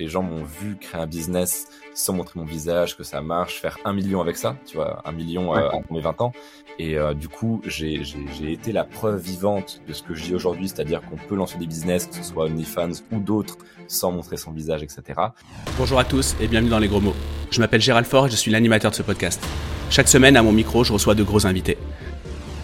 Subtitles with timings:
[0.00, 3.78] Les gens m'ont vu créer un business sans montrer mon visage, que ça marche, faire
[3.84, 6.32] un million avec ça, tu vois, un million euh, en mes 20 ans.
[6.80, 8.02] Et euh, du coup, j'ai
[8.42, 11.68] été la preuve vivante de ce que je dis aujourd'hui, c'est-à-dire qu'on peut lancer des
[11.68, 15.02] business, que ce soit OnlyFans ou d'autres, sans montrer son visage, etc.
[15.78, 17.14] Bonjour à tous et bienvenue dans Les Gros Mots.
[17.52, 19.40] Je m'appelle Gérald Faure et je suis l'animateur de ce podcast.
[19.90, 21.78] Chaque semaine, à mon micro, je reçois de gros invités.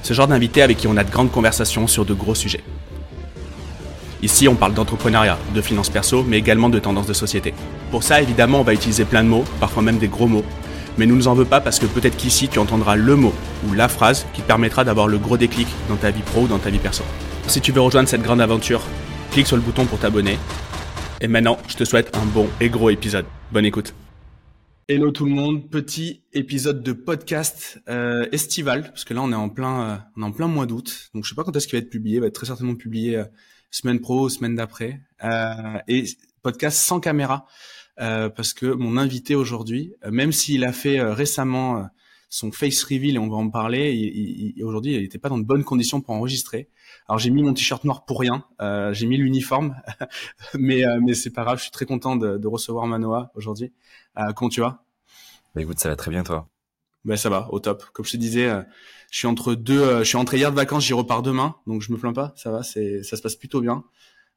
[0.03, 2.65] Ce genre d'invités avec qui on a de grandes conversations sur de gros sujets.
[4.23, 7.55] Ici, on parle d'entrepreneuriat, de finances perso, mais également de tendances de société.
[7.91, 10.45] Pour ça, évidemment, on va utiliser plein de mots, parfois même des gros mots.
[10.99, 13.33] Mais ne nous en veux pas parce que peut-être qu'ici, tu entendras le mot
[13.67, 16.49] ou la phrase qui te permettra d'avoir le gros déclic dans ta vie pro ou
[16.49, 17.03] dans ta vie perso.
[17.47, 18.83] Si tu veux rejoindre cette grande aventure,
[19.31, 20.37] clique sur le bouton pour t'abonner.
[21.23, 23.25] Et maintenant, je te souhaite un bon et gros épisode.
[23.53, 23.95] Bonne écoute.
[24.87, 29.37] Hello tout le monde, petit épisode de podcast euh, estival parce que là on est
[29.37, 31.69] en plein, euh, on est en plein mois d'août, donc je sais pas quand est-ce
[31.69, 33.25] qu'il va être publié, il va être très certainement publié euh,
[33.71, 36.05] semaine pro, semaine d'après, euh, et
[36.43, 37.47] podcast sans caméra,
[38.01, 41.89] euh, parce que mon invité aujourd'hui, euh, même s'il a fait récemment
[42.29, 45.39] son face reveal et on va en parler, il, il, aujourd'hui il n'était pas dans
[45.39, 46.69] de bonnes conditions pour enregistrer.
[47.09, 49.77] Alors j'ai mis mon t-shirt noir pour rien, euh, j'ai mis l'uniforme,
[50.55, 53.73] mais mais c'est pas grave, je suis très content de, de recevoir Manoa aujourd'hui.
[54.19, 54.85] Euh, comment tu vas?
[55.55, 56.49] Bah, Écoute, ça va très bien toi.
[57.05, 57.85] Ben ça va, au top.
[57.93, 58.63] Comme je te disais, euh,
[59.11, 61.83] je suis entre deux, euh, je suis entré hier de vacances, j'y repars demain, donc
[61.83, 63.85] je me plains pas, ça va, c'est, ça se passe plutôt bien.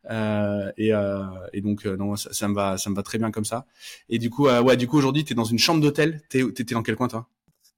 [0.09, 3.31] Euh, et, euh, et donc non, ça, ça, me va, ça me va très bien
[3.31, 3.65] comme ça.
[4.09, 6.21] Et du coup, ouais, du coup aujourd'hui, t'es dans une chambre d'hôtel.
[6.27, 7.29] T'es, t'étais dans quel coin toi?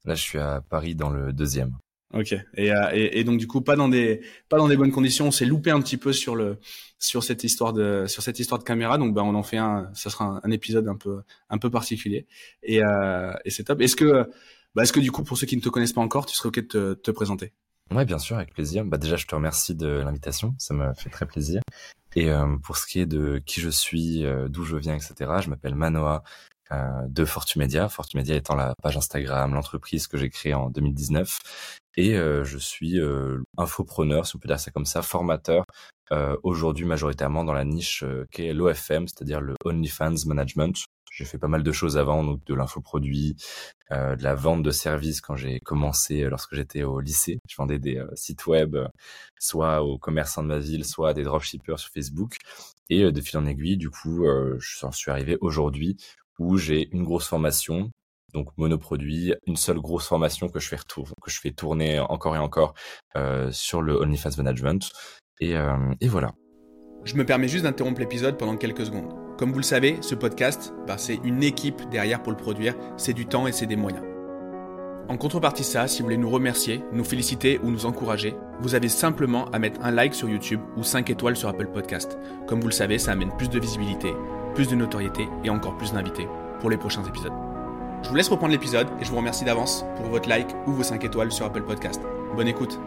[0.05, 1.77] Là, je suis à Paris dans le deuxième.
[2.13, 2.33] Ok.
[2.55, 5.27] Et, et, et, donc du coup, pas dans des, pas dans des bonnes conditions.
[5.27, 6.57] On s'est loupé un petit peu sur le,
[6.97, 8.97] sur cette histoire de, sur cette histoire de caméra.
[8.97, 11.69] Donc ben, on en fait un, ça sera un, un épisode un peu, un peu
[11.69, 12.25] particulier.
[12.63, 13.81] Et, et c'est top.
[13.81, 14.27] Est-ce que
[14.75, 16.49] bah, Est-ce que du coup, pour ceux qui ne te connaissent pas encore, tu serais
[16.49, 17.53] OK de te, te présenter?
[17.91, 18.83] Ouais, bien sûr, avec plaisir.
[18.85, 20.55] Bah, déjà, je te remercie de l'invitation.
[20.57, 21.61] Ça me fait très plaisir.
[22.15, 25.31] Et euh, pour ce qui est de qui je suis, euh, d'où je viens, etc.,
[25.41, 26.23] je m'appelle Manoa
[26.71, 27.89] euh, de Fortumedia.
[27.89, 31.37] Fortumedia étant la page Instagram, l'entreprise que j'ai créée en 2019.
[31.97, 35.63] Et euh, je suis euh, infopreneur, si on peut dire ça comme ça, formateur,
[36.43, 40.85] aujourd'hui majoritairement dans la niche qu'est l'OFM, c'est-à-dire le OnlyFans Management.
[41.15, 43.37] J'ai fait pas mal de choses avant, donc de l'infoproduit,
[43.91, 47.39] euh, de la vente de services quand j'ai commencé euh, lorsque j'étais au lycée.
[47.47, 48.89] Je vendais des euh, sites web, euh,
[49.39, 52.35] soit aux commerçants de ma ville, soit à des dropshippers sur Facebook.
[52.89, 54.25] Et de fil en aiguille, du coup,
[54.59, 55.97] je suis arrivé aujourd'hui
[56.37, 57.89] où j'ai une grosse formation,
[58.31, 62.35] donc monoproduit, une seule grosse formation que je fais, retour, que je fais tourner encore
[62.35, 62.75] et encore
[63.49, 64.91] sur le OnlyFans Management.
[65.39, 65.55] Et,
[65.99, 66.31] et voilà.
[67.05, 69.24] Je me permets juste d'interrompre l'épisode pendant quelques secondes.
[69.37, 73.11] Comme vous le savez, ce podcast, bah, c'est une équipe derrière pour le produire, c'est
[73.11, 74.03] du temps et c'est des moyens.
[75.09, 78.75] En contrepartie de ça, si vous voulez nous remercier, nous féliciter ou nous encourager, vous
[78.75, 82.17] avez simplement à mettre un like sur YouTube ou 5 étoiles sur Apple Podcast.
[82.47, 84.13] Comme vous le savez, ça amène plus de visibilité,
[84.55, 86.27] plus de notoriété et encore plus d'invités
[86.61, 87.33] pour les prochains épisodes.
[88.03, 90.83] Je vous laisse reprendre l'épisode et je vous remercie d'avance pour votre like ou vos
[90.83, 92.01] 5 étoiles sur Apple Podcast.
[92.37, 92.79] Bonne écoute.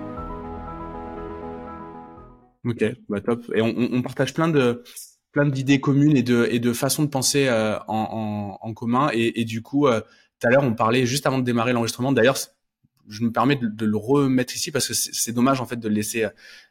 [2.65, 3.45] Ok, bah top.
[3.55, 4.83] Et on partage plein de
[5.39, 9.09] plein d'idées communes et de et de façons de penser euh, en, en, commun.
[9.13, 10.01] Et, et du coup, euh,
[10.41, 12.11] tout à l'heure, on parlait juste avant de démarrer l'enregistrement.
[12.11, 12.39] D'ailleurs,
[13.09, 15.95] je me permets de, le remettre ici parce que c'est dommage en fait de le
[15.95, 16.27] laisser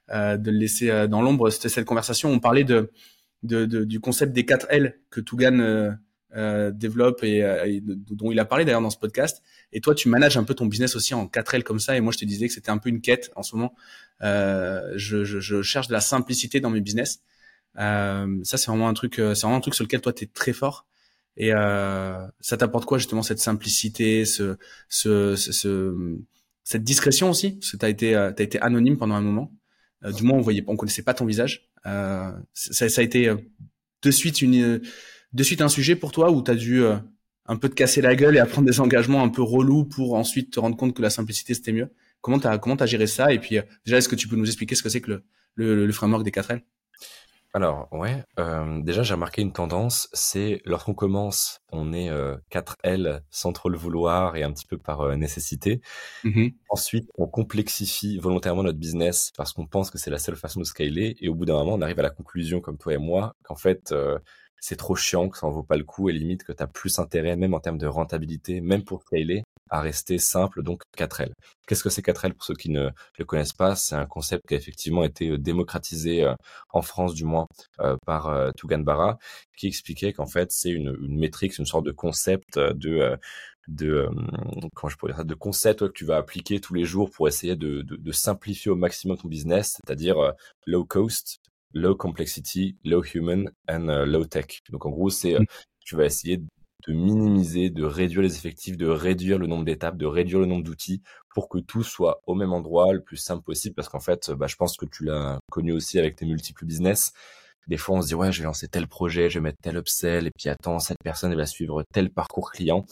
[0.10, 1.50] euh, de le laisser dans l'ombre.
[1.50, 2.30] C'était cette conversation.
[2.30, 2.92] On parlait de,
[3.44, 5.96] de, du concept des 4 L que Tougan
[6.74, 9.42] développe et, dont il a parlé d'ailleurs dans ce podcast.
[9.72, 11.96] Et toi, tu manages un peu ton business aussi en 4 L comme ça.
[11.96, 13.74] Et moi, je te disais que c'était un peu une quête en ce moment.
[14.22, 17.22] Je, je, cherche de la simplicité dans mes business.
[17.80, 20.28] Euh, ça, c'est vraiment un truc, c'est vraiment un truc sur lequel toi, tu es
[20.28, 20.88] très fort.
[21.38, 24.58] Et euh, ça t'apporte quoi justement cette simplicité, ce,
[24.90, 26.18] ce, ce, ce
[26.64, 29.54] cette discrétion aussi, parce que t'as été, as été anonyme pendant un moment.
[30.04, 31.70] Euh, du moins, on voyait, on connaissait pas ton visage.
[31.86, 33.32] Euh, ça, ça, a été
[34.02, 34.82] de suite une,
[35.32, 36.84] de suite un sujet pour toi où t'as dû
[37.46, 40.52] un peu te casser la gueule et apprendre des engagements un peu relous pour ensuite
[40.52, 41.90] te rendre compte que la simplicité c'était mieux?
[42.22, 43.32] Comment t'as comment t'as géré ça?
[43.32, 45.24] Et puis déjà, est-ce que tu peux nous expliquer ce que c'est que le,
[45.56, 46.64] le, le framework des 4 L?
[47.58, 53.22] Alors ouais, euh, déjà j'ai remarqué une tendance, c'est lorsqu'on commence, on est euh, 4L
[53.32, 55.82] sans trop le vouloir et un petit peu par euh, nécessité.
[56.24, 60.60] Mmh Ensuite, on complexifie volontairement notre business parce qu'on pense que c'est la seule façon
[60.60, 62.98] de scaler et au bout d'un moment, on arrive à la conclusion, comme toi et
[62.98, 63.92] moi, qu'en fait
[64.60, 66.68] c'est trop chiant, que ça en vaut pas le coup et limite que tu as
[66.68, 71.32] plus intérêt, même en termes de rentabilité, même pour scaler, à rester simple, donc 4L.
[71.68, 73.76] Qu'est-ce que c'est 4L pour ceux qui ne le connaissent pas?
[73.76, 76.34] C'est un concept qui a effectivement été euh, démocratisé euh,
[76.72, 77.48] en France du moins
[77.82, 79.18] euh, par Tougan Barra,
[79.58, 83.18] qui expliquait qu'en fait c'est une, une métrique, une sorte de concept de
[83.68, 84.08] de
[84.76, 87.28] comment je pourrais dire ça, de concept que tu vas appliquer tous les jours pour
[87.28, 90.34] essayer de, de, de simplifier au maximum ton business, c'est-à-dire
[90.66, 91.42] low cost,
[91.74, 94.62] low complexity, low human and low tech.
[94.70, 95.46] Donc en gros, c'est euh, mm.
[95.86, 96.42] tu vas essayer
[96.88, 100.64] de minimiser, de réduire les effectifs, de réduire le nombre d'étapes, de réduire le nombre
[100.64, 101.02] d'outils
[101.34, 103.76] pour que tout soit au même endroit, le plus simple possible.
[103.76, 107.14] Parce qu'en fait, bah, je pense que tu l'as connu aussi avec tes multiples business.
[107.68, 109.76] Des fois, on se dit, ouais, je vais lancer tel projet, je vais mettre tel
[109.76, 112.86] upsell, et puis attends, cette personne, elle va suivre tel parcours client.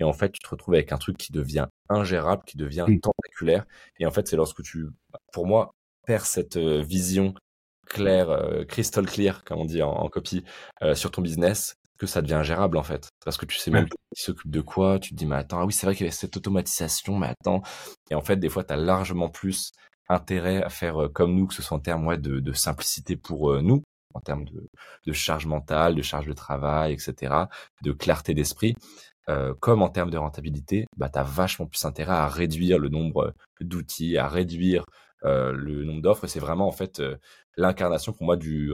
[0.00, 3.00] Et en fait, tu te retrouves avec un truc qui devient ingérable, qui devient mm.
[3.00, 3.66] tentaculaire.
[3.98, 4.86] Et en fait, c'est lorsque tu,
[5.32, 5.72] pour moi,
[6.06, 7.34] perds cette euh, vision
[7.88, 10.44] claire, euh, crystal clear, comme on dit en, copie,
[10.82, 13.08] euh, sur ton business, que ça devient ingérable en fait.
[13.24, 15.66] Parce que tu sais même qui s'occupe de quoi, tu te dis, mais attends, ah
[15.66, 17.62] oui, c'est vrai qu'il y avait cette automatisation, mais attends.
[18.10, 19.72] Et en fait, des fois, tu as largement plus
[20.08, 23.82] intérêt à faire comme nous, que ce soit en termes de, de simplicité pour nous,
[24.14, 24.68] en termes de,
[25.06, 27.34] de, charge mentale, de charge de travail, etc.,
[27.82, 28.74] de clarté d'esprit,
[29.28, 32.88] euh, comme en termes de rentabilité, bah, tu as vachement plus intérêt à réduire le
[32.88, 34.84] nombre d'outils, à réduire
[35.24, 36.26] euh, le nombre d'offres.
[36.26, 37.16] C'est vraiment en fait euh,
[37.56, 38.72] l'incarnation pour moi du,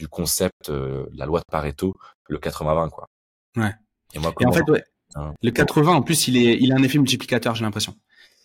[0.00, 1.94] du concept, la loi de Pareto,
[2.28, 2.88] le 80-20.
[2.88, 3.06] Quoi.
[3.56, 3.74] Ouais.
[4.14, 4.82] Et, moi, en fait, ouais.
[5.14, 7.94] Hein le 80, en plus, il, est, il a un effet multiplicateur, j'ai l'impression.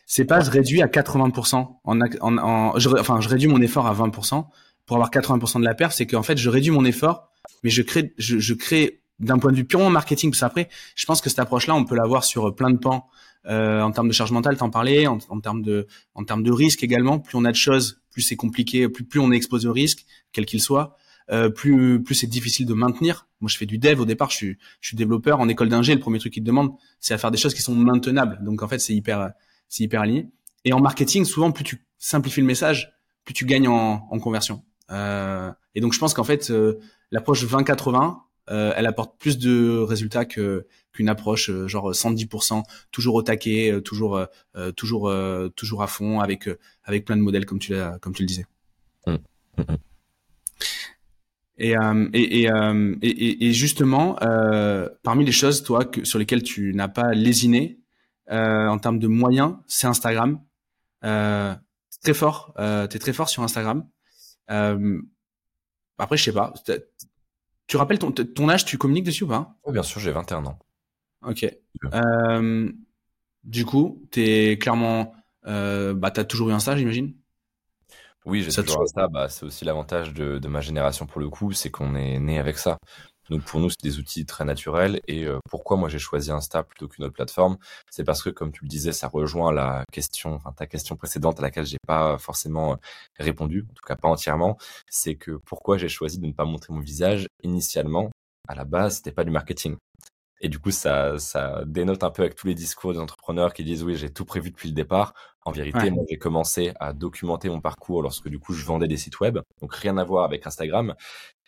[0.06, 3.88] C'est pas je réduis à 80% en, en, en je, enfin je réduis mon effort
[3.88, 4.46] à 20%
[4.86, 7.32] pour avoir 80% de la perte, c'est qu'en fait je réduis mon effort,
[7.64, 11.06] mais je crée je, je crée d'un point de vue purement marketing, parce après, je
[11.06, 13.08] pense que cette approche-là, on peut l'avoir sur plein de pans.
[13.48, 15.86] Euh, en termes de charge mentale, t'en parlais, en, en, termes de,
[16.16, 17.20] en termes de risque également.
[17.20, 20.06] Plus on a de choses, plus c'est compliqué, plus plus on est exposé au risque,
[20.34, 20.98] quel qu'il soit,
[21.32, 23.28] euh, plus plus c'est difficile de maintenir.
[23.42, 25.94] Moi, je fais du dev au départ, je suis je suis développeur en école d'ingé.
[25.94, 28.40] Le premier truc qu'ils te demandent, c'est à faire des choses qui sont maintenables.
[28.44, 29.32] Donc en fait, c'est hyper
[29.70, 30.30] c'est hyper aligné.
[30.64, 32.94] Et en marketing, souvent, plus tu simplifies le message,
[33.24, 34.64] plus tu gagnes en, en conversion.
[34.92, 36.80] Euh, et donc, je pense qu'en fait, euh,
[37.12, 38.18] l'approche 20-80,
[38.52, 43.72] euh, elle apporte plus de résultats que qu'une approche euh, genre 110%, toujours au taquet,
[43.72, 44.24] euh, toujours
[44.76, 45.14] toujours
[45.56, 46.50] toujours à fond avec
[46.84, 48.46] avec plein de modèles comme tu l'as comme tu le disais.
[49.08, 49.14] Mmh.
[49.58, 49.64] Mmh,
[51.58, 51.74] Et,
[52.14, 52.50] et,
[53.02, 54.16] et, et, justement,
[55.04, 57.80] parmi les choses, toi, que, sur lesquelles tu n'as pas lésiné
[58.30, 60.40] en termes de moyens, c'est Instagram.
[61.02, 63.88] très fort, euh, t'es très fort sur Instagram.
[64.48, 66.54] après, je sais pas,
[67.68, 69.56] tu rappelles ton, ton âge, tu communiques dessus ou pas?
[69.66, 70.60] Oui, bien sûr, j'ai 21 ans.
[71.24, 71.46] Ok.
[71.94, 72.72] Euh,
[73.44, 75.14] du coup, t'es clairement,
[75.48, 77.14] euh, bah, t'as toujours eu un stage, j'imagine?
[78.26, 79.10] Oui, j'ai toujours un stage.
[79.12, 82.40] Bah, c'est aussi l'avantage de, de ma génération pour le coup, c'est qu'on est né
[82.40, 82.78] avec ça.
[83.30, 85.02] Donc pour nous, c'est des outils très naturels.
[85.08, 87.58] Et euh, pourquoi moi j'ai choisi Insta plutôt qu'une autre plateforme
[87.90, 91.40] C'est parce que, comme tu le disais, ça rejoint la question, enfin ta question précédente
[91.40, 92.76] à laquelle j'ai pas forcément euh,
[93.20, 94.58] répondu, en tout cas pas entièrement.
[94.90, 98.12] C'est que pourquoi j'ai choisi de ne pas montrer mon visage initialement.
[98.48, 99.76] À la base, c'était pas du marketing.
[100.46, 103.64] Et du coup, ça, ça dénote un peu avec tous les discours des entrepreneurs qui
[103.64, 105.16] disent oui, j'ai tout prévu depuis le départ.
[105.44, 108.98] En vérité, moi, j'ai commencé à documenter mon parcours lorsque du coup, je vendais des
[108.98, 109.40] sites web.
[109.60, 110.94] Donc, rien à voir avec Instagram.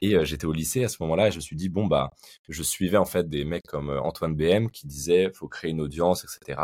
[0.01, 2.11] Et euh, j'étais au lycée à ce moment-là et je me suis dit, bon, bah,
[2.49, 6.23] je suivais en fait des mecs comme Antoine BM qui disait, faut créer une audience,
[6.23, 6.59] etc.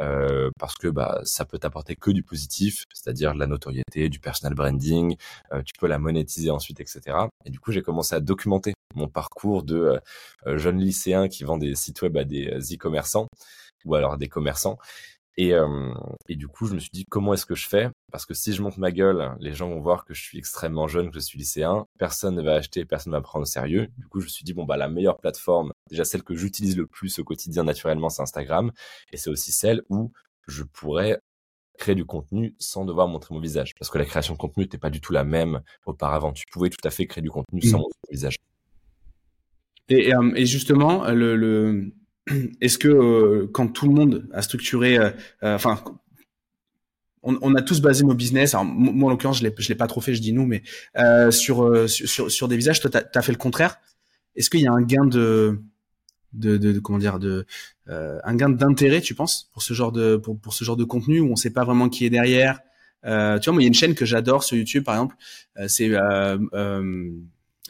[0.00, 4.18] Euh, parce que bah, ça peut t'apporter que du positif, c'est-à-dire de la notoriété, du
[4.18, 5.16] personal branding,
[5.52, 7.16] euh, tu peux la monétiser ensuite, etc.
[7.44, 9.98] Et du coup, j'ai commencé à documenter mon parcours de
[10.46, 13.26] jeune lycéen qui vend des sites web à des e-commerçants
[13.84, 14.78] ou alors des commerçants.
[15.36, 15.92] Et, euh,
[16.28, 17.90] et du coup, je me suis dit, comment est-ce que je fais?
[18.12, 20.86] Parce que si je monte ma gueule, les gens vont voir que je suis extrêmement
[20.86, 21.86] jeune, que je suis lycéen.
[21.98, 23.88] Personne ne va acheter, personne ne va prendre au sérieux.
[23.98, 26.76] Du coup, je me suis dit, bon, bah, la meilleure plateforme, déjà celle que j'utilise
[26.76, 28.70] le plus au quotidien naturellement, c'est Instagram.
[29.12, 30.12] Et c'est aussi celle où
[30.46, 31.18] je pourrais
[31.78, 33.74] créer du contenu sans devoir montrer mon visage.
[33.76, 36.32] Parce que la création de contenu n'était pas du tout la même auparavant.
[36.32, 37.80] Tu pouvais tout à fait créer du contenu sans mmh.
[37.80, 38.36] montrer ton visage.
[39.88, 41.92] Et, euh, et justement, le, le
[42.60, 45.10] est-ce que euh, quand tout le monde a structuré, euh,
[45.42, 45.82] euh, enfin,
[47.22, 48.54] on, on, a tous basé nos business.
[48.54, 50.62] Alors, moi, en l'occurrence, je je l'ai pas trop fait, je dis nous, mais
[51.30, 53.78] sur, sur, sur des visages, toi, t'as, as fait le contraire?
[54.36, 55.60] Est-ce qu'il y a un gain de,
[56.34, 57.46] de, de, comment dire, de,
[57.86, 61.20] un gain d'intérêt, tu penses, pour ce genre de, pour, pour ce genre de contenu
[61.20, 62.60] où on sait pas vraiment qui est derrière?
[63.06, 65.16] Euh, tu vois, moi, il y a une chaîne que j'adore sur YouTube, par exemple.
[65.66, 65.90] c'est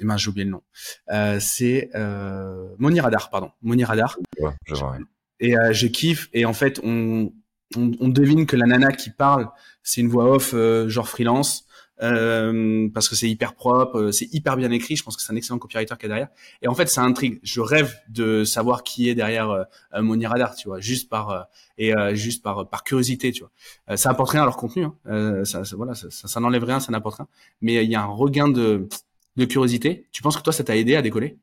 [0.00, 0.62] eh ben, j'ai oublié le nom.
[1.10, 3.50] Euh, c'est euh, Moni Radar, pardon.
[3.62, 4.18] Moni Radar.
[4.40, 4.98] Ouais, je vois,
[5.40, 6.28] Et euh, je kiffe.
[6.32, 7.32] Et en fait, on,
[7.76, 9.48] on, on, devine que la nana qui parle,
[9.82, 11.66] c'est une voix off euh, genre freelance.
[12.02, 14.96] Euh, parce que c'est hyper propre, euh, c'est hyper bien écrit.
[14.96, 16.28] Je pense que c'est un excellent copywriter qui est derrière.
[16.60, 17.38] Et en fait, ça intrigue.
[17.44, 21.46] Je rêve de savoir qui est derrière euh, Moni Radar, tu vois, juste par
[21.78, 23.96] et juste par par curiosité, tu vois.
[23.96, 24.84] ça apporte rien à leur contenu.
[24.84, 25.44] Hein.
[25.44, 27.28] Ça, ça, voilà, ça, ça n'enlève rien, ça n'apporte rien.
[27.60, 28.88] Mais il y a un regain de
[29.36, 30.06] de curiosité.
[30.12, 31.38] Tu penses que toi, ça t'a aidé à décoller?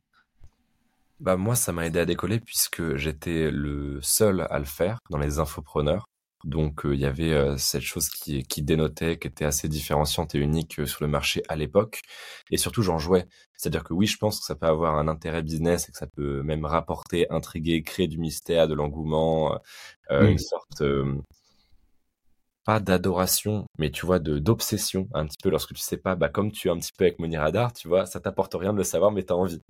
[1.19, 5.19] Bah moi, ça m'a aidé à décoller puisque j'étais le seul à le faire dans
[5.19, 6.05] les infopreneurs.
[6.43, 10.87] Donc il y avait cette chose qui, qui dénotait, qui était assez différenciante et unique
[10.87, 12.01] sur le marché à l'époque.
[12.49, 13.27] Et surtout, j'en jouais.
[13.55, 16.07] C'est-à-dire que oui, je pense que ça peut avoir un intérêt business et que ça
[16.07, 19.59] peut même rapporter, intriguer, créer du mystère, de l'engouement,
[20.09, 20.81] une sorte
[22.65, 26.29] pas d'adoration, mais tu vois, de d'obsession un petit peu lorsque tu sais pas, bah
[26.29, 28.77] comme tu es un petit peu avec Moni Radar, tu vois, ça t'apporte rien de
[28.77, 29.61] le savoir, mais t'as envie.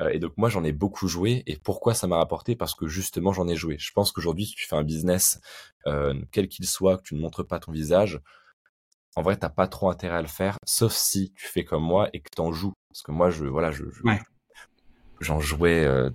[0.00, 2.56] Euh, et donc moi j'en ai beaucoup joué, et pourquoi ça m'a rapporté?
[2.56, 3.76] Parce que justement j'en ai joué.
[3.78, 5.40] Je pense qu'aujourd'hui si tu fais un business,
[5.86, 8.20] euh, quel qu'il soit, que tu ne montres pas ton visage,
[9.16, 12.08] en vrai t'as pas trop intérêt à le faire, sauf si tu fais comme moi
[12.12, 12.72] et que t'en joues.
[12.88, 13.84] Parce que moi je, voilà, je,
[15.20, 15.84] j'en jouais.
[15.84, 16.10] Euh,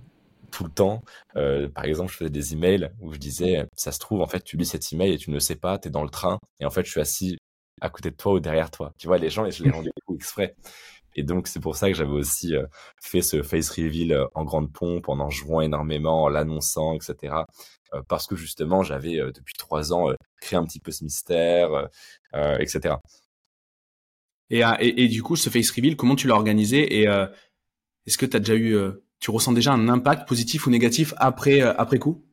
[0.50, 1.02] tout le temps.
[1.36, 4.42] Euh, par exemple, je faisais des emails où je disais, ça se trouve, en fait,
[4.42, 6.66] tu lis cet email et tu ne sais pas, tu es dans le train, et
[6.66, 7.38] en fait, je suis assis
[7.80, 8.92] à côté de toi ou derrière toi.
[8.98, 10.54] Tu vois, les gens, et je les rendais exprès.
[11.14, 12.66] Et donc, c'est pour ça que j'avais aussi euh,
[13.00, 17.34] fait ce face reveal euh, en grande pompe, en en jouant énormément, en l'annonçant, etc.
[18.08, 20.12] parce que justement, j'avais, depuis trois ans,
[20.42, 21.88] créé un petit peu ce mystère,
[22.34, 22.96] etc.
[24.50, 28.26] Et, et, et, du coup, ce face reveal, comment tu l'as organisé Et est-ce que
[28.26, 28.76] tu as déjà eu
[29.20, 32.24] tu ressens déjà un impact positif ou négatif après euh, après coup?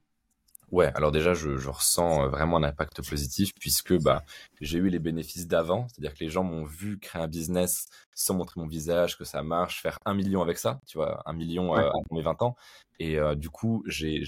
[0.72, 4.24] Ouais, alors déjà, je, je, ressens euh, vraiment un impact positif puisque bah,
[4.62, 8.34] j'ai eu les bénéfices d'avant, c'est-à-dire que les gens m'ont vu créer un business sans
[8.34, 11.77] montrer mon visage, que ça marche, faire un million avec ça, tu vois, un million
[11.77, 12.56] euh, à mes 20 ans.
[13.00, 14.24] Et du coup, j'ai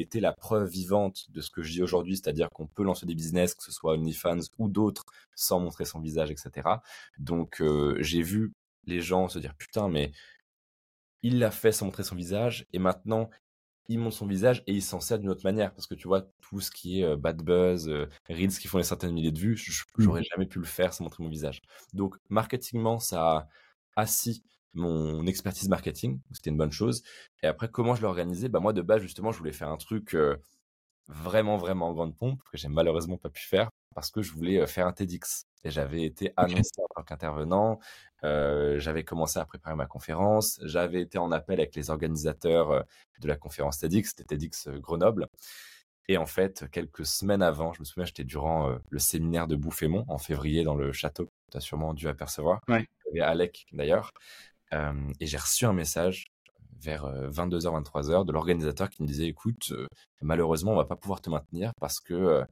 [0.00, 3.16] été la preuve vivante de ce que je dis aujourd'hui, c'est-à-dire qu'on peut lancer des
[3.16, 5.04] business, que ce soit OnlyFans ou d'autres,
[5.34, 6.68] sans montrer son visage, etc.
[7.18, 7.60] Donc,
[7.98, 8.52] j'ai vu
[8.86, 10.12] les gens se dire, putain, mais
[11.22, 13.30] il l'a fait sans montrer son visage, et maintenant,
[13.88, 15.74] il montre son visage et il s'en sert d'une autre manière.
[15.74, 18.78] Parce que tu vois, tout ce qui est euh, bad buzz, euh, reels qui font
[18.78, 20.02] des centaines de milliers de vues, mmh.
[20.02, 21.62] j'aurais jamais pu le faire sans montrer mon visage.
[21.92, 23.48] Donc, marketingment, ça a
[23.96, 27.02] assis mon expertise marketing, c'était une bonne chose.
[27.42, 28.48] Et après, comment je l'ai organisé?
[28.48, 30.36] Bah, Moi, de base, justement, je voulais faire un truc euh,
[31.08, 34.66] vraiment, vraiment en grande pompe, que j'ai malheureusement pas pu faire, parce que je voulais
[34.66, 35.46] faire un TEDx.
[35.64, 37.78] Et j'avais été annoncé en tant qu'intervenant,
[38.24, 42.84] euh, j'avais commencé à préparer ma conférence, j'avais été en appel avec les organisateurs
[43.20, 45.28] de la conférence TEDx, c'était TEDx Grenoble.
[46.08, 50.04] Et en fait, quelques semaines avant, je me souviens, j'étais durant le séminaire de Bouffémont
[50.08, 52.60] en février dans le château, tu as sûrement dû apercevoir.
[52.68, 52.86] Ouais.
[53.12, 54.10] Y Alec d'ailleurs.
[54.72, 56.26] et j'ai reçu un message
[56.80, 59.72] vers 22h, 23h de l'organisateur qui me disait écoute,
[60.20, 62.44] malheureusement, on va pas pouvoir te maintenir parce que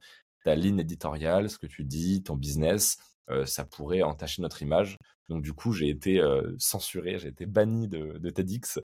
[0.43, 2.97] ta ligne éditoriale, ce que tu dis, ton business,
[3.45, 4.97] ça pourrait entacher notre image.
[5.29, 6.21] Donc du coup, j'ai été
[6.59, 8.79] censuré, j'ai été banni de, TEDx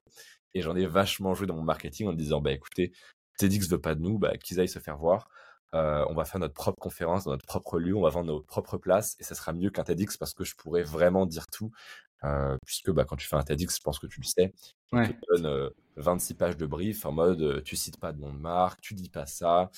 [0.54, 2.94] et j'en ai vachement joué dans mon marketing en disant bah écoutez,
[3.38, 5.28] TEDx veut pas de nous, bah, qu'ils aillent se faire voir.
[5.74, 8.78] on va faire notre propre conférence dans notre propre lieu, on va vendre nos propres
[8.78, 11.72] places et ça sera mieux qu'un TEDx parce que je pourrais vraiment dire tout.
[12.66, 14.54] Puisque bah, quand tu fais un TEDx, je pense que tu le sais,
[14.92, 15.08] ouais.
[15.08, 18.82] te donne 26 pages de brief en mode tu cites pas de nom de marque,
[18.82, 19.70] tu dis pas ça,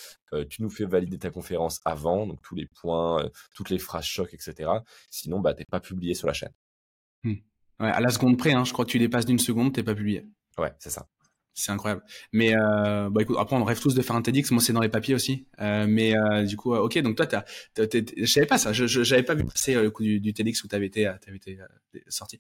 [0.50, 4.34] tu nous fais valider ta conférence avant, donc tous les points, toutes les phrases chocs,
[4.34, 4.72] etc.
[5.10, 6.54] Sinon, bah, t'es pas publié sur la chaîne.
[7.24, 7.34] Mmh.
[7.80, 9.96] Ouais, à la seconde près, hein, je crois que tu dépasses d'une seconde, t'es pas
[9.96, 10.26] publié.
[10.58, 11.08] Ouais, c'est ça.
[11.60, 12.02] C'est incroyable.
[12.32, 14.50] Mais euh, bah écoute, après on rêve tous de faire un TEDx.
[14.52, 15.46] Moi c'est dans les papiers aussi.
[15.60, 16.98] Euh, mais euh, du coup, ok.
[17.00, 17.28] Donc toi,
[17.78, 18.72] je savais pas ça.
[18.72, 21.60] Je, j'avais pas vu passer le coup du, TEDx où t'avais été, t'avais été
[22.08, 22.40] sorti.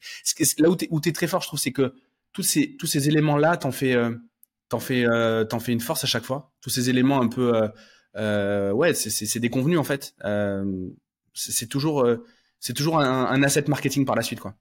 [0.58, 1.94] Là où où t'es très fort, je trouve, c'est que
[2.32, 3.98] tous ces tous ces éléments là, t'en fais
[4.70, 5.06] t'en fais
[5.50, 6.54] t'en fais une force à chaque fois.
[6.62, 7.52] Tous ces éléments un peu
[8.16, 10.16] ouais, c'est, convenus en fait.
[11.34, 12.08] c'est, toujours
[12.62, 14.56] c'est toujours un, un asset marketing par la suite quoi.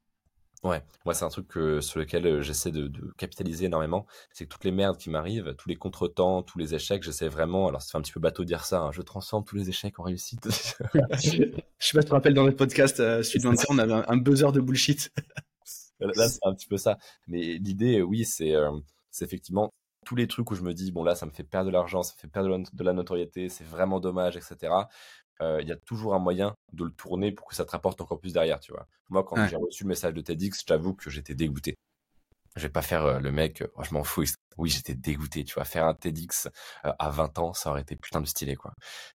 [0.64, 4.06] Ouais, moi c'est un truc sur lequel j'essaie de, capitaliser énormément.
[4.32, 7.68] C'est que toutes les merdes qui m'arrivent, tous les contretemps, tous les échecs, j'essaie vraiment.
[7.68, 8.80] Alors ça fait un petit peu bateau de dire ça.
[8.80, 10.48] Hein, je transforme tous les échecs en réussite.
[10.50, 13.92] je sais pas si tu te rappelles dans notre podcast euh, suite 25, on avait
[13.92, 15.12] un, buzzer de bullshit.
[16.00, 16.98] là c'est un petit peu ça.
[17.28, 18.54] Mais l'idée, oui, c'est
[19.10, 19.70] c'est effectivement
[20.04, 22.02] tous les trucs où je me dis bon là ça me fait perdre de l'argent,
[22.02, 24.70] ça me fait perdre de la notoriété, c'est vraiment dommage, etc
[25.40, 28.20] il y a toujours un moyen de le tourner pour que ça te rapporte encore
[28.20, 28.86] plus derrière, tu vois.
[29.08, 31.74] Moi, quand j'ai reçu le message de TEDx, j'avoue que j'étais dégoûté.
[32.56, 34.24] Je vais pas faire le mec, oh, je m'en fous.
[34.56, 35.64] Oui, j'étais dégoûté, tu vois.
[35.64, 36.48] Faire un TEDx
[36.82, 38.72] à 20 ans, ça aurait été putain de stylé, quoi.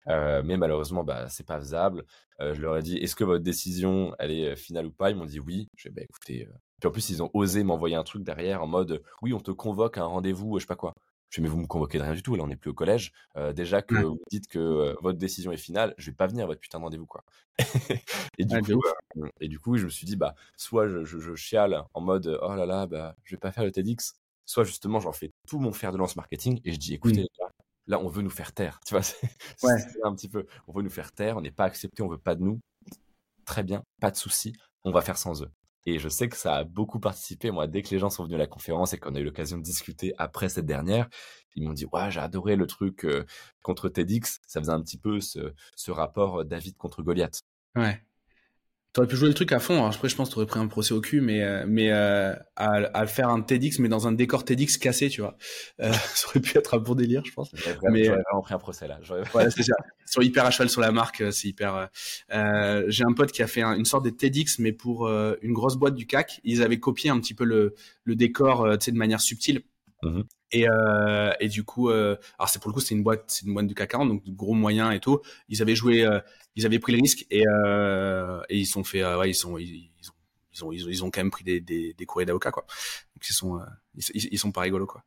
[0.07, 2.03] mais malheureusement, bah, c'est pas faisable.
[2.39, 5.09] je leur ai dit, est-ce que votre décision, elle est finale ou pas?
[5.09, 5.69] Ils m'ont dit oui.
[5.77, 6.47] Je bah écoutez.
[6.79, 9.51] Puis en plus, ils ont osé m'envoyer un truc derrière en mode, oui, on te
[9.51, 10.93] convoque à un rendez-vous, je sais pas quoi.
[11.29, 12.73] Je vais mais vous me convoquez de rien du tout, là on n'est plus au
[12.73, 13.13] collège.
[13.37, 16.45] Euh, déjà que vous dites que euh, votre décision est finale, je vais pas venir
[16.45, 17.23] à votre putain de rendez-vous quoi.
[18.37, 18.81] et, du coup,
[19.17, 22.39] euh, et du coup, je me suis dit bah soit je, je, chiale en mode
[22.41, 25.59] oh là là bah je vais pas faire le TEDx, soit justement j'en fais tout
[25.59, 27.27] mon fer de lance marketing et je dis écoutez
[27.85, 29.19] là on veut nous faire taire, tu vois, c'est
[30.03, 32.35] un petit peu, on veut nous faire taire, on n'est pas accepté, on veut pas
[32.35, 32.59] de nous.
[33.45, 35.51] Très bien, pas de souci, on va faire sans eux.
[35.85, 37.51] Et je sais que ça a beaucoup participé.
[37.51, 39.57] Moi, dès que les gens sont venus à la conférence et qu'on a eu l'occasion
[39.57, 41.07] de discuter après cette dernière,
[41.55, 43.25] ils m'ont dit ouais, j'ai adoré le truc euh,
[43.61, 44.39] contre TEDx.
[44.45, 47.41] Ça faisait un petit peu ce, ce rapport David contre Goliath.
[47.75, 48.03] Ouais.
[48.91, 49.75] T'aurais pu jouer le truc à fond.
[49.75, 52.33] Alors après, je pense que t'aurais pris un procès au cul, mais euh, mais euh,
[52.55, 55.37] à, à faire un TEDx, mais dans un décor TEDx cassé, tu vois.
[55.79, 57.51] Euh, ça aurait pu être un bon délire, je pense.
[57.53, 58.99] J'aurais Mais- vraiment pris un procès là.
[59.35, 59.75] Ouais, c'est ça.
[60.07, 61.75] Ils sont hyper à cheval sur la marque, euh, c'est hyper.
[61.75, 61.85] euh,
[62.33, 65.35] euh, J'ai un pote qui a fait un- une sorte de TEDx, mais pour euh,
[65.43, 66.41] une grosse boîte du CAC.
[66.43, 69.61] Ils avaient copié un petit peu le, le décor, euh, tu sais, de manière subtile.
[70.03, 70.23] Mhm.
[70.51, 73.45] Et, euh, et du coup, euh, alors c'est pour le coup, c'est une boîte, c'est
[73.45, 75.19] une boîte du CAC 40, donc de gros moyens et tout.
[75.47, 76.19] Ils avaient joué, euh,
[76.55, 79.57] ils avaient pris le risque et, euh, et ils sont fait, euh, ouais, ils sont,
[79.57, 80.13] ils, ils ont,
[80.53, 82.65] ils ont, ils ont, ils ont quand même pris des, des, des courriers d'avocats, quoi.
[83.15, 83.65] Donc ils sont, euh,
[84.13, 85.03] ils, sont pas rigolos, quoi.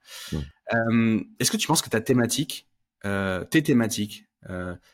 [0.74, 2.68] Euh, Est-ce que tu penses que ta thématique,
[3.02, 4.26] tes thématiques,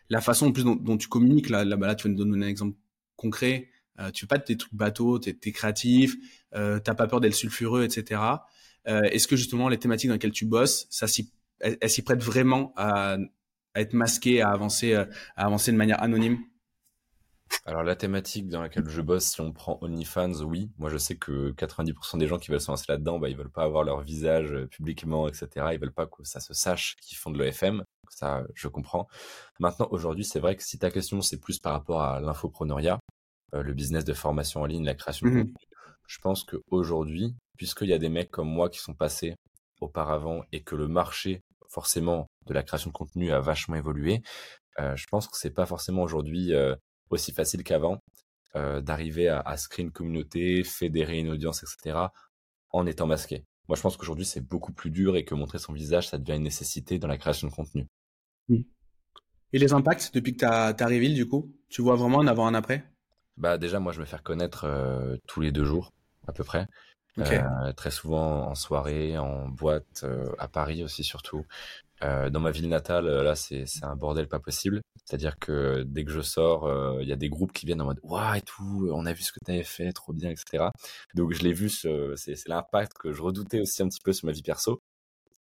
[0.09, 2.19] la façon en plus dont, dont tu communiques, là, là, bah là, tu vas nous
[2.25, 2.77] donner un exemple
[3.17, 3.71] concret.
[4.15, 6.17] Tu fais pas des trucs bateaux, t'es es créatif,
[6.53, 8.21] t'as pas peur d'être sulfureux, etc.
[8.87, 12.03] Euh, Est-ce que justement les thématiques dans lesquelles tu bosses, ça s'y, elles, elles s'y
[12.03, 13.17] prêtent vraiment à,
[13.75, 15.05] à être masquées, à avancer, euh,
[15.37, 16.39] à avancer de manière anonyme?
[17.65, 20.71] Alors la thématique dans laquelle je bosse, si on prend OnlyFans, oui.
[20.79, 23.51] Moi, je sais que 90% des gens qui veulent se lancer là-dedans, bah, ils veulent
[23.51, 25.49] pas avoir leur visage euh, publiquement, etc.
[25.73, 27.83] Ils veulent pas que ça se sache qu'ils font de l'EFM.
[28.11, 29.07] Ça, je comprends.
[29.61, 32.99] Maintenant, aujourd'hui, c'est vrai que si ta question, c'est plus par rapport à l'infopreneuriat,
[33.55, 35.39] euh, le business de formation en ligne, la création de Mhm.
[35.47, 35.67] contenu,
[36.09, 39.37] je pense qu'aujourd'hui, puisqu'il y a des mecs comme moi qui sont passés
[39.81, 44.23] auparavant et que le marché, forcément, de la création de contenu a vachement évolué,
[44.81, 46.75] euh, je pense que c'est pas forcément aujourd'hui euh,
[47.11, 48.01] aussi facile qu'avant
[48.57, 51.99] euh, d'arriver à, à se créer une communauté, fédérer une audience, etc.
[52.71, 53.45] en étant masqué.
[53.69, 56.37] Moi, je pense qu'aujourd'hui, c'est beaucoup plus dur et que montrer son visage, ça devient
[56.37, 57.87] une nécessité dans la création de contenu.
[59.53, 62.47] Et les impacts depuis que t'as as reveal, du coup, tu vois vraiment un avant
[62.47, 62.91] un après?
[63.37, 65.93] Bah déjà, moi, je me fais reconnaître euh, tous les deux jours,
[66.29, 66.67] à peu près.
[67.21, 71.47] Euh, très souvent en soirée, en boîte, euh, à Paris aussi surtout.
[72.05, 74.83] Euh, dans ma ville natale, là, c'est un bordel pas possible.
[75.05, 76.71] C'est-à-dire que dès que je sors,
[77.03, 79.23] il y a des groupes qui viennent en mode waouh et tout, on a vu
[79.23, 80.73] ce que t'avais fait, trop bien, etc.
[81.15, 84.27] Donc je l'ai vu, ce- c'est l'impact que je redoutais aussi un petit peu sur
[84.27, 84.81] ma vie perso.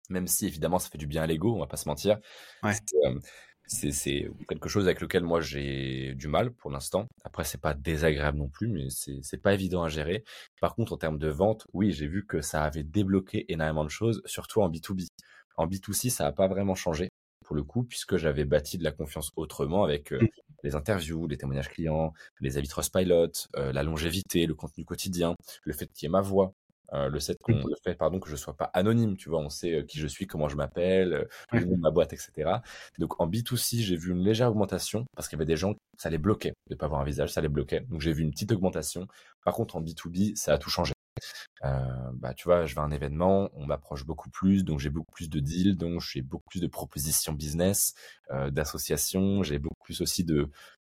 [0.09, 2.17] Même si évidemment ça fait du bien à l'ego, on va pas se mentir.
[2.63, 2.75] Ouais.
[3.71, 7.07] C'est, quelque chose avec lequel moi j'ai du mal pour l'instant.
[7.24, 10.24] Après c'est pas désagréable non plus, mais c'est c'est pas évident à gérer.
[10.59, 13.89] Par contre en termes de vente, oui j'ai vu que ça avait débloqué énormément de
[13.89, 15.07] choses, surtout en B2B.
[15.57, 17.09] En B2C ça a pas vraiment changé
[17.46, 20.22] pour le coup, puisque j'avais bâti de la confiance autrement avec euh,
[20.61, 20.67] Mm.
[20.67, 25.74] les interviews, les témoignages clients, les avis Trustpilot, euh, la longévité, le contenu quotidien, le
[25.74, 26.53] fait qu'il y ait ma voix,
[26.93, 27.69] euh, le fait qu'on Mm.
[27.69, 30.07] le fait pardon que je sois pas anonyme, tu vois, on sait euh, qui je
[30.07, 32.61] suis, comment je m'appelle, euh, le nom de ma boîte, etc.
[32.99, 36.09] Donc en B2C, j'ai vu une légère augmentation parce qu'il y avait des gens, ça
[36.09, 37.81] les bloquait de pas avoir un visage, ça les bloquait.
[37.89, 39.07] Donc j'ai vu une petite augmentation.
[39.45, 40.93] Par contre en B2B, ça a tout changé.
[41.63, 44.89] Euh, bah tu vois, je vais à un événement, on m'approche beaucoup plus, donc j'ai
[44.89, 47.93] beaucoup plus de deals, donc j'ai beaucoup plus de propositions business,
[48.31, 50.49] euh, d'associations, j'ai beaucoup plus aussi de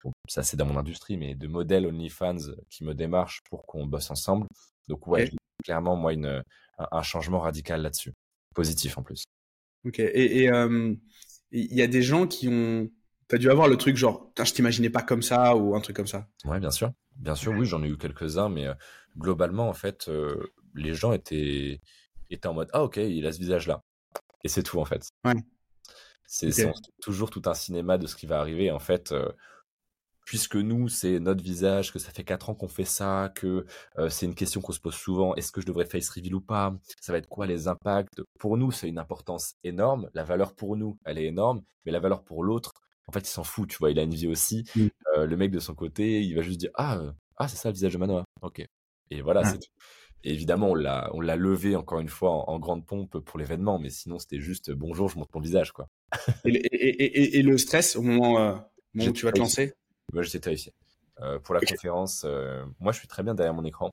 [0.03, 2.37] bon, ça c'est dans mon industrie, mais de modèles OnlyFans
[2.71, 4.47] qui me démarchent pour qu'on bosse ensemble.
[4.89, 5.31] Donc ouais,
[5.65, 6.43] clairement moi une
[6.79, 8.13] un, un changement radical là-dessus,
[8.55, 9.25] positif en plus.
[9.85, 9.99] Ok.
[9.99, 10.95] Et euh,
[11.51, 12.91] il y a des gens qui ont.
[13.29, 16.07] T'as dû avoir le truc genre, je t'imaginais pas comme ça ou un truc comme
[16.07, 16.29] ça.
[16.45, 16.93] Ouais, bien sûr.
[17.17, 18.75] Bien sûr, oui, j'en ai eu quelques-uns, mais euh,
[19.17, 21.81] globalement, en fait, euh, les gens étaient,
[22.29, 23.83] étaient en mode, ah, ok, il a ce visage-là.
[24.43, 25.09] Et c'est tout, en fait.
[25.25, 25.35] Ouais.
[26.27, 26.51] C'est
[27.01, 28.71] toujours tout un cinéma de ce qui va arriver.
[28.71, 29.15] En fait,
[30.25, 33.67] puisque nous, c'est notre visage, que ça fait quatre ans qu'on fait ça, que
[33.99, 36.41] euh, c'est une question qu'on se pose souvent, est-ce que je devrais face reveal ou
[36.41, 36.75] pas?
[37.01, 38.23] Ça va être quoi les impacts?
[38.39, 40.09] Pour nous, c'est une importance énorme.
[40.15, 42.73] La valeur pour nous, elle est énorme, mais la valeur pour l'autre,
[43.07, 44.65] en fait, il s'en fout, tu vois, il a une vie aussi.
[44.75, 44.87] Mm.
[45.17, 47.69] Euh, le mec de son côté, il va juste dire ah euh, ah c'est ça
[47.69, 48.25] le visage de Manoa.
[48.41, 48.65] Ok.
[49.11, 49.47] Et voilà, Ouais.
[49.47, 49.71] c'est tout.
[50.25, 53.39] Et évidemment, on l'a on l'a levé encore une fois en, en grande pompe pour
[53.39, 55.87] l'événement, mais sinon c'était juste bonjour, je montre mon visage quoi.
[56.47, 58.55] Et, le- et, et, et, et le stress au moment, euh,
[58.95, 59.43] moment où tu vas te
[60.13, 60.73] Moi, j'étais terrifié.
[61.21, 63.91] Euh, pour la conférence, euh, moi, je suis très bien derrière mon écran.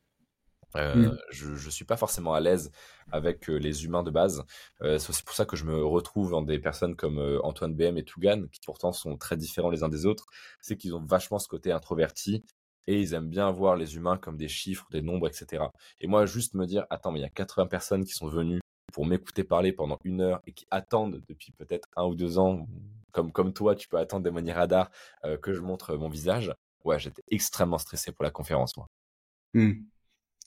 [0.78, 1.18] Euh, Mm.
[1.32, 2.72] je, je suis pas forcément à l'aise
[3.12, 4.46] avec les humains de base.
[4.80, 8.06] C'est aussi pour ça que je me retrouve en des personnes comme Antoine BM et
[8.06, 10.28] Tougan, qui pourtant sont très différents les uns des autres.
[10.62, 12.46] C'est qu'ils ont vachement ce côté introverti
[12.88, 15.66] et ils aiment bien voir les humains comme des chiffres, des nombres, etc.
[16.00, 18.62] Et moi, juste me dire, attends, mais il y a 80 personnes qui sont venues
[18.94, 22.68] pour m'écouter parler pendant une heure et qui attendent depuis peut-être un ou deux ans,
[23.12, 24.90] comme comme toi, tu peux attendre des manières radar
[25.26, 26.54] euh, que je montre mon visage.
[26.84, 28.88] Ouais, j'étais extrêmement stressé pour la conférence, moi.
[29.54, 29.74] Hmm.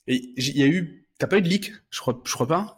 [0.07, 2.77] Et il y a eu, t'as pas eu de leak, je crois, je crois pas?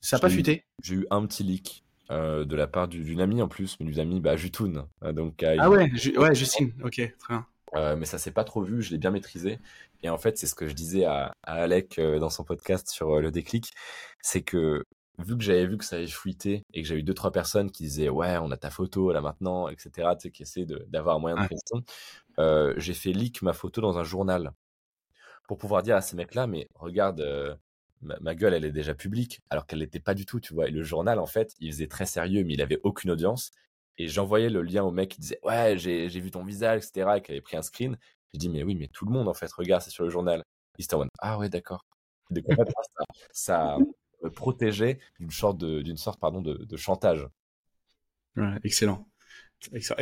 [0.00, 0.64] Ça a pas fuité?
[0.82, 3.86] J'ai eu un petit leak euh, de la part du- d'une amie en plus, mais
[3.86, 4.86] d'une amie, bah, Jutoun.
[5.02, 6.72] Euh, donc, euh, Ah ouais, ju- ouais, Justine.
[6.84, 7.46] Ok, très bien.
[7.74, 9.58] Euh, mais ça s'est pas trop vu, je l'ai bien maîtrisé.
[10.02, 13.20] Et en fait, c'est ce que je disais à, à Alec dans son podcast sur
[13.20, 13.72] le déclic,
[14.22, 14.84] c'est que
[15.18, 17.70] vu que j'avais vu que ça avait fuité et que j'ai eu deux trois personnes
[17.70, 21.16] qui disaient ouais on a ta photo là maintenant etc tu sais qui essaient d'avoir
[21.16, 21.82] un moyen de pression
[22.38, 24.52] euh, j'ai fait leak ma photo dans un journal
[25.46, 27.54] pour pouvoir dire à ces mecs là mais regarde euh,
[28.02, 30.70] ma, gueule elle est déjà publique alors qu'elle l'était pas du tout tu vois et
[30.70, 33.52] le journal en fait il faisait très sérieux mais il avait aucune audience
[33.98, 37.22] et j'envoyais le lien au mec qui disait ouais j'ai vu ton visage etc et
[37.22, 37.96] qui avait pris un screen
[38.32, 40.42] j'ai dit mais oui mais tout le monde en fait regarde c'est sur le journal.
[40.78, 40.86] Il
[41.20, 41.84] ah ouais d'accord.
[43.32, 43.78] Ça, ça
[44.30, 47.26] protéger d'une sorte de, d'une sorte pardon de, de chantage.
[48.36, 49.08] Ouais, excellent.
[49.80, 49.94] ça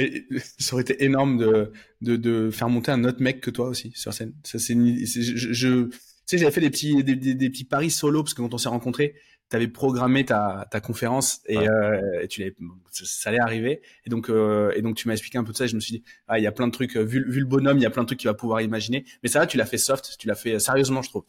[0.73, 4.13] aurait été énorme de, de, de, faire monter un autre mec que toi aussi sur
[4.13, 4.35] scène.
[4.45, 8.23] Ça, c'est, je, je, tu sais, j'avais fait des petits, des, des, petits paris solo
[8.23, 9.15] parce que quand on s'est rencontrés,
[9.51, 12.55] tu avais programmé ta, ta conférence et, euh, et tu l'avais,
[12.91, 13.83] ça allait arriver.
[14.07, 15.81] Et donc, euh, et donc tu m'as expliqué un peu de ça et je me
[15.81, 17.87] suis dit, ah, il y a plein de trucs, vu, vu le bonhomme, il y
[17.87, 19.05] a plein de trucs qu'il va pouvoir imaginer.
[19.23, 21.25] Mais ça, tu l'as fait soft, tu l'as fait sérieusement, je trouve.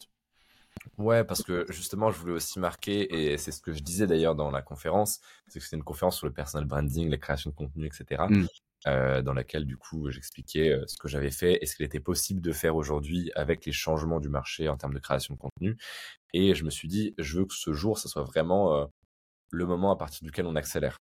[0.98, 4.34] Ouais, parce que justement, je voulais aussi marquer, et c'est ce que je disais d'ailleurs
[4.34, 7.54] dans la conférence, c'est que c'était une conférence sur le personal branding, la création de
[7.54, 8.24] contenu, etc.
[8.28, 8.46] Mmh.
[8.86, 12.00] Euh, dans laquelle du coup j'expliquais euh, ce que j'avais fait et ce qu'il était
[12.00, 15.78] possible de faire aujourd'hui avec les changements du marché en termes de création de contenu.
[16.34, 18.84] Et je me suis dit, je veux que ce jour, ça soit vraiment euh,
[19.50, 20.98] le moment à partir duquel on accélère.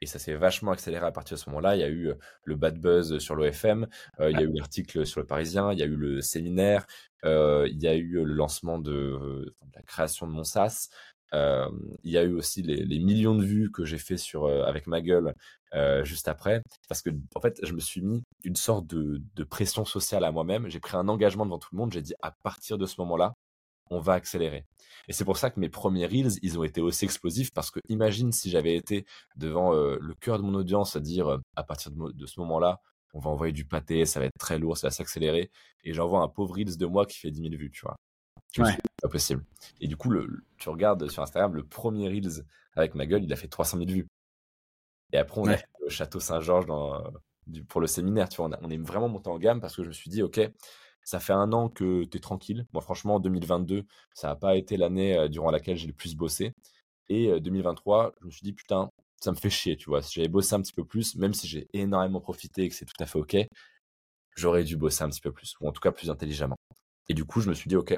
[0.00, 1.76] Et ça s'est vachement accéléré à partir de ce moment-là.
[1.76, 2.12] Il y a eu
[2.44, 3.86] le bad buzz sur l'OFM,
[4.20, 6.86] il y a eu l'article sur le Parisien, il y a eu le séminaire,
[7.24, 10.88] il y a eu le lancement de, la création de mon SaaS.
[11.32, 15.00] il y a eu aussi les, millions de vues que j'ai fait sur avec ma
[15.00, 15.34] gueule
[16.02, 20.24] juste après, parce que en fait, je me suis mis une sorte de pression sociale
[20.24, 20.68] à moi-même.
[20.68, 21.92] J'ai pris un engagement devant tout le monde.
[21.92, 23.34] J'ai dit à partir de ce moment-là,
[23.94, 24.64] on va accélérer.
[25.08, 27.80] Et c'est pour ça que mes premiers reels, ils ont été aussi explosifs parce que
[27.88, 29.04] imagine si j'avais été
[29.36, 32.80] devant euh, le cœur de mon audience à dire euh, à partir de, ce moment-là,
[33.12, 35.50] on va envoyer du pâté, ça va être très lourd, ça va s'accélérer.
[35.84, 37.96] Et j'envoie un pauvre reels de moi qui fait 10 000 vues, tu vois.
[38.58, 38.72] Ouais.
[38.72, 39.44] C'est pas possible.
[39.80, 42.44] Et du coup, le, tu regardes sur Instagram, le premier reels
[42.76, 44.06] avec ma gueule, il a fait 300 000 vues.
[45.12, 47.04] Et après, on a fait le château Saint-Georges dans,
[47.68, 48.48] pour le séminaire, tu vois.
[48.48, 50.40] On, on est vraiment monté en gamme parce que je me suis dit, OK,
[51.04, 52.66] ça fait un an que tu es tranquille.
[52.72, 56.52] Moi, franchement, 2022, ça n'a pas été l'année durant laquelle j'ai le plus bossé.
[57.08, 58.90] Et 2023, euh, je me suis dit, putain,
[59.20, 60.02] ça me fait chier, tu vois.
[60.02, 62.86] Si j'avais bossé un petit peu plus, même si j'ai énormément profité et que c'est
[62.86, 63.36] tout à fait OK,
[64.36, 66.56] j'aurais dû bosser un petit peu plus, ou en tout cas plus intelligemment.
[67.08, 67.96] Et du coup, je me suis dit, OK,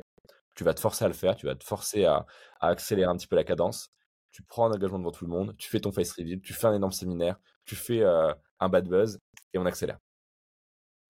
[0.55, 2.27] tu vas te forcer à le faire, tu vas te forcer à,
[2.61, 3.89] accélérer un petit peu la cadence.
[4.33, 6.67] Tu prends un engagement devant tout le monde, tu fais ton face reveal, tu fais
[6.67, 9.19] un énorme séminaire, tu fais un bad buzz
[9.55, 9.99] et on accélère.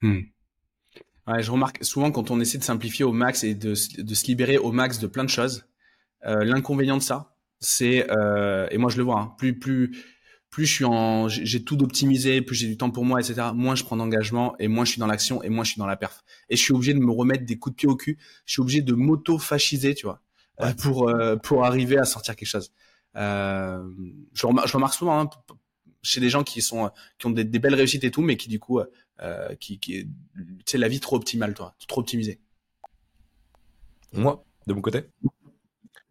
[0.03, 0.21] Mmh.
[1.27, 4.27] Ouais, je remarque souvent quand on essaie de simplifier au max et de, de se
[4.27, 5.67] libérer au max de plein de choses,
[6.25, 9.97] euh, l'inconvénient de ça, c'est euh, et moi je le vois, hein, plus plus
[10.51, 13.49] plus je suis en j'ai tout d'optimiser, plus j'ai du temps pour moi, etc.
[13.55, 15.87] Moins je prends d'engagement et moins je suis dans l'action et moins je suis dans
[15.87, 16.25] la perf.
[16.49, 18.19] Et je suis obligé de me remettre des coups de pied au cul.
[18.47, 20.23] Je suis obligé de m'auto-fasciser, tu vois,
[20.61, 22.73] euh, pour euh, pour arriver à sortir quelque chose.
[23.17, 23.83] Euh,
[24.33, 25.31] je, remarque, je remarque souvent hein,
[26.03, 28.49] chez des gens qui sont qui ont des, des, belles réussites et tout, mais qui
[28.49, 28.81] du coup
[29.21, 30.09] euh, qui, qui est,
[30.67, 32.41] tu la vie trop optimale, toi, trop optimisée.
[34.13, 35.05] Moi, de mon côté?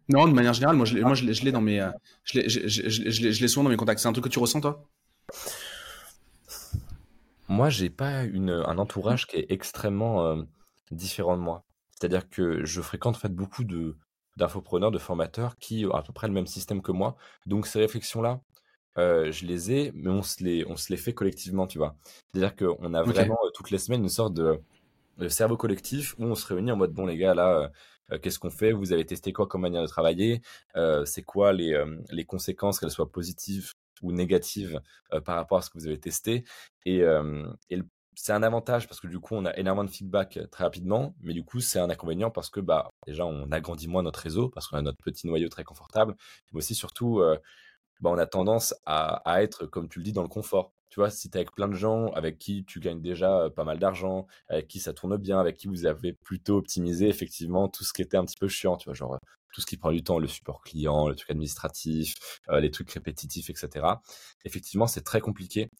[0.08, 1.90] Non, de manière générale, moi, je, moi, je, l'ai dans mes, euh,
[2.24, 4.00] je l'ai, je, je, je l'ai souvent dans mes contacts.
[4.00, 4.88] C'est un truc que tu ressens, toi?
[7.48, 10.42] Moi, j'ai pas une, un entourage qui est extrêmement euh,
[10.90, 11.64] différent de moi.
[11.90, 13.96] C'est-à-dire que je fréquente en fait beaucoup de
[14.36, 17.16] d'infopreneurs, de formateurs qui ont à peu près le même système que moi.
[17.46, 18.42] Donc ces réflexions-là,
[18.98, 21.96] euh, je les ai, mais on se les, on se les fait collectivement, tu vois.
[22.32, 24.60] C'est-à-dire qu'on a vraiment euh, toutes les semaines une sorte de,
[25.28, 27.72] cerveau collectif où on se réunit en mode bon les gars là,
[28.10, 28.72] euh, qu'est-ce qu'on fait?
[28.72, 30.42] Vous avez testé quoi comme manière de travailler?
[31.04, 34.80] C'est quoi les, les conséquences, qu'elles soient positives ou négatives
[35.24, 36.44] par rapport à ce que vous avez testé?
[36.84, 37.02] Et,
[37.70, 37.78] et
[38.14, 41.32] c'est un avantage parce que du coup on a énormément de feedback très rapidement, mais
[41.32, 44.68] du coup c'est un inconvénient parce que bah déjà on agrandit moins notre réseau parce
[44.68, 46.14] qu'on a notre petit noyau très confortable,
[46.52, 47.22] mais aussi surtout
[48.00, 50.72] bah, on a tendance à, à, être, comme tu le dis, dans le confort.
[50.88, 53.64] Tu vois, si tu es avec plein de gens avec qui tu gagnes déjà pas
[53.64, 57.84] mal d'argent, avec qui ça tourne bien, avec qui vous avez plutôt optimisé effectivement tout
[57.84, 59.18] ce qui était un petit peu chiant, tu vois, genre
[59.52, 63.50] tout ce qui prend du temps, le support client, le truc administratif, les trucs répétitifs,
[63.50, 63.86] etc.
[64.44, 65.70] Effectivement, c'est très compliqué,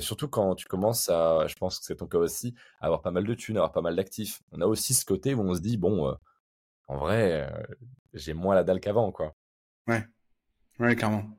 [0.00, 3.10] surtout quand tu commences à, je pense que c'est ton cas aussi, à avoir pas
[3.10, 4.40] mal de thunes, avoir pas mal d'actifs.
[4.52, 6.14] On a aussi ce côté où on se dit, bon,
[6.88, 7.52] en vrai,
[8.14, 9.34] j'ai moins la dalle qu'avant, quoi.
[9.86, 10.04] Ouais,
[10.78, 11.37] ouais, clairement.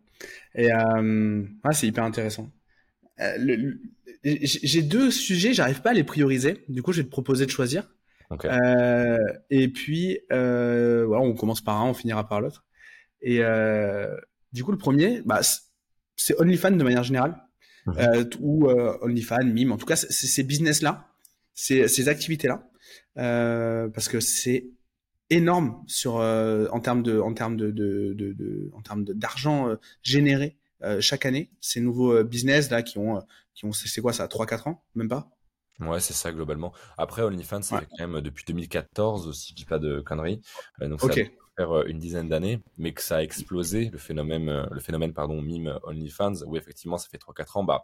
[0.55, 2.51] Et euh, c'est hyper intéressant.
[3.19, 3.73] Euh,
[4.23, 6.63] j'ai deux sujets, j'arrive pas à les prioriser.
[6.67, 7.89] Du coup, je vais te proposer de choisir.
[8.45, 9.17] Euh,
[9.49, 12.65] et puis, euh, voilà, on commence par un, on finira par l'autre.
[13.21, 13.41] Et
[14.53, 15.41] du coup, le premier, bah,
[16.15, 17.35] c'est OnlyFans de manière générale,
[17.97, 19.71] euh, ou OnlyFans, Mime.
[19.71, 21.07] En tout cas, c'est ces business-là,
[21.53, 22.69] ces, ces activités-là.
[23.15, 24.69] parce que c'est
[25.29, 30.57] énorme sur en termes de en termes de, de, de, de en termes d'argent généré
[30.99, 31.51] chaque année.
[31.61, 33.21] Ces nouveaux business là qui ont
[33.53, 35.29] qui ont c'est quoi ça 3-4 ans même pas?
[35.79, 36.73] Ouais, c'est ça globalement.
[36.97, 40.41] Après, OnlyFans, c'est quand même depuis 2014, si je dis pas de conneries.
[40.81, 41.07] donc, ça
[41.57, 45.77] faire une dizaine d'années, mais que ça a explosé, le phénomène, le phénomène pardon, mime
[45.83, 47.83] OnlyFans, où effectivement, ça fait 3-4 ans, bah,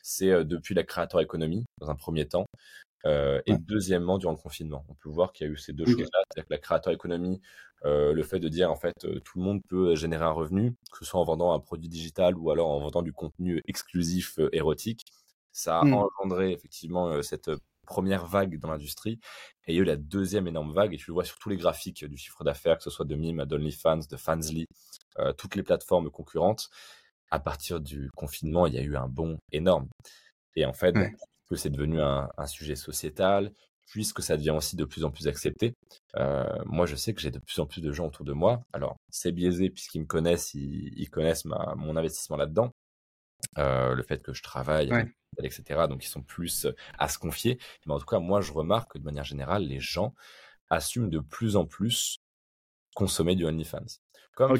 [0.00, 2.46] c'est depuis la créateur économie, dans un premier temps.
[3.04, 5.84] Euh, et deuxièmement, durant le confinement, on peut voir qu'il y a eu ces deux
[5.84, 7.40] choses-là, c'est-à-dire que la créateur économie,
[7.84, 10.98] euh, le fait de dire en fait tout le monde peut générer un revenu, que
[10.98, 15.04] ce soit en vendant un produit digital ou alors en vendant du contenu exclusif érotique,
[15.52, 15.94] ça a mmh.
[15.94, 17.50] engendré effectivement cette
[17.86, 19.18] première vague dans l'industrie.
[19.66, 21.48] Et il y a eu la deuxième énorme vague, et tu le vois sur tous
[21.48, 24.66] les graphiques du chiffre d'affaires, que ce soit de Mime, d'OnlyFans, de Fansly,
[25.18, 26.68] euh, toutes les plateformes concurrentes.
[27.30, 29.88] À partir du confinement, il y a eu un bond énorme.
[30.54, 30.94] Et en fait,
[31.48, 33.52] que c'est devenu un, sujet sociétal,
[33.86, 35.74] puisque ça devient aussi de plus en plus accepté.
[36.16, 38.62] Euh, moi, je sais que j'ai de plus en plus de gens autour de moi.
[38.72, 42.72] Alors, c'est biaisé puisqu'ils me connaissent, ils, connaissent mon investissement là-dedans.
[43.58, 44.90] Euh, le fait que je travaille,
[45.42, 45.86] etc.
[45.88, 47.58] Donc ils sont plus euh, à se confier.
[47.86, 50.14] Mais en tout cas, moi, je remarque que de manière générale, les gens
[50.68, 52.18] assument de plus en plus
[52.94, 54.00] consommer du OnlyFans.
[54.34, 54.50] Comme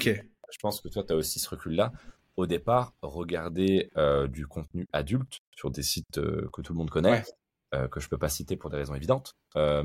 [0.53, 1.92] je pense que toi, tu as aussi ce recul-là.
[2.37, 7.25] Au départ, regarder euh, du contenu adulte sur des sites que tout le monde connaît,
[7.90, 9.83] que je peux pas citer pour des raisons évidentes, mais,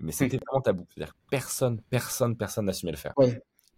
[0.00, 0.86] mais c'était vraiment tabou.
[0.94, 3.14] C'est-à-dire personne, personne, personne n'assumait le faire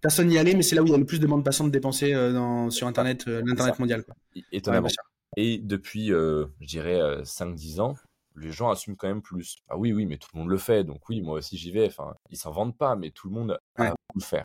[0.00, 1.70] personne n'y allait, mais c'est là où il y a le plus de bande passante
[1.70, 4.04] dépensée euh, dans, sur Internet, euh, l'Internet mondial.
[4.04, 4.14] Quoi.
[4.52, 4.88] Étonnamment.
[5.36, 7.96] et depuis, euh, je dirais, 5-10 ans,
[8.36, 9.56] les gens assument quand même plus.
[9.68, 11.86] Ah oui, oui, mais tout le monde le fait, donc oui, moi aussi j'y vais.
[11.86, 14.44] Enfin, ils s'en vendent pas, mais tout le monde a le faire.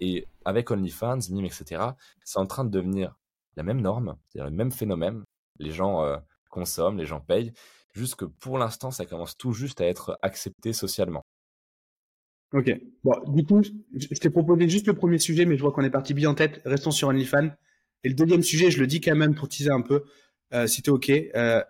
[0.00, 1.82] Et avec OnlyFans, Mime, etc.,
[2.24, 3.16] c'est en train de devenir
[3.56, 5.22] la même norme, c'est-à-dire le même phénomène.
[5.58, 7.52] Les gens consomment, les gens payent,
[7.92, 11.22] juste que pour l'instant, ça commence tout juste à être accepté socialement.
[12.52, 12.70] Ok.
[13.04, 15.90] Bon, du coup, je t'ai proposé juste le premier sujet, mais je vois qu'on est
[15.90, 16.60] parti bien en tête.
[16.64, 17.50] Restons sur OnlyFans.
[18.02, 20.04] Et le deuxième sujet, je le dis quand même pour teaser un peu,
[20.52, 21.10] euh, si t'es ok.
[21.10, 21.62] Euh,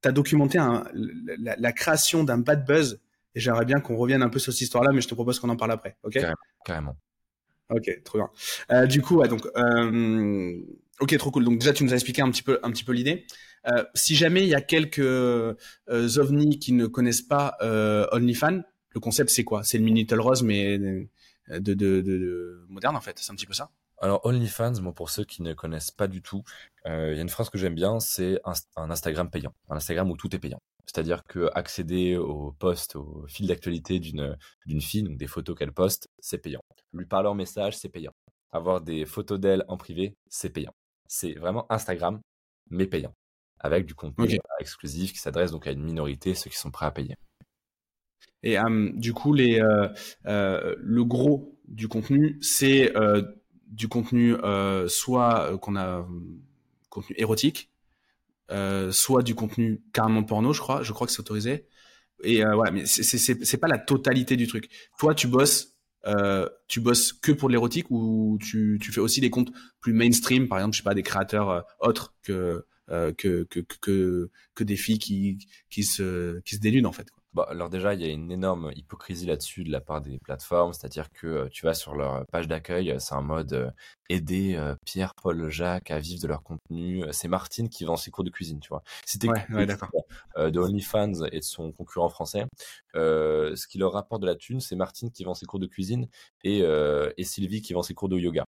[0.00, 3.00] t'as documenté un, la, création d'un bad buzz,
[3.34, 5.48] et j'aimerais bien qu'on revienne un peu sur cette histoire-là, mais je te propose qu'on
[5.48, 5.96] en parle après.
[6.04, 6.18] Ok?
[6.64, 6.96] Carrément.
[7.70, 8.30] Ok, trop bien.
[8.70, 10.60] Euh, du coup, ouais, donc, euh,
[11.00, 11.44] ok, trop cool.
[11.44, 13.26] Donc déjà, tu nous as expliqué un petit peu, un petit peu l'idée.
[13.66, 15.54] Euh, si jamais il y a quelques euh,
[15.88, 17.56] ovnis qui ne connaissent pas
[18.12, 19.62] OnlyFans, le concept, c'est quoi?
[19.64, 20.78] C'est le Minitel Rose, mais
[21.50, 23.18] euh, de, de, de, moderne, en fait.
[23.18, 26.22] C'est un petit peu ça alors OnlyFans, moi pour ceux qui ne connaissent pas du
[26.22, 26.44] tout,
[26.86, 30.08] euh, il y a une phrase que j'aime bien, c'est un, Instagram payant, un Instagram
[30.08, 30.60] où tout est payant.
[30.88, 35.72] C'est-à-dire que accéder au post, au fil d'actualité d'une d'une fille, donc des photos qu'elle
[35.72, 36.62] poste, c'est payant.
[36.94, 38.12] Lui parler en message, c'est payant.
[38.52, 40.72] Avoir des photos d'elle en privé, c'est payant.
[41.06, 42.20] C'est vraiment Instagram,
[42.70, 43.14] mais payant,
[43.60, 46.90] avec du contenu exclusif qui s'adresse donc à une minorité, ceux qui sont prêts à
[46.90, 47.16] payer.
[48.42, 49.88] Et euh, du coup, les, euh,
[50.26, 52.92] euh, le gros du contenu, c'est
[53.66, 54.34] du contenu
[54.88, 56.06] soit qu'on a
[56.88, 57.70] contenu érotique,
[58.90, 60.82] soit du contenu carrément porno, je crois.
[60.82, 61.66] Je crois que c'est autorisé.
[62.24, 64.68] Et voilà, mais c'est pas la totalité du truc.
[64.98, 65.76] Toi, tu bosses
[66.66, 70.58] tu bosses que pour l'érotique ou tu, tu fais aussi des comptes plus mainstream, par
[70.58, 75.38] exemple, je sais pas, des créateurs autres que, que, que, que, que, des filles qui,
[75.70, 77.08] qui, se, qui se dénudent, en fait.
[77.34, 80.72] Bah, alors déjà, il y a une énorme hypocrisie là-dessus de la part des plateformes,
[80.72, 83.70] c'est-à-dire que euh, tu vas sur leur page d'accueil, c'est un mode euh,
[84.08, 87.04] aider euh, Pierre, Paul, Jacques à vivre de leur contenu.
[87.12, 88.82] C'est Martine qui vend ses cours de cuisine, tu vois.
[89.04, 92.46] C'était ouais, ouais, de OnlyFans et de son concurrent français.
[92.94, 96.08] ce qui leur rapporte de la thune, c'est Martine qui vend ses cours de cuisine
[96.44, 98.44] et, et Sylvie qui vend ses cours de yoga.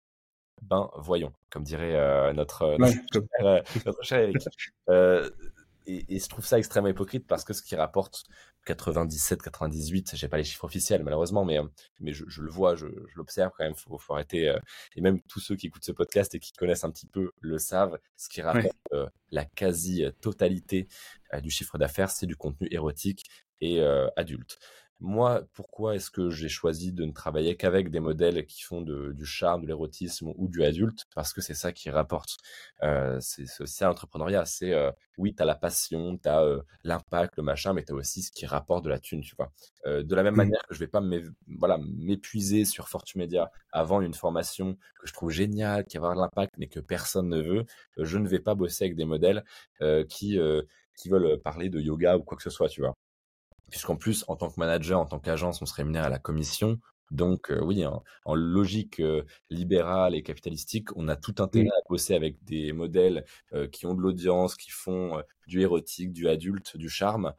[0.62, 4.36] Ben voyons, comme dirait notre, notre, cher, Eric.
[5.88, 8.24] Et, et, je trouve ça extrêmement hypocrite parce que ce qui rapporte
[8.66, 11.58] 97, 98, j'ai pas les chiffres officiels malheureusement, mais,
[12.00, 14.48] mais je, je le vois, je, je l'observe quand même, faut, faut arrêter.
[14.48, 14.58] Euh,
[14.96, 17.58] et même tous ceux qui écoutent ce podcast et qui connaissent un petit peu le
[17.58, 20.88] savent, ce qui rapporte euh, la quasi-totalité
[21.32, 23.24] euh, du chiffre d'affaires, c'est du contenu érotique
[23.60, 23.80] et
[24.16, 24.60] adulte.
[25.00, 29.12] Moi, pourquoi est-ce que j'ai choisi de ne travailler qu'avec des modèles qui font de,
[29.12, 31.04] du charme, de l'érotisme ou du adulte?
[31.14, 32.36] Parce que c'est ça qui rapporte.
[32.82, 34.44] Euh, c'est aussi l'entrepreneuriat.
[34.44, 37.92] C'est euh, oui, tu as la passion, tu as euh, l'impact, le machin, mais tu
[37.92, 39.52] as aussi ce qui rapporte de la thune, tu vois?
[39.86, 40.36] Euh, de la même mmh.
[40.36, 41.02] manière que je vais pas
[41.46, 46.20] voilà, m'épuiser sur Fortumedia avant une formation que je trouve géniale, qui va avoir de
[46.22, 47.66] l'impact, mais que personne ne veut,
[47.98, 49.44] je ne vais pas bosser avec des modèles
[50.08, 50.38] qui,
[50.96, 52.96] qui veulent parler de yoga ou quoi que ce soit, tu vois?
[53.70, 56.78] Puisqu'en plus, en tant que manager, en tant qu'agence, on se rémunère à la commission.
[57.10, 62.14] Donc euh, oui, en, logique euh, libérale et capitalistique, on a tout intérêt à bosser
[62.14, 66.88] avec des modèles euh, qui ont de l'audience, qui font du érotique, du adulte, du
[66.88, 67.32] charme.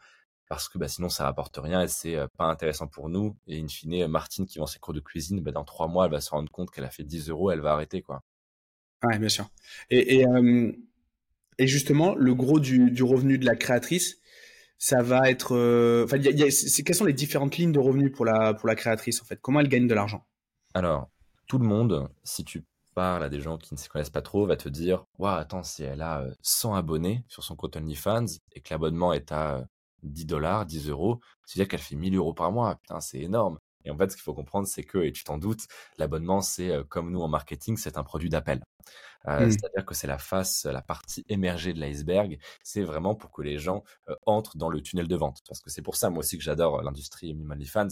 [0.48, 3.38] parce que bah, sinon ça rapporte rien et c'est pas intéressant pour nous.
[3.48, 6.12] Et in fine, Martine qui vend ses cours de cuisine, bah, dans trois mois, elle
[6.12, 8.24] va se rendre compte qu'elle a fait 10 euros, elle va arrêter quoi.
[9.04, 9.48] Ouais, bien sûr.
[9.90, 10.26] Et,
[11.58, 14.18] et, justement, le gros du, du, revenu de la créatrice,
[14.80, 15.54] ça va être.
[16.06, 19.40] Enfin, quelles sont les différentes lignes de revenus pour la pour la créatrice en fait?
[19.40, 20.26] Comment elle gagne de l'argent?
[20.74, 21.10] Alors,
[21.48, 22.64] tout le monde, si tu
[22.96, 25.64] parles à des gens qui ne se connaissent pas trop, va te dire Waouh, attends,
[25.64, 29.66] si elle a 100 abonnés sur son compte OnlyFans et que l'abonnement est à
[30.04, 32.76] 10 dollars, 10 euros, c'est-à-dire qu'elle fait 1000 euros par mois.
[32.76, 33.60] Putain, c'est énorme.
[33.86, 36.72] Et en fait, ce qu'il faut comprendre, c'est que, et tu t'en doutes, l'abonnement, c'est
[36.90, 38.62] comme nous en marketing, c'est un produit d'appel.
[39.28, 39.52] Euh, mmh.
[39.52, 42.40] C'est-à-dire que c'est la face, la partie émergée de l'iceberg.
[42.64, 43.84] C'est vraiment pour que les gens
[44.26, 45.42] entrent dans le tunnel de vente.
[45.48, 47.88] Parce que c'est pour ça, moi aussi, que j'adore l'industrie Mimally Fans.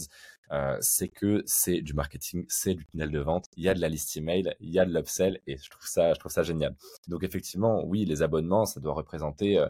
[0.50, 3.46] Euh, c'est que c'est du marketing, c'est du tunnel de vente.
[3.56, 5.86] Il y a de la liste email, il y a de l'upsell, et je trouve
[5.86, 6.74] ça, je trouve ça génial.
[7.06, 9.62] Donc effectivement, oui, les abonnements, ça doit représenter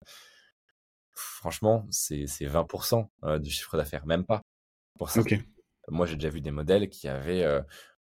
[1.18, 4.42] franchement, c'est 20% du chiffre d'affaires, même pas.
[4.98, 5.20] Pour ça.
[5.90, 7.46] Moi, j'ai déjà vu des modèles qui avaient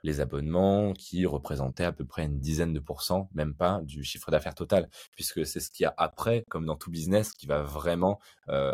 [0.04, 4.32] les abonnements qui représentaient à peu près une dizaine de pourcents, même pas, du chiffre
[4.32, 7.62] d'affaires total, puisque c'est ce qu'il y a après, comme dans tout business, qui va
[7.62, 8.20] vraiment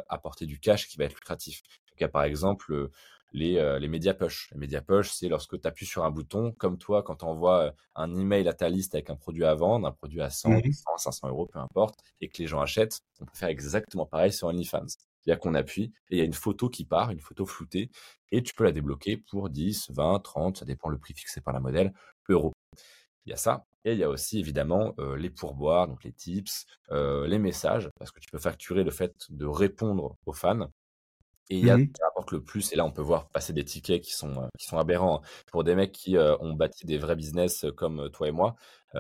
[0.09, 1.61] apporter du cash, qui va être lucratif.
[1.63, 2.89] Donc, il y a par exemple
[3.35, 4.49] les, euh, les médias push.
[4.53, 7.73] Les médias push, c'est lorsque tu appuies sur un bouton, comme toi, quand tu envoies
[7.95, 10.97] un email à ta liste avec un produit à vendre, un produit à 100, 100
[10.97, 14.47] 500 euros, peu importe, et que les gens achètent, on peut faire exactement pareil sur
[14.47, 14.85] OnlyFans.
[15.25, 17.89] C'est-à-dire qu'on appuie et il y a une photo qui part, une photo floutée,
[18.31, 21.53] et tu peux la débloquer pour 10, 20, 30, ça dépend le prix fixé par
[21.53, 21.93] la modèle,
[22.29, 22.53] euros.
[23.25, 23.65] Il y a ça.
[23.85, 27.89] Et il y a aussi évidemment euh, les pourboires, donc les tips, euh, les messages,
[27.99, 30.69] parce que tu peux facturer le fait de répondre aux fans.
[31.51, 33.53] Et il y a mmh qui rapporte le plus, et là on peut voir passer
[33.53, 35.27] des tickets qui sont euh, qui sont aberrants hein.
[35.51, 38.55] pour des mecs qui euh, ont bâti des vrais business comme toi et moi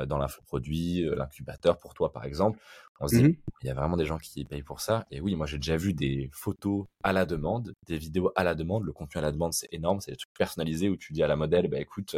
[0.07, 2.59] dans l'infoproduit, l'incubateur pour toi par exemple.
[2.99, 5.07] On se dit, mmh il y a vraiment des gens qui payent pour ça.
[5.09, 8.53] Et oui, moi j'ai déjà vu des photos à la demande, des vidéos à la
[8.53, 8.83] demande.
[8.83, 10.01] Le contenu à la demande, c'est énorme.
[10.01, 12.15] C'est des trucs personnalisés où tu dis à la modèle, bah écoute,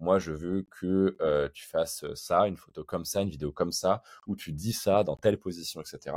[0.00, 1.16] moi je veux que
[1.54, 5.04] tu fasses ça, une photo comme ça, une vidéo comme ça, où tu dis ça
[5.04, 6.16] dans telle position, etc.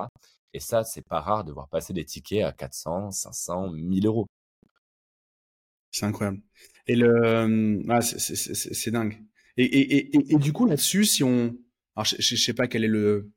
[0.54, 4.28] Et ça, c'est pas rare de voir passer des tickets à 400, 500, 1000 euros.
[5.92, 6.42] C'est incroyable.
[6.88, 9.24] Et le, ah, c'est dingue.
[9.58, 11.56] Et, et, et, et, du coup, là-dessus, si on,
[11.96, 13.32] alors je, je, sais pas quel est le, euh,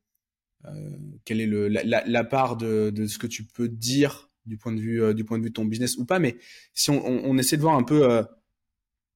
[1.25, 4.71] quelle est le, la, la, part de, de, ce que tu peux dire du point
[4.71, 6.37] de vue, euh, du point de vue de ton business ou pas, mais
[6.73, 8.23] si on, on, on essaie de voir un peu euh,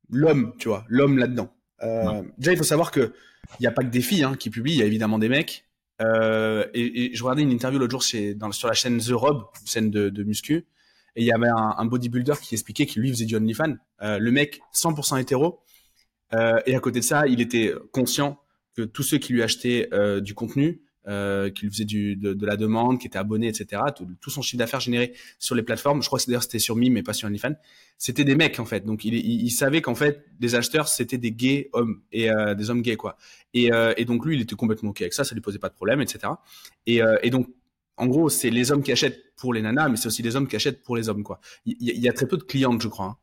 [0.09, 1.53] l'homme, tu vois, l'homme là-dedans.
[1.83, 3.13] Euh, déjà, il faut savoir que
[3.59, 5.29] il n'y a pas que des filles hein, qui publient, il y a évidemment des
[5.29, 5.65] mecs.
[6.01, 9.11] Euh, et, et, je regardais une interview l'autre jour chez, dans, sur la chaîne The
[9.11, 10.65] Rob, scène de, de muscu,
[11.15, 13.75] et il y avait un, un bodybuilder qui expliquait qu'il lui faisait du OnlyFans.
[14.01, 15.61] Euh, le mec, 100% hétéro,
[16.33, 18.39] euh, et à côté de ça, il était conscient
[18.75, 22.33] que tous ceux qui lui achetaient euh, du contenu, euh, qui lui faisaient du, de,
[22.33, 25.63] de, la demande, qui étaient abonnés, etc., tout, tout son chiffre d'affaires généré sur les
[25.63, 27.55] plateformes, je crois que d'ailleurs c'était sur Mime mais pas sur OnlyFans,
[27.97, 28.85] c'était des mecs en fait.
[28.85, 32.53] Donc il, il, il savait qu'en fait, les acheteurs, c'était des gays hommes, et euh,
[32.53, 33.17] des hommes gays, quoi.
[33.53, 35.69] Et, euh, et donc lui, il était complètement OK avec ça, ça lui posait pas
[35.69, 36.33] de problème, etc.
[36.85, 37.47] Et, et donc
[37.97, 40.47] en gros, c'est les hommes qui achètent pour les nanas, mais c'est aussi les hommes
[40.47, 41.41] qui achètent pour les hommes, quoi.
[41.65, 43.05] Il y, y, a très peu de clientes, je crois.
[43.05, 43.17] Hein.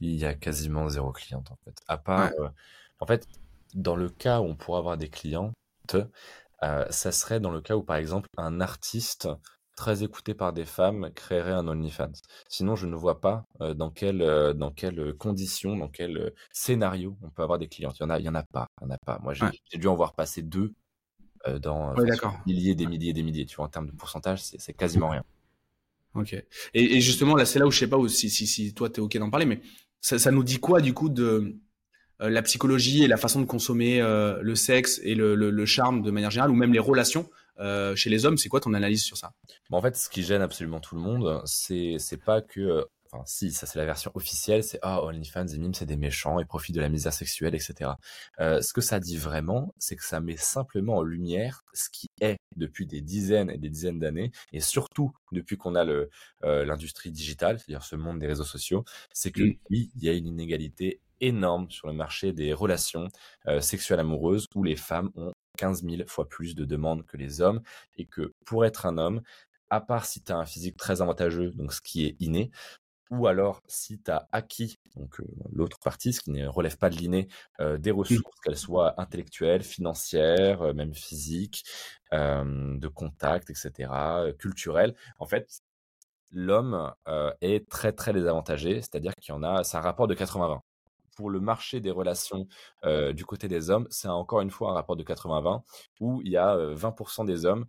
[0.00, 1.76] Il y a quasiment zéro cliente, en fait.
[1.86, 2.48] À part, ouais.
[2.98, 3.26] En fait,
[3.74, 5.52] dans le cas où on pourrait avoir des clientes,
[6.62, 9.28] euh, ça serait dans le cas où, par exemple, un artiste
[9.76, 12.12] très écouté par des femmes créerait un OnlyFans.
[12.48, 16.30] Sinon, je ne vois pas euh, dans quelles euh, dans quelles conditions, dans quel euh,
[16.52, 17.96] scénario on peut avoir des clientes.
[17.98, 19.18] Il y en a, il y en a pas, il y en a pas.
[19.22, 19.52] Moi, j'ai ouais.
[19.74, 20.72] dû en voir passer deux
[21.60, 23.46] dans ouais, des milliers, des milliers, des milliers.
[23.46, 25.24] Tu vois, en termes de pourcentage, c'est quasiment rien.
[26.14, 26.34] Ok.
[26.34, 26.44] Et,
[26.74, 29.00] et justement, là, c'est là où je sais pas où, si, si, si toi, t'es
[29.00, 29.60] ok d'en parler, mais
[30.00, 31.56] ça, ça nous dit quoi du coup de
[32.30, 36.02] la psychologie et la façon de consommer euh, le sexe et le, le, le, charme
[36.02, 37.28] de manière générale, ou même les relations
[37.60, 38.38] euh, chez les hommes.
[38.38, 39.32] C'est quoi ton analyse sur ça?
[39.70, 43.52] Bon, En fait, ce qui gêne absolument tout le monde, c'est pas que enfin si
[43.52, 46.44] ça c'est la version officielle c'est ah oh, OnlyFans et Mime c'est des méchants et
[46.44, 47.90] profitent de la misère sexuelle etc
[48.40, 52.08] euh, ce que ça dit vraiment c'est que ça met simplement en lumière ce qui
[52.20, 56.06] est depuis des dizaines et des dizaines d'années et surtout depuis qu'on a euh,
[56.42, 59.56] l'industrie digitale c'est-à-dire ce monde des réseaux sociaux c'est que mmh.
[59.70, 63.08] oui il y a une inégalité énorme sur le marché des relations
[63.48, 67.40] euh, sexuelles amoureuses où les femmes ont 15 000 fois plus de demandes que les
[67.40, 67.62] hommes
[67.96, 69.22] et que pour être un homme,
[69.70, 72.50] à part si tu as un physique très avantageux, donc ce qui est inné,
[73.12, 76.88] ou alors si tu as acquis, donc euh, l'autre partie, ce qui ne relève pas
[76.88, 77.28] de l'inné,
[77.60, 78.40] euh, des ressources, mmh.
[78.42, 81.64] qu'elles soient intellectuelles, financières, euh, même physiques,
[82.12, 83.90] de contact, etc.,
[84.38, 85.62] culturelles, en fait,
[86.30, 86.92] l'homme
[87.40, 90.60] est très très désavantagé, c'est-à-dire qu'il y en a, c'est un rapport de 80-20.
[91.16, 92.46] Pour le marché des relations
[92.84, 95.62] du côté des hommes, c'est encore une fois un rapport de 80-20
[96.00, 97.66] où il y a 20% des hommes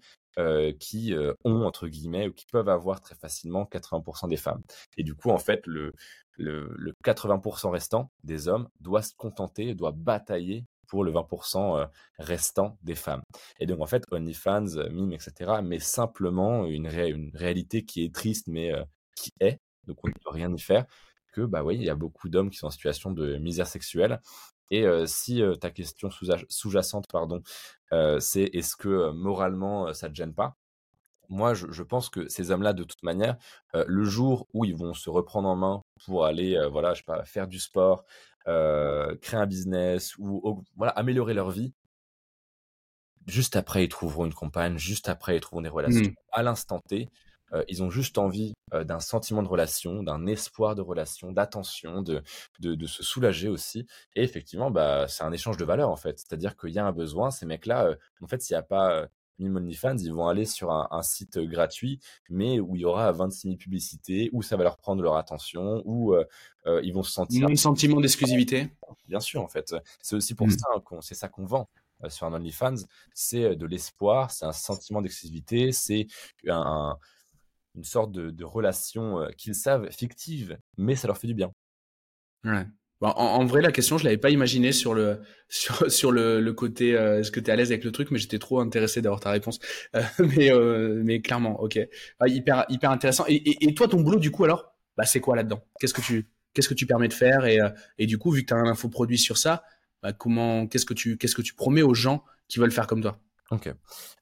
[0.80, 1.14] qui
[1.44, 4.62] ont, entre guillemets, ou qui peuvent avoir très facilement 80% des femmes.
[4.98, 5.94] Et du coup, en fait, le,
[6.38, 11.88] le, le 80% restant des hommes doit se contenter, doit batailler pour le 20%
[12.20, 13.24] restant des femmes.
[13.60, 18.72] Et donc en fait, OnlyFans, Mime, etc., mais simplement une réalité qui est triste, mais
[19.16, 20.86] qui est, donc on ne peut rien y faire,
[21.34, 24.22] que bah oui, il y a beaucoup d'hommes qui sont en situation de misère sexuelle.
[24.72, 26.10] Et si ta question
[26.50, 27.42] sous-jacente, pardon,
[28.20, 30.56] c'est est-ce que moralement ça te gêne pas?
[31.30, 33.38] Moi, je, pense que ces hommes-là, de toute manière,
[33.74, 37.24] le jour où ils vont se reprendre en main pour aller, voilà, je sais pas,
[37.26, 38.04] faire du sport,
[38.46, 41.74] créer un business ou voilà, améliorer leur vie,
[43.28, 46.10] juste après, ils trouveront une compagne, juste après, ils trouveront des relations.
[46.10, 46.16] Mmh.
[46.32, 47.10] À l'instant T,
[47.68, 52.24] ils ont juste envie d'un sentiment de relation, d'un espoir de relation, d'attention, de,
[52.60, 53.86] de, se soulager aussi.
[54.16, 56.20] Et effectivement, bah, c'est un échange de valeurs, en fait.
[56.20, 57.32] C'est-à-dire qu'il y a un besoin.
[57.32, 59.08] Ces mecs-là, en fait, s'il n'y a pas
[59.39, 61.99] Mime OnlyFans, ils vont aller sur un, site gratuit,
[62.30, 65.82] mais où il y aura 26 000 publicités, où ça va leur prendre leur attention,
[65.86, 66.16] où
[66.66, 67.47] ils vont se sentir...
[67.47, 68.70] Un sentiment d'exclusivité
[69.08, 69.76] Bien sûr, en fait.
[70.01, 70.51] C'est aussi pour mmh.
[70.51, 71.70] ça qu'on, c'est ça qu'on vend
[72.10, 72.76] sur un OnlyFans.
[73.14, 76.08] C'est de l'espoir, c'est un sentiment d'exclusivité, c'est
[76.47, 76.97] un,
[77.76, 81.51] une sorte de, relation qu'ils savent fictive, mais ça leur fait du bien.
[82.43, 82.65] Ouais.
[83.01, 87.39] en, vrai, la question, je l'avais pas imaginé sur le sur, le, côté est-ce que
[87.39, 89.59] tu es à l'aise avec le truc, mais j'étais trop intéressé d'avoir ta réponse.
[90.19, 90.51] mais
[91.03, 91.80] mais clairement, ok,
[92.26, 93.26] hyper hyper intéressant.
[93.28, 95.63] Et, toi, ton boulot, du coup, alors, bah, c'est quoi là-dedans?
[95.80, 97.45] Qu'est-ce que tu qu'est-ce que tu permets de faire?
[97.45, 97.59] Et,
[97.97, 99.63] et du coup, vu que tu as un infoproduit sur ça,
[100.03, 103.01] bah, comment qu'est-ce que tu qu'est-ce que tu promets aux gens qui veulent faire comme
[103.01, 103.19] toi?
[103.54, 103.72] Ok.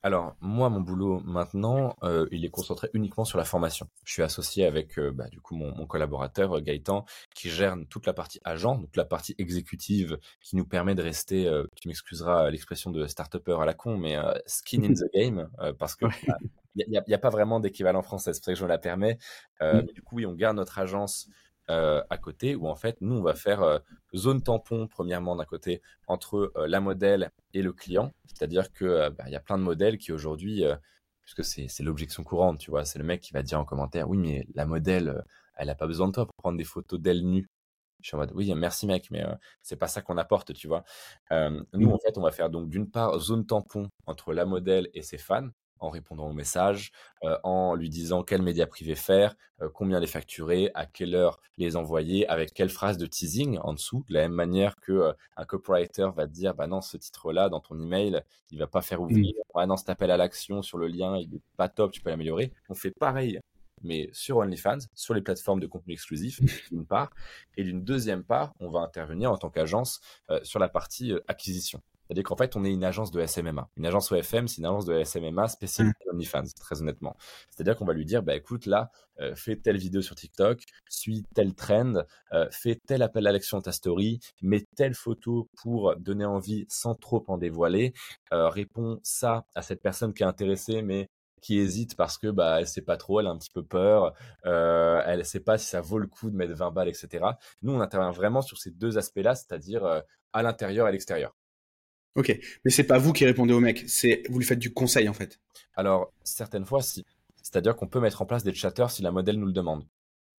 [0.04, 3.88] Alors moi, mon boulot maintenant, euh, il est concentré uniquement sur la formation.
[4.04, 8.06] Je suis associé avec euh, bah, du coup mon, collaborateur euh, Gaëtan, qui gère toute
[8.06, 11.50] la partie agent, donc la partie exécutive, qui nous permet de rester.
[11.76, 14.18] tu m'excuseras l'expression de start-upper à la con, mais
[14.48, 16.06] skin in the game, parce que
[16.76, 18.34] il n'y a, a, pas vraiment d'équivalent français.
[18.34, 19.18] C'est pour ça que je me la permets.
[19.62, 19.82] Mm.
[19.86, 21.30] mais du coup, oui, on garde notre agence
[21.72, 23.80] euh, à côté, où en fait, nous, on va faire euh,
[24.14, 28.12] zone tampon, premièrement, d'un côté, entre euh, la modèle et le client.
[28.26, 30.64] C'est-à-dire que bah, il y a plein de modèles qui aujourd'hui,
[31.22, 34.18] puisque c'est l'objection courante, tu vois, c'est le mec qui va dire en commentaire, oui,
[34.18, 35.24] mais la modèle,
[35.56, 37.50] elle n'a pas besoin de toi pour prendre des photos d'elle nue.
[38.02, 39.24] Je suis en mode, oui, merci mec, mais
[39.62, 40.84] c'est pas ça qu'on apporte, tu vois.
[41.32, 41.94] nous, mmh.
[41.94, 45.18] en fait, on va faire donc d'une part zone tampon entre la modèle et ses
[45.18, 45.50] fans,
[45.82, 46.92] en répondant aux messages,
[47.24, 51.40] euh, en lui disant quel média privé faire, euh, combien les facturer, à quelle heure
[51.58, 55.14] les envoyer, avec quelle phrase de teasing en dessous, de la même manière que euh,
[55.36, 58.22] un copywriter va te dire bah non ce titre-là dans ton email
[58.52, 59.06] il va pas faire mmh.
[59.06, 62.02] ouvrir, ah non cet appel à l'action sur le lien il est pas top, tu
[62.02, 62.54] peux l'améliorer.
[62.70, 63.40] On fait pareil
[63.84, 66.40] mais sur OnlyFans, sur les plateformes de contenu exclusif,
[66.72, 67.10] d'une part,
[67.58, 70.02] et d'une deuxième part, on va intervenir en tant qu'agence
[70.44, 71.82] sur la partie acquisition.
[72.12, 73.70] C'est-à-dire qu'en fait, on est une agence de SMMA.
[73.78, 76.14] Une agence OFM, c'est une agence de SMMA spécialisée mmh.
[76.14, 77.16] OnlyFans, très honnêtement.
[77.50, 78.92] C'est-à-dire qu'on va lui dire, bah écoute, là,
[79.22, 82.04] euh, fais telle vidéo sur TikTok, suis tel trend,
[82.34, 86.66] euh, fais tel appel à l'action à ta story, mets telle photo pour donner envie
[86.68, 87.94] sans trop en dévoiler,
[88.34, 91.10] euh, réponds ça à cette personne qui est intéressée, mais
[91.42, 94.14] qui hésite parce que bah elle sait pas trop, elle a un petit peu peur,
[94.46, 97.26] euh, elle sait pas si ça vaut le coup de mettre 20 balles, etc.
[97.62, 100.04] Nous, on intervient vraiment sur ces deux aspects-là, c'est-à-dire
[100.34, 101.34] à l'intérieur et à l'extérieur.
[102.16, 105.08] Ok, mais c'est pas vous qui répondez au mec, c'est vous lui faites du conseil
[105.08, 105.40] en fait.
[105.76, 107.06] Alors certaines fois, si.
[107.42, 109.86] C'est-à-dire qu'on peut mettre en place des chatters si la modèle nous le demande.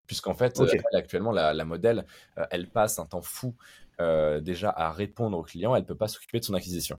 [0.06, 2.06] Puisqu'en fait, euh, actuellement, la, modèle,
[2.38, 3.54] euh, elle passe un temps fou
[4.00, 6.98] euh, déjà à répondre au client, elle peut pas s'occuper de son acquisition.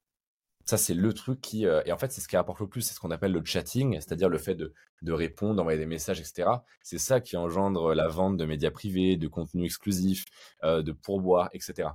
[0.65, 1.65] Ça, c'est le truc qui...
[1.65, 3.95] et en fait, c'est ce qui apporte le plus, c'est ce qu'on appelle le chatting,
[3.95, 6.49] c'est-à-dire le fait de, de répondre, d'envoyer des messages, etc.
[6.81, 10.23] C'est ça qui engendre la vente de médias privés, de contenu exclusif,
[10.63, 11.89] de pourboire, etc.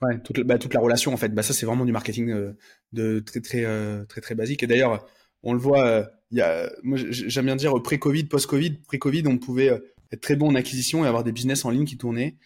[0.00, 1.30] Ouais, toute, bah, toute la relation en fait.
[1.30, 2.56] Bah ça c'est vraiment du marketing euh,
[2.92, 4.62] de très très euh, très très basique.
[4.62, 5.06] Et d'ailleurs,
[5.42, 5.86] on le voit.
[5.86, 8.78] Euh, il y a, moi j'aime bien dire pré-Covid, post-Covid.
[8.86, 9.80] Pré-Covid, on pouvait
[10.12, 12.36] être très bon en acquisition et avoir des business en ligne qui tournaient.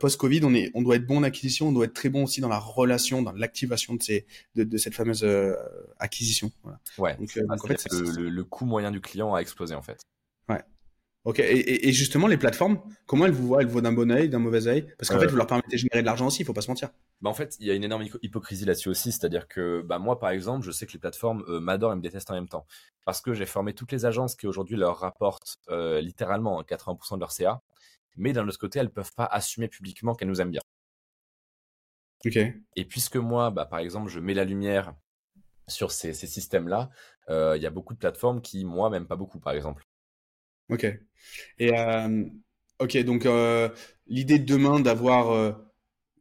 [0.00, 2.40] post-Covid, on est, on doit être bon en acquisition, on doit être très bon aussi
[2.40, 4.26] dans la relation, dans l'activation de ces,
[4.56, 5.24] de, de cette fameuse
[6.00, 6.50] acquisition.
[6.64, 6.80] Voilà.
[6.98, 7.16] Ouais.
[7.18, 10.00] Donc, en fait, le, le coût moyen du client a explosé en fait.
[11.24, 13.60] Ok, et, justement, les plateformes, comment elles vous voient?
[13.60, 14.86] Elles vous voient d'un bon oeil, d'un mauvais oeil?
[14.96, 15.28] Parce qu'en fait, euh.
[15.28, 16.88] vous leur permettez de générer de l'argent aussi, il faut pas se mentir.
[17.20, 20.18] Bah en fait, il y a une énorme hypocrisie là-dessus aussi, c'est-à-dire que bah moi,
[20.18, 22.66] par exemple, je sais que les plateformes euh, m'adorent et me détestent en même temps.
[23.04, 27.20] Parce que j'ai formé toutes les agences qui aujourd'hui leur rapportent euh, littéralement 80% de
[27.20, 27.60] leur CA,
[28.16, 30.62] mais d'un autre côté, elles peuvent pas assumer publiquement qu'elles nous aiment bien.
[32.24, 32.38] Ok.
[32.76, 34.94] Et puisque moi, bah, par exemple, je mets la lumière
[35.68, 36.88] sur ces, ces systèmes-là,
[37.28, 39.86] il y a beaucoup de plateformes qui, moi, m'aiment pas beaucoup, par exemple.
[40.70, 40.86] Ok.
[41.58, 42.24] Et euh,
[42.78, 43.68] ok, donc euh,
[44.06, 45.52] l'idée de demain d'avoir euh,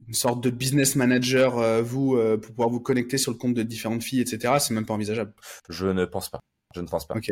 [0.07, 4.03] une sorte de business manager, vous, pour pouvoir vous connecter sur le compte de différentes
[4.03, 4.55] filles, etc.
[4.59, 5.33] C'est même pas envisageable.
[5.69, 6.39] Je ne pense pas.
[6.75, 7.15] Je ne pense pas.
[7.15, 7.31] Ok.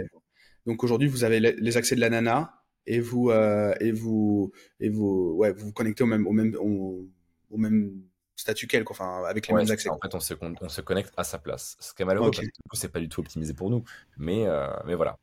[0.65, 5.33] Donc aujourd'hui, vous avez les accès de la nana et vous et vous et vous
[5.37, 8.03] ouais vous vous connectez au même au même au, même
[8.35, 9.89] statut qu'elle, enfin avec les mêmes accès.
[9.89, 11.77] En fait, on se, on se connecte à sa place.
[11.79, 13.83] Ce qui est malheureux, parce que c'est pas du tout optimisé pour nous.
[14.17, 14.45] Mais
[14.85, 15.17] mais voilà.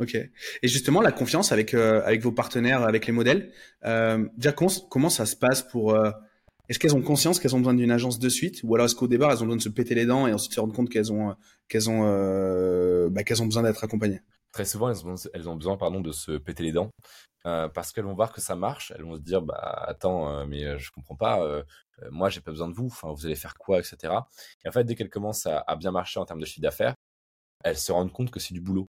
[0.00, 0.14] Ok.
[0.14, 3.52] Et justement, la confiance avec euh, avec vos partenaires, avec les modèles.
[3.84, 6.10] Euh, déjà, comment, ça se passe pour euh,
[6.68, 9.06] Est-ce qu'elles ont conscience qu'elles ont besoin d'une agence de suite, ou alors est-ce qu'au
[9.06, 11.12] départ elles ont besoin de se péter les dents et ensuite se rendre compte qu'elles
[11.12, 11.36] ont
[11.68, 14.20] qu'elles ont euh, bah, qu'elles ont besoin d'être accompagnées?
[14.52, 16.90] Très souvent, elles ont, besoin pardon de se péter les dents
[17.42, 18.92] parce qu'elles vont voir que ça marche.
[18.96, 21.64] Elles vont se dire bah attends mais je comprends pas.
[22.10, 22.86] moi j'ai pas besoin de vous.
[22.86, 24.14] Enfin vous allez faire quoi etc.
[24.64, 26.94] Et en fait dès qu'elles commencent à bien marcher en termes de chiffre d'affaires,
[27.64, 28.86] elles se rendent compte que c'est du boulot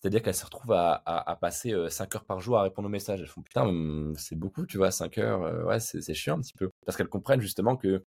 [0.00, 3.20] c'est-à-dire qu'elles se retrouvent à, passer 5 heures par jour à répondre aux messages.
[3.20, 6.54] Elles font putain, mmh, c'est beaucoup, tu vois, 5 heures, ouais, c'est chiant un petit
[6.54, 6.70] peu.
[6.86, 8.04] Parce qu'elles comprennent justement que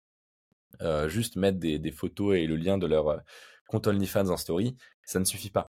[1.08, 3.22] juste mettre des, photos et le lien de leur
[3.68, 4.76] compte OnlyFans en story,
[5.06, 5.68] ça ne suffit pas.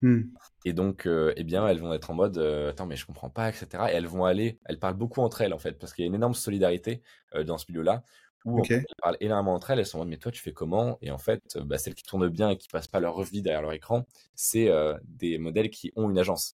[0.00, 0.22] Mmh.
[0.64, 3.66] Et donc, eh bien, elles vont être en mode attends, mais je comprends pas, etc.
[3.90, 6.08] Et elles vont aller, elles parlent beaucoup entre elles en fait, parce qu'il y a
[6.08, 7.02] une énorme solidarité
[7.44, 8.04] dans ce milieu-là
[8.44, 10.98] où elles parlent énormément entre elles, elles sont en mode mais toi tu fais comment?
[11.02, 13.62] Et en fait, bah, celles qui tournent bien et qui passent pas leur vie derrière
[13.62, 14.70] leur écran, c'est
[15.04, 16.56] des modèles qui ont une agence.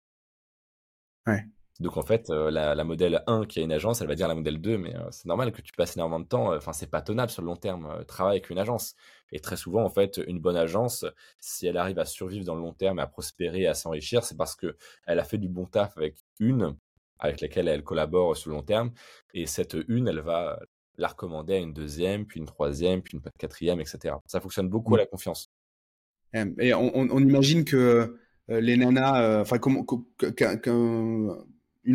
[1.27, 1.45] Ouais.
[1.81, 4.35] Donc en fait, la, la, modèle 1 qui a une agence, elle va dire la
[4.35, 7.31] modèle 2, mais c'est normal que tu passes énormément de temps, enfin c'est pas tenable
[7.31, 8.95] sur le long terme, travailler avec une agence.
[9.33, 11.07] Et très souvent, en fait, une bonne agence,
[11.41, 14.55] si elle arrive à survivre dans le long terme, à prospérer, à s'enrichir, c'est parce
[14.55, 14.77] que
[15.07, 16.77] elle a fait du bon taf avec une
[17.19, 18.93] avec laquelle elle collabore sur le long terme.
[19.33, 20.61] Et cette une, elle va
[20.99, 24.15] la recommander à une deuxième, puis une troisième, puis une quatrième, etc.
[24.27, 25.51] Ça fonctionne beaucoup à la confiance.
[26.35, 28.17] Et on, imagine que
[28.51, 29.85] euh, les nanas, euh, enfin, qu'une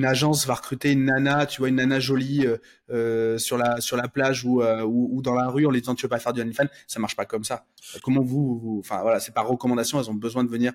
[0.06, 2.46] agence va recruter une nana, tu vois, une nana jolie
[2.92, 6.04] euh, sur la sur la plage ou, ou, dans la rue en lui disant tu
[6.04, 7.66] veux pas faire du OnlyFans, ça marche pas comme ça.
[8.04, 10.74] Comment vous, enfin voilà, c'est par recommandation, elles ont besoin de venir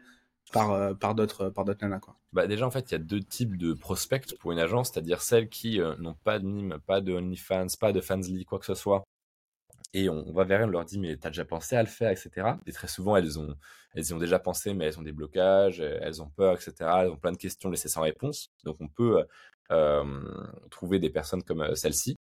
[0.52, 2.00] par, euh, par d'autres par d'autres nanas.
[2.32, 5.22] Bah déjà en fait il y a deux types de prospects pour une agence, c'est-à-dire
[5.22, 8.66] celles qui euh, n'ont pas de mime, pas de OnlyFans, pas de Fansly, quoi que
[8.66, 9.04] ce soit.
[9.94, 12.10] Et on, va vers elles, on leur dit mais t'as déjà pensé à le faire,
[12.10, 12.30] etc.
[12.66, 13.54] Et très souvent elles ont
[13.94, 16.74] elles y ont déjà pensé mais elles ont des blocages, elles ont peur, etc.
[17.02, 18.48] Elles ont plein de questions laissées sans réponse.
[18.64, 19.24] Donc on peut
[19.70, 20.04] euh,
[20.70, 22.16] trouver des personnes comme celle-ci.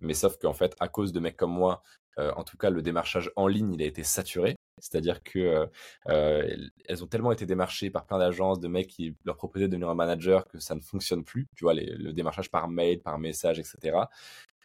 [0.00, 1.82] Mais sauf qu'en fait, à cause de mecs comme moi,
[2.18, 4.56] en tout cas, le démarchage en ligne, il a été saturé.
[4.78, 5.66] C'est-à-dire que euh,
[6.08, 9.70] euh, elles ont tellement été démarchées par plein d'agences, de mecs qui leur proposaient de
[9.70, 11.46] devenir un manager que ça ne fonctionne plus.
[11.56, 13.98] Tu vois, le démarchage par mail, par message, etc.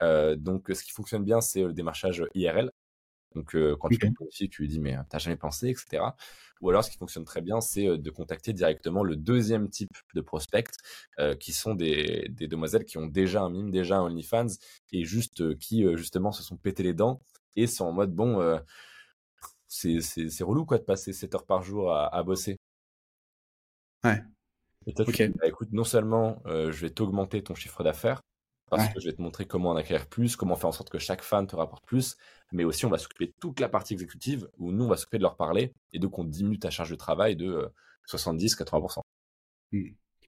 [0.01, 2.71] Euh, donc, ce qui fonctionne bien, c'est le démarchage IRL.
[3.36, 6.03] Donc, quand tu une fille, tu lui dis mais t'as jamais pensé, etc.
[6.61, 10.21] Ou alors, ce qui fonctionne très bien, c'est de contacter directement le deuxième type de
[10.21, 10.65] prospect,
[11.39, 14.47] qui sont des, des, demoiselles qui ont déjà un mime, déjà un OnlyFans,
[14.91, 17.21] et juste qui justement se sont pété les dents
[17.55, 18.59] et sont en mode bon
[19.67, 22.57] c'est relou quoi de passer 7 heures par jour à, à bosser.
[24.03, 24.21] Ouais.
[24.88, 28.21] Et toi, tu bah, écoute, non seulement je vais t'augmenter ton chiffre d'affaires,
[28.78, 30.97] parce que je vais te montrer comment en acquérir plus, comment faire en sorte que
[30.97, 32.15] chaque fan te rapporte plus,
[32.51, 35.17] mais aussi on va s'occuper de toute la partie exécutive, où nous on va s'occuper
[35.17, 37.69] de leur parler, et donc on diminue ta charge de travail de
[38.09, 39.01] 70-80%.
[39.74, 39.80] Euh,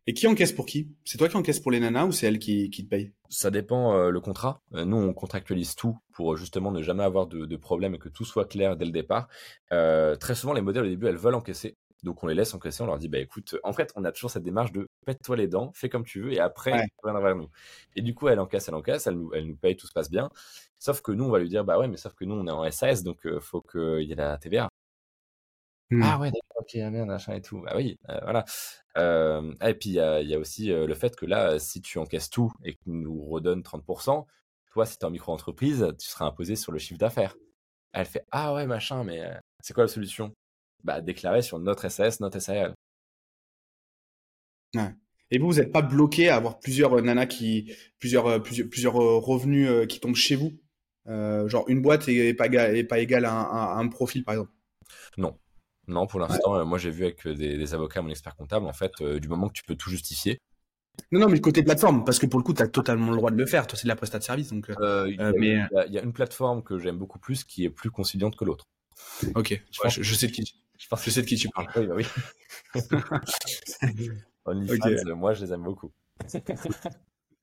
[0.05, 0.89] et qui encaisse pour qui?
[1.05, 3.51] C'est toi qui encaisse pour les nanas ou c'est elle qui, qui te paye Ça
[3.51, 4.61] dépend euh, le contrat.
[4.73, 8.09] Euh, nous, on contractualise tout pour justement ne jamais avoir de, de problème et que
[8.09, 9.29] tout soit clair dès le départ.
[9.71, 11.77] Euh, très souvent, les modèles au début, elles veulent encaisser.
[12.03, 14.29] Donc on les laisse encaisser, on leur dit bah écoute, en fait on a toujours
[14.29, 16.87] cette démarche de pète-toi les dents, fais comme tu veux et après ouais.
[17.03, 17.49] viens vers nous.
[17.95, 20.09] Et du coup elle encaisse, elle encaisse, elle nous, elle nous paye, tout se passe
[20.09, 20.29] bien.
[20.79, 22.51] Sauf que nous on va lui dire bah ouais mais sauf que nous on est
[22.51, 24.69] en SAS donc euh, faut qu'il y ait la TVA.
[25.91, 26.01] Mmh.
[26.03, 27.63] Ah ouais, d'accord, ok, ah merde, machin et tout.
[27.67, 28.45] Ah oui, euh, voilà.
[28.97, 31.81] Euh, et puis il y a, y a, aussi euh, le fait que là, si
[31.81, 34.25] tu encaisses tout et que tu nous redonnes 30%,
[34.71, 37.35] toi, si tu es en micro-entreprise, tu seras imposé sur le chiffre d'affaires.
[37.93, 40.33] Elle fait Ah ouais, machin, mais euh, c'est quoi la solution?
[40.83, 42.73] Bah, déclarer sur notre SAS, notre SAL.
[44.75, 44.93] Ouais.
[45.31, 49.87] Et vous, vous n'êtes pas bloqué à avoir plusieurs nanas qui, plusieurs, plusieurs, plusieurs revenus
[49.87, 50.53] qui tombent chez vous?
[51.07, 54.51] Genre une boîte est pas, est pas égale à un, à un profil, par exemple?
[55.17, 55.37] Non,
[55.87, 58.73] non, pour l'instant, euh, moi j'ai vu avec euh, des, avocats, mon expert comptable, en
[58.73, 60.39] fait, euh, du moment que tu peux tout justifier.
[61.11, 63.17] Non, non, mais le côté plateforme, parce que pour le coup, tu as totalement le
[63.17, 63.65] droit de le faire.
[63.65, 64.49] Toi, c'est de la prestat de service.
[64.51, 65.59] Donc, il, y a, mais...
[65.87, 68.67] il y, a, une plateforme que j'aime beaucoup plus qui est plus conciliante que l'autre.
[69.35, 69.59] Ok,
[69.89, 71.67] je, sais de qui, je, pense que sais de qui tu parles.
[71.75, 72.05] Oui, bah oui.
[74.45, 75.91] OnlyFans, moi je les aime beaucoup.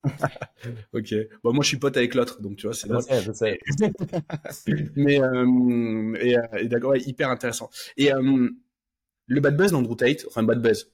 [0.93, 1.15] ok.
[1.43, 2.89] Bon, moi, je suis pote avec l'autre, donc tu vois, c'est.
[2.89, 3.59] Je sais, je sais.
[4.97, 7.71] Mais euh, et, euh, et d'accord, ouais, hyper intéressant.
[7.97, 8.49] Et euh,
[9.27, 10.93] le bad buzz d'Andrew Tate, enfin bad buzz,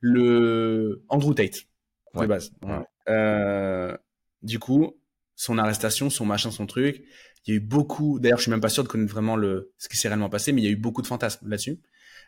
[0.00, 1.66] le Andrew Tate
[2.14, 2.52] de base.
[2.62, 2.84] Ouais.
[3.08, 3.96] Euh,
[4.42, 4.96] du coup,
[5.40, 7.02] son arrestation, son machin, son truc.
[7.46, 8.20] Il y a eu beaucoup.
[8.20, 10.52] D'ailleurs, je suis même pas sûr de connaître vraiment le ce qui s'est réellement passé,
[10.52, 11.80] mais il y a eu beaucoup de fantasmes là-dessus.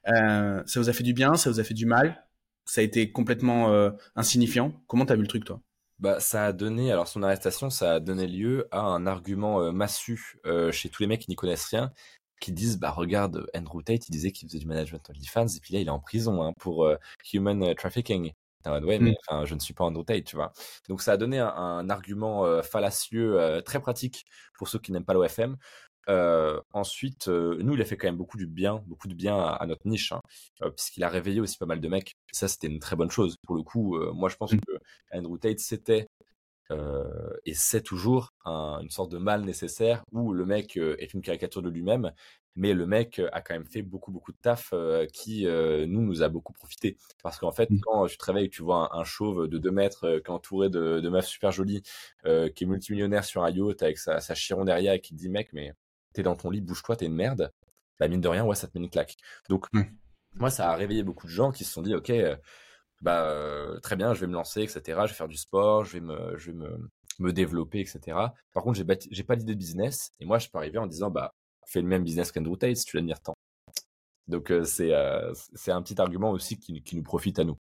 [0.08, 2.26] Euh, ça vous a fait du bien, ça vous a fait du mal?
[2.64, 4.72] Ça a été complètement euh, insignifiant?
[4.86, 5.60] Comment t'as vu le truc, toi?
[5.98, 9.72] Bah, ça a donné, alors son arrestation, ça a donné lieu à un argument euh,
[9.72, 10.40] massu
[10.70, 11.92] chez tous les mecs qui n'y connaissent rien,
[12.40, 15.74] qui disent, bah regarde, Andrew Tate, il disait qu'il faisait du management OnlyFans, et puis
[15.74, 16.88] là, il est en prison hein, pour
[17.34, 18.32] human trafficking.
[18.66, 19.14] Ouais, mais mm.
[19.28, 20.52] enfin, je ne suis pas Andrew Tate, tu vois.
[20.88, 24.24] Donc ça a donné un, un argument fallacieux très pratique
[24.56, 25.56] pour ceux qui n'aiment pas l'OFM.
[26.08, 29.38] Euh, ensuite, euh, nous, il a fait quand même beaucoup du bien, beaucoup de bien
[29.38, 30.20] à, notre niche, hein,
[30.62, 32.16] euh, puisqu'il a réveillé aussi pas mal de mecs.
[32.32, 33.36] ça, c'était une très bonne chose.
[33.44, 34.60] Pour le coup, moi, je pense mmh.
[34.60, 34.72] que
[35.12, 36.08] Andrew Tate, c'était
[36.70, 41.68] et c'est toujours une sorte de mal nécessaire où le mec est une caricature de
[41.68, 42.12] lui-même,
[42.56, 44.72] mais le mec a quand même fait beaucoup beaucoup de taf
[45.12, 47.80] qui nous nous a beaucoup profité parce qu'en fait mmh.
[47.80, 51.00] quand tu te réveilles tu vois un, chauve de 2 mètres qui est entouré de,
[51.00, 51.82] de meufs super jolies
[52.24, 52.28] qui
[52.64, 55.52] est multimillionnaire sur un yacht avec sa, sa chiron derrière et qui te dit mec
[55.52, 55.74] mais
[56.12, 57.52] t'es dans ton lit, bouge-toi, t'es une merde,
[57.98, 59.16] bah mine de rien, ouais, ça te met une claque.
[59.48, 59.66] Donc,
[60.34, 62.12] moi, ça a réveillé beaucoup de gens qui se sont dit, ok,
[63.02, 64.82] bah euh, très bien, je vais me lancer, etc.
[64.86, 68.00] Je vais faire du sport, je vais me, je vais me, me développer, etc.
[68.52, 71.10] Par contre, j'ai, j'ai pas l'idée de business, et moi, je peux arriver en disant,
[71.10, 71.34] bah,
[71.66, 73.34] fais le même business qu'Andrew Tate si tu l'admires tant.
[74.28, 74.92] Donc, euh, c'est,
[75.54, 77.58] c'est un petit argument aussi qui, qui nous profite à nous.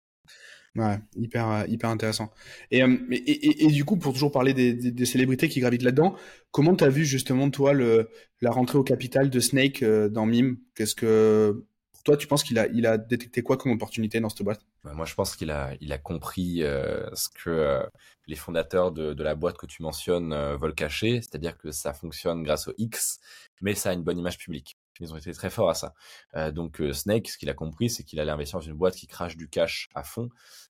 [0.75, 2.29] Ouais, hyper, euh, hyper intéressant.
[2.71, 5.81] Et, euh, et, et, et, du coup, pour toujours parler des, des, célébrités qui gravitent
[5.81, 6.15] là-dedans,
[6.51, 8.09] comment t'as vu justement toi le,
[8.41, 10.57] la rentrée au capital de Snake euh, dans Mime?
[10.75, 11.65] Qu'est-ce que
[12.03, 14.61] toi, tu penses qu'il a, il a détecté quoi comme opportunité dans cette boîte?
[14.83, 17.81] Bah, Moi, je pense qu'il a, il a compris ce que
[18.27, 22.43] les fondateurs de, de, la boîte que tu mentionnes veulent cacher, c'est-à-dire que ça fonctionne
[22.43, 23.19] grâce au X,
[23.61, 24.77] mais ça a une bonne image publique.
[24.99, 25.93] Ils ont été très forts à ça.
[26.35, 28.95] Euh, donc euh, Snake, ce qu'il a compris, c'est qu'il allait investir dans une boîte
[28.95, 30.29] qui crache du cash à fond.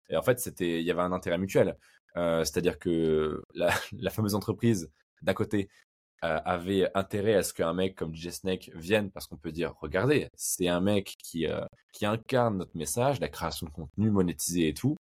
[0.10, 1.78] Et en fait, c'était, il y avait un intérêt mutuel.
[2.18, 5.70] Euh, c'est-à-dire que la, la fameuse entreprise, d'un côté,
[6.22, 10.28] avait intérêt à ce qu'un mec comme DJ Snake vienne parce qu'on peut dire regardez
[10.36, 11.48] c'est un mec qui
[11.94, 14.98] qui incarne notre message la création de contenu monétisé et tout.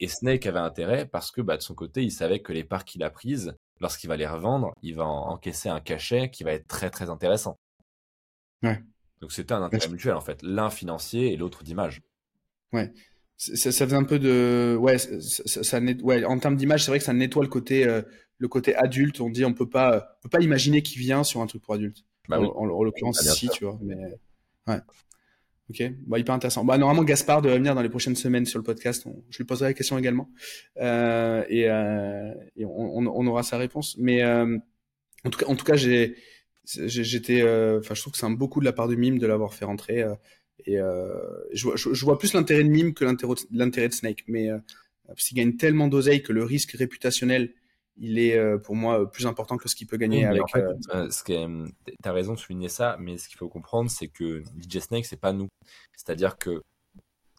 [0.00, 2.84] Et Snake avait intérêt parce que bah, de son côté il savait que les parts
[2.84, 6.68] qu'il a prises lorsqu'il va les revendre il va encaisser un cachet qui va être
[6.68, 7.58] très très intéressant.
[9.20, 12.02] Donc c'était un intérêt mutuel en fait, l'un financier et l'autre d'image.
[12.72, 12.92] Ouais.
[13.36, 16.98] Ça, ça faisait un peu de ouais, ça, ça, ouais en termes d'image, c'est vrai
[16.98, 18.02] que ça nettoie le côté euh,
[18.38, 19.20] le côté adulte.
[19.20, 21.74] On dit on peut pas on peut pas imaginer qui vient sur un truc pour
[21.74, 22.04] adulte.
[22.28, 23.96] Bah en, en, l'occurrence ah, si tu vois, mais
[24.66, 24.80] ouais.
[25.70, 26.62] Ok, bah, hyper intéressant.
[26.62, 29.06] Bah, normalement, Gaspard devrait venir dans les prochaines semaines sur le podcast.
[29.30, 30.30] je lui poserai la question également.
[30.78, 33.96] Euh, et, euh, et on, on, aura sa réponse.
[33.98, 34.58] Mais euh,
[35.24, 36.16] en tout cas, en tout cas j'ai
[36.66, 39.26] j'étais euh, enfin je trouve que c'est un beaucoup de la part de Mime de
[39.26, 40.14] l'avoir fait rentrer euh,
[40.66, 41.12] et euh,
[41.52, 44.48] je, je, vois plus l'intérêt de Mime que l'intérêt de Snake mais
[45.06, 47.52] parce qu'il gagne tellement d'oseille que le risque réputationnel
[47.96, 50.42] il est pour moi plus important que ce qu'il peut gagner avec.
[50.42, 50.64] En fait,
[50.94, 51.68] euh,
[52.02, 55.20] t'as raison de souligner ça, mais ce qu'il faut comprendre, c'est que DJ Snake, c'est
[55.20, 55.48] pas nous.
[55.96, 56.62] C'est-à-dire que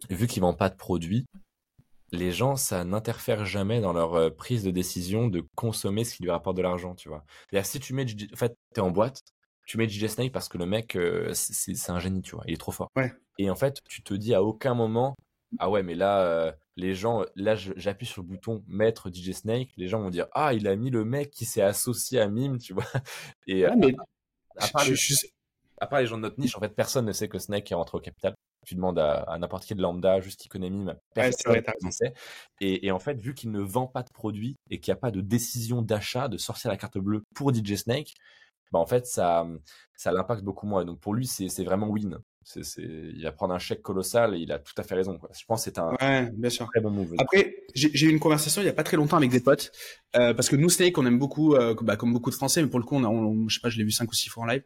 [0.10, 1.26] vu qu'il vend pas de produits,
[2.12, 6.24] les gens, ça n'interfère jamais dans leur euh, prise de décision de consommer ce qui
[6.24, 7.26] lui rapporte de l'argent, tu vois.
[7.64, 9.22] si tu mets, en fait, t'es en boîte,
[9.66, 12.54] tu mets DJ Snake parce que le mec, euh, c'est un génie, tu vois, il
[12.54, 12.90] est trop fort.
[12.96, 13.12] Ouais.
[13.38, 15.16] Et en fait, tu te dis à aucun moment,
[15.60, 19.70] ah ouais, mais là, euh, les gens, là, j'appuie sur le bouton mettre DJ Snake,
[19.78, 22.58] les gens vont dire, ah, il a mis le mec qui s'est associé à Mime,
[22.58, 22.86] tu vois.
[23.48, 23.96] Et mais...
[24.58, 24.96] à, part les,
[25.80, 27.76] à part les gens de notre niche, en fait, personne ne sait que Snake est
[27.76, 31.54] rentré au capital tu demandes à, n'importe qui de lambda, juste qui connaît Mime, personne
[31.54, 31.64] ouais,
[32.60, 35.00] et, et en fait, vu qu'il ne vend pas de produits et qu'il n'y a
[35.00, 38.14] pas de décision d'achat, de sortir la carte bleue pour DJ Snake,
[38.72, 39.48] bah en fait, ça,
[39.96, 40.84] ça l'impacte beaucoup moins.
[40.84, 42.18] Donc pour lui, c'est vraiment win.
[42.48, 45.18] C'est, il va prendre un chèque colossal et il a tout à fait raison.
[45.18, 45.30] Quoi.
[45.34, 46.68] Je pense que c'est un ouais, bien sûr.
[46.68, 47.16] très bon move.
[47.18, 49.72] Après, j'ai, eu une conversation il y a pas très longtemps avec des potes
[50.16, 52.70] euh, parce que nous Snake, on aime beaucoup, euh, bah, comme beaucoup de Français, mais
[52.70, 54.44] pour le coup, on, on, je sais pas, je l'ai vu cinq ou six fois
[54.44, 54.62] en live.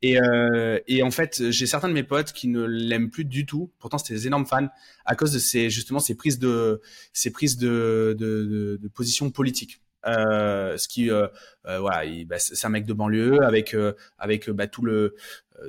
[0.00, 3.44] Et, euh, et en fait, j'ai certains de mes potes qui ne l'aiment plus du
[3.44, 3.70] tout.
[3.78, 4.68] Pourtant, c'était des énormes fans
[5.04, 6.80] à cause de ces justement ces prises de
[7.12, 9.82] ces prises de de, de, de position politique.
[10.08, 11.28] Euh, ce qui euh,
[11.66, 15.14] euh voilà bah, c'est un mec de banlieue avec euh, avec bah, tout le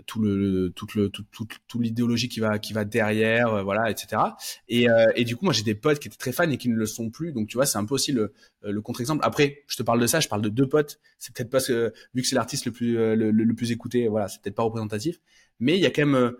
[0.05, 1.25] tout le tout le tout,
[1.67, 4.21] tout, l'idéologie qui va qui va derrière voilà etc
[4.67, 4.85] et
[5.15, 6.85] et du coup moi j'ai des potes qui étaient très fans et qui ne le
[6.85, 7.33] sont plus.
[7.33, 9.21] Donc tu vois c'est un peu aussi le le contre-exemple.
[9.23, 10.99] Après je te parle de ça je parle de deux potes.
[11.17, 14.27] C'est peut-être pas que vu que c'est l'artiste le plus le, le, plus écouté voilà
[14.27, 15.19] c'est peut-être pas représentatif.
[15.59, 16.33] Mais il y a quand même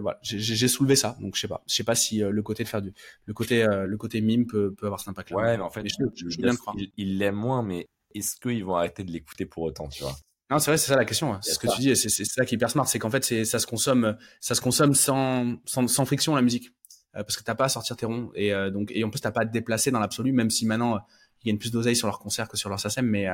[0.00, 2.62] voilà, j'ai soulevé ça, donc je sais pas, je sais pas si euh, le côté
[2.62, 2.92] de faire du,
[3.26, 5.36] le côté, euh, le côté mime peut, peut avoir cet impact-là.
[5.36, 6.76] Ouais, mais en fait, je, croire.
[6.96, 10.14] Il l'aime moins, mais est-ce qu'ils vont arrêter de l'écouter pour autant, tu vois?
[10.50, 11.38] Non, c'est vrai, c'est ça la question.
[11.42, 13.58] C'est ce que tu dis, c'est ça qui est hyper smart, c'est qu'en fait, ça
[13.58, 16.70] se consomme, ça se consomme sans, sans, sans friction la musique,
[17.16, 19.30] euh, parce que t'as pas à sortir tes ronds et donc et en plus t'as
[19.30, 21.00] pas à te déplacer dans l'absolu, même si maintenant
[21.42, 23.26] ils gagnent plus d'oseille sur leurs concerts que sur leur SACEM, mais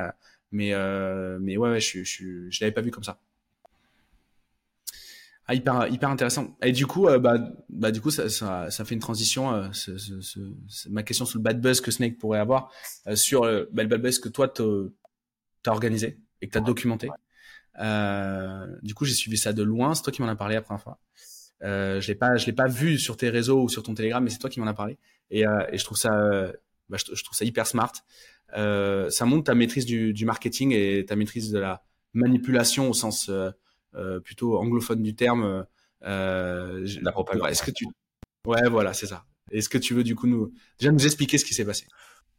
[0.51, 0.73] mais
[1.39, 3.19] mais ouais, ouais je je, je l'avais pas vu comme ça.
[5.51, 6.55] Ah, hyper, hyper intéressant.
[6.61, 7.35] Et du coup, bah,
[7.67, 9.71] bah, du coup, ça, ça, ça fait une transition.
[9.73, 12.71] ce, ce, ce, ma question sur le bad buzz que Snake pourrait avoir
[13.15, 17.09] sur bah, le bad buzz que toi t'as organisé et que t'as documenté.
[17.79, 19.93] Euh, du coup, j'ai suivi ça de loin.
[19.93, 20.99] C'est toi qui m'en as parlé la première fois.
[21.63, 24.23] Euh, je l'ai pas, je l'ai pas vu sur tes réseaux ou sur ton Telegram,
[24.23, 24.97] mais c'est toi qui m'en as parlé.
[25.29, 26.09] Et, euh, et je trouve ça,
[26.89, 27.91] bah, je, je, trouve ça hyper smart.
[28.57, 31.83] Euh, ça montre ta maîtrise du, du, marketing et ta maîtrise de la
[32.13, 33.51] manipulation au sens euh, euh
[34.23, 35.65] plutôt anglophone du terme.
[36.01, 37.49] la propagande.
[37.49, 37.85] Est-ce que tu,
[38.45, 39.25] ouais, voilà, c'est ça.
[39.51, 41.85] Est-ce que tu veux du coup nous déjà nous expliquer ce qui s'est passé?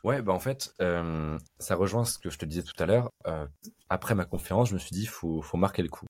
[0.04, 3.12] Ouais, bah en fait, euh, ça rejoint ce que je te disais tout à l'heure.
[3.28, 3.46] Euh,
[3.88, 6.06] après ma conférence, je me suis dit, faut, faut marquer le coup.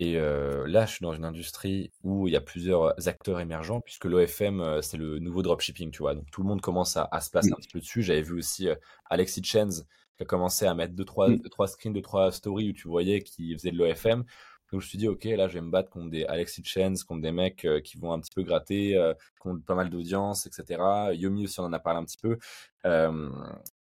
[0.00, 3.82] Et euh, là, je suis dans une industrie où il y a plusieurs acteurs émergents,
[3.82, 6.14] puisque l'OFM, c'est le nouveau dropshipping, tu vois.
[6.14, 8.02] Donc tout le monde commence à, à se placer un petit peu dessus.
[8.02, 8.68] J'avais vu aussi
[9.10, 9.84] Alexis Chens
[10.16, 12.88] qui a commencé à mettre deux trois, deux, trois screens, deux trois stories où tu
[12.88, 14.24] voyais qu'il faisait de l'OFM.
[14.72, 17.04] Donc je me suis dit, ok, là je vais me battre contre des Alexis Chens,
[17.04, 20.46] contre des mecs euh, qui vont un petit peu gratter, euh, contre pas mal d'audience,
[20.46, 21.12] etc.
[21.12, 22.38] Yomi aussi, on en a parlé un petit peu.
[22.84, 23.28] Euh,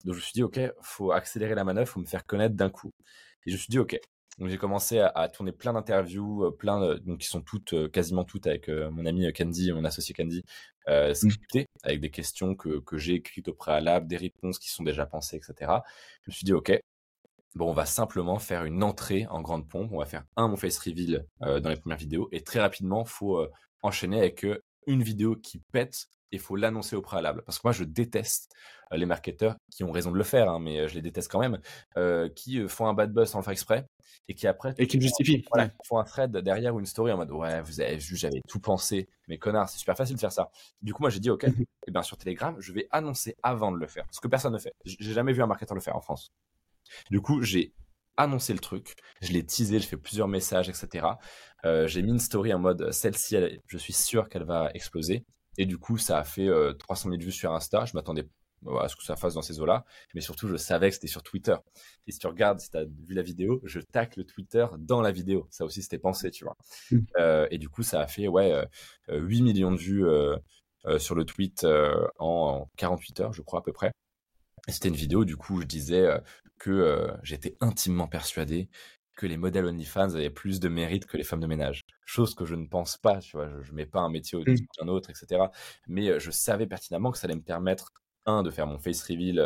[0.04, 2.70] donc je me suis dit, ok, faut accélérer la manœuvre, faut me faire connaître d'un
[2.70, 2.92] coup.
[3.46, 3.98] Et je me suis dit, ok.
[4.38, 8.46] Donc j'ai commencé à, à, tourner plein d'interviews, plein donc qui sont toutes, quasiment toutes
[8.46, 10.44] avec mon ami Candy, mon associé Candy,
[10.88, 14.82] euh, scriptées, avec des questions que, que j'ai écrites au préalable, des réponses qui sont
[14.82, 15.72] déjà pensées, etc.
[16.22, 16.72] Je me suis dit, ok,
[17.56, 19.90] Bon, on va simplement faire une entrée en grande pompe.
[19.92, 23.04] On va faire un mon face reveal euh, dans les premières vidéos et très rapidement,
[23.04, 23.50] faut euh,
[23.82, 27.42] enchaîner avec euh, une vidéo qui pète et faut l'annoncer au préalable.
[27.44, 28.52] Parce que moi, je déteste
[28.92, 31.58] les marketeurs qui ont raison de le faire, hein, mais je les déteste quand même,
[32.34, 33.84] qui font un bad buzz sans le faire exprès
[34.28, 35.44] et qui après et qui me justifient.
[35.52, 38.42] Voilà, font un thread derrière ou une story en mode ouais, vous avez vu, j'avais
[38.48, 40.50] tout pensé, mais connard, c'est super facile de faire ça.
[40.82, 41.48] Du coup, moi, j'ai dit ok, et
[41.88, 44.58] eh bien sur Telegram, je vais annoncer avant de le faire, ce que personne ne
[44.58, 44.72] fait.
[44.84, 46.32] J'ai jamais vu un marketeur le faire en France.
[47.10, 47.72] Du coup, j'ai
[48.16, 51.06] annoncé le truc, je l'ai teasé, j'ai fait plusieurs messages, etc.
[51.64, 55.24] Euh, j'ai mis une story en mode celle-ci, je suis sûr qu'elle va exploser.
[55.58, 57.84] Et du coup, ça a fait 300 euh, 000 vues sur Insta.
[57.84, 58.26] Je m'attendais
[58.78, 59.84] à ce que ça fasse dans ces eaux-là.
[60.14, 61.56] Mais surtout, je savais que c'était sur Twitter.
[62.06, 65.02] Et si tu regardes, si tu as vu la vidéo, je tacle le Twitter dans
[65.02, 65.48] la vidéo.
[65.50, 66.56] Ça aussi, c'était pensé, tu vois.
[66.90, 66.98] Mmh.
[67.18, 68.64] Euh, et du coup, ça a fait ouais,
[69.08, 70.04] 8 millions de vues
[70.98, 71.66] sur le tweet
[72.18, 73.92] en 48 heures, je crois, à peu près.
[74.68, 76.08] C'était une vidéo, du coup, où je disais
[76.58, 78.68] que j'étais intimement persuadé
[79.20, 81.82] que les modèles OnlyFans avaient plus de mérite que les femmes de ménage.
[82.06, 84.62] Chose que je ne pense pas, tu vois, je, ne mets pas un métier au-dessus
[84.62, 84.80] mmh.
[84.80, 85.42] d'un autre, etc.
[85.88, 87.92] Mais je savais pertinemment que ça allait me permettre,
[88.24, 89.38] un, de faire mon face reveal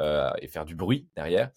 [0.00, 1.50] euh, et faire du bruit derrière,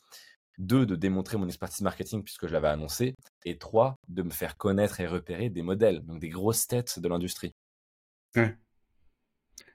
[0.57, 3.13] deux, de démontrer mon expertise marketing puisque je l'avais annoncé,
[3.45, 7.07] et trois, de me faire connaître et repérer des modèles, donc des grosses têtes de
[7.07, 7.53] l'industrie.
[8.35, 8.55] Ouais.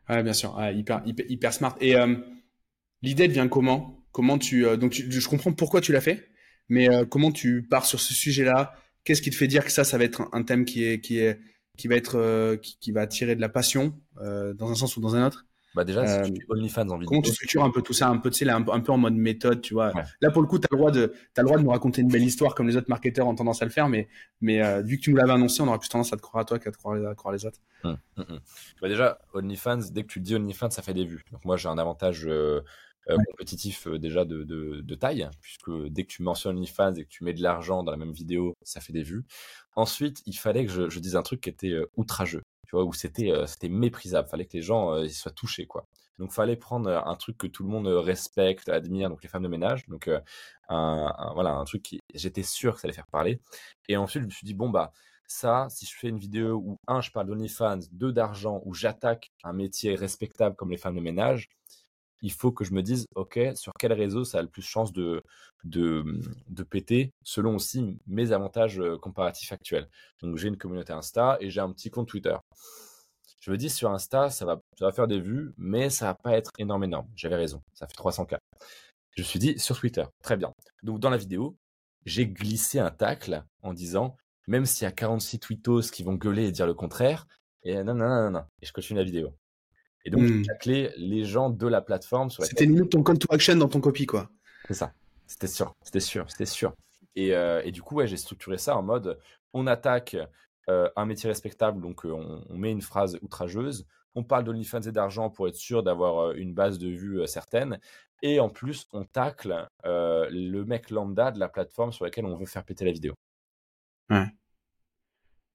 [0.09, 0.23] ouais.
[0.25, 1.77] bien sûr, hyper, hyper, hyper, smart.
[1.81, 1.95] Et
[3.03, 4.05] l'idée devient comment?
[4.13, 6.31] Comment tu euh, donc je comprends pourquoi tu l'as fait,
[6.69, 8.75] mais euh, comment tu pars sur ce sujet-là?
[9.05, 11.19] Qu'est-ce qui te fait dire que ça, ça va être un, thème qui est qui
[11.19, 11.39] est
[11.77, 15.15] qui va être euh, qui, va attirer de la passion dans un sens ou dans
[15.15, 15.47] un autre?
[15.77, 17.09] Bah déjà, si tu OnlyFans en vidéo.
[17.09, 18.97] Comment tu structures un peu tout ça, un peu, tu sais, un, un, peu en
[18.97, 19.93] mode méthode, tu vois.
[20.23, 22.01] Là, pour le coup, tu as le droit de, as le droit de nous raconter
[22.01, 24.09] une belle histoire comme les autres marketeurs ont tendance à le faire, mais,
[24.41, 26.45] mais vu que tu nous l'avais annoncé, on aura plus tendance à te croire à
[26.47, 27.61] toi qu'à te croire, à croire les autres.
[27.85, 28.41] Hum, hum, hum.
[28.81, 31.25] Bah déjà, OnlyFans, dès que tu dis OnlyFans, ça fait des vues.
[31.31, 32.63] Donc moi, j'ai un avantage euh,
[33.15, 37.09] compétitif euh, déjà de, de, de, taille, puisque dès que tu mentionnes OnlyFans et que
[37.09, 39.25] tu mets de l'argent dans la même vidéo, ça fait des vues.
[39.77, 42.85] Ensuite, il fallait que je, je dise un truc qui était euh, outrageux, tu vois,
[42.85, 44.29] où c'était c'était méprisable.
[44.29, 45.87] Fallait que les gens ils soient touchés, quoi.
[46.19, 49.49] Donc, fallait prendre un truc que tout le monde respecte, admire, donc les femmes de
[49.49, 49.87] ménage.
[49.87, 50.09] Donc,
[50.71, 53.41] un, voilà, un truc qui, j'étais sûr que ça allait faire parler.
[53.89, 54.93] Et ensuite, je me suis dit bon bah
[55.29, 59.33] ça, si je fais une vidéo où un, je parle d'OnlyFans, deux d'argent, où j'attaque
[59.45, 61.49] un métier respectable comme les femmes de ménage,
[62.23, 64.93] il faut que je me dise, OK, sur quel réseau ça a le plus chance
[64.93, 65.23] de,
[65.65, 66.05] de,
[66.49, 69.89] de péter selon aussi mes avantages comparatifs actuels.
[70.23, 72.37] Donc, j'ai une communauté Insta et j'ai un petit compte Twitter.
[73.41, 76.15] Je me dis, sur Insta, ça va, ça va faire des vues, mais ça va
[76.15, 77.09] pas être énorme, énorme.
[77.15, 77.63] J'avais raison.
[77.75, 78.39] Ça fait 300K.
[79.17, 80.05] Je me suis dit, sur Twitter.
[80.23, 80.53] Très bien.
[80.83, 81.57] Donc, dans la vidéo,
[82.07, 84.17] j'ai glissé un tacle en disant,
[84.49, 87.27] même s'il y a 46 tweetos qui vont gueuler et dire le contraire,
[87.63, 88.45] et non, non, non, non, non.
[88.63, 89.33] Et je continue la vidéo.
[90.07, 90.45] Et donc, mmh.
[90.63, 92.31] j'ai les gens de la plateforme.
[92.31, 94.31] C'était limite ton call to action dans ton copy, quoi.
[94.69, 94.93] C'est ça.
[95.27, 95.75] C'était sûr.
[95.83, 96.31] C'était sûr.
[96.31, 96.75] C'était sûr.
[97.17, 99.19] Et, euh, et, du coup, ouais, j'ai structuré ça en mode
[99.53, 100.17] on attaque
[100.69, 103.87] euh, un métier respectable, donc euh, on, on, met une phrase outrageuse.
[104.15, 107.81] On parle d'OnlyFans et d'argent pour être sûr d'avoir une base de vue certaine.
[108.23, 112.47] Et en plus, on tacle le mec lambda de la plateforme sur laquelle on veut
[112.47, 113.15] faire péter la vidéo.
[114.09, 114.27] Ouais.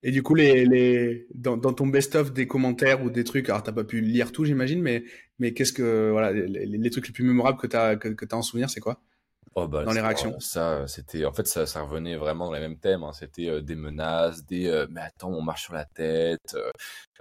[0.03, 3.71] Et du coup, les, les, dans, ton best-of des commentaires ou des trucs, alors t'as
[3.71, 5.03] pas pu lire tout, j'imagine, mais,
[5.39, 8.37] mais qu'est-ce que, voilà, les, les, trucs les plus mémorables que t'as, que, que t'as
[8.37, 9.01] en souvenir, c'est quoi?
[9.55, 10.39] Oh bah, dans les réactions.
[10.39, 13.03] Ça, c'était en fait ça, ça revenait vraiment dans les mêmes thèmes.
[13.03, 13.11] Hein.
[13.11, 16.55] C'était euh, des menaces, des euh, mais attends, on marche sur la tête.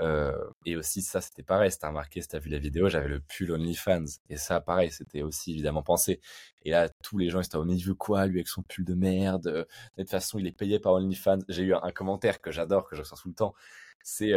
[0.01, 0.33] Euh,
[0.65, 1.73] et aussi ça, c'était pareil.
[1.73, 5.23] C'était remarqué, si t'as vu la vidéo, j'avais le pull OnlyFans et ça, pareil, c'était
[5.23, 6.21] aussi évidemment pensé.
[6.65, 8.95] Et là, tous les gens ils étaient au milieu quoi, lui avec son pull de
[8.95, 9.43] merde.
[9.43, 9.67] De
[9.99, 11.41] toute façon, il est payé par OnlyFans.
[11.49, 13.55] J'ai eu un, commentaire que j'adore, que je reçois tout le temps.
[14.05, 14.35] C'est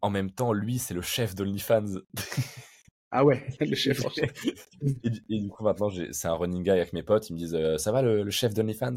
[0.00, 2.00] en même temps, lui, c'est le chef d'OnlyFans.
[3.14, 4.04] Ah ouais, le chef.
[4.82, 7.28] et, et, du coup, maintenant, c'est un running guy avec mes potes.
[7.28, 8.94] Ils me disent euh, Ça va le, le chef d'OnlyFans?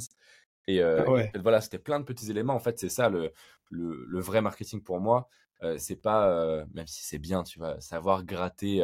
[0.68, 2.56] Et, euh, ah voilà, c'était plein de petits éléments.
[2.56, 3.34] En fait, c'est ça le,
[3.70, 5.28] le, le, vrai marketing pour moi.
[5.64, 8.82] Euh, c'est pas, même si c'est bien, tu vois, savoir gratter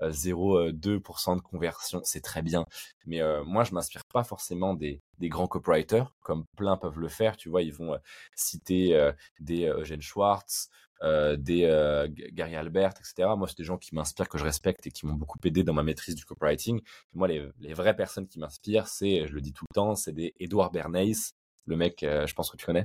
[0.00, 2.66] 0,2% de conversion, c'est très bien.
[3.06, 7.36] Mais moi, je m'inspire pas forcément des, des grands copywriters, comme plein peuvent le faire.
[7.36, 7.96] Tu vois, ils vont
[8.34, 9.10] citer
[9.40, 10.68] des Eugène Schwartz,
[11.02, 13.28] euh, des euh, Gary Albert, etc.
[13.36, 15.72] Moi, c'est des gens qui m'inspirent, que je respecte et qui m'ont beaucoup aidé dans
[15.72, 16.80] ma maîtrise du copywriting.
[17.14, 20.12] moi, les, les, vraies personnes qui m'inspirent, c'est, je le dis tout le temps, c'est
[20.12, 21.32] des Edouard Bernays,
[21.66, 22.84] le mec, euh, je pense que tu connais.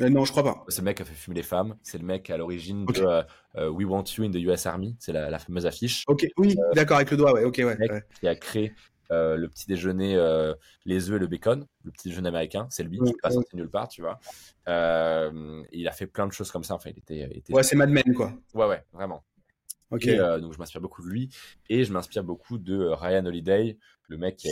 [0.00, 0.64] non, je crois pas.
[0.68, 1.76] C'est le mec qui a fait fumer les femmes.
[1.82, 3.24] C'est le mec à l'origine de
[3.68, 4.96] We Want You in the US Army.
[4.98, 6.02] C'est la, la, fameuse affiche.
[6.08, 7.76] Ok, oui, d'accord, avec le doigt, ouais, ok, ouais.
[7.78, 8.72] Le mec qui a créé
[9.10, 12.82] euh, le petit déjeuner, euh, les œufs et le bacon, le petit déjeuner américain, c'est
[12.82, 14.18] lui, qui n'est pas sorti nulle part, tu vois.
[14.68, 16.74] Euh, il a fait plein de choses comme ça.
[16.74, 17.52] Enfin, il était, était...
[17.52, 18.32] Ouais, c'est Mad Men, quoi.
[18.54, 19.24] Ouais, ouais, vraiment.
[19.90, 20.08] Ok.
[20.08, 21.28] donc je m'inspire beaucoup de lui
[21.68, 23.78] et je m'inspire beaucoup de Ryan Holiday,
[24.08, 24.48] le mec qui.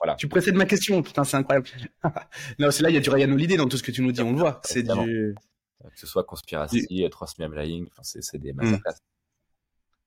[0.00, 0.16] voilà.
[0.16, 1.68] Tu précèdes ma question, putain, c'est incroyable.
[2.58, 4.12] non, c'est là, il y a du Ryan Holiday dans tout ce que tu nous
[4.12, 4.60] dis, on le voit.
[4.64, 5.34] C'est du.
[5.84, 7.02] Que ce soit Conspiracy, du...
[7.02, 8.78] Me Lying, c'est des mmh.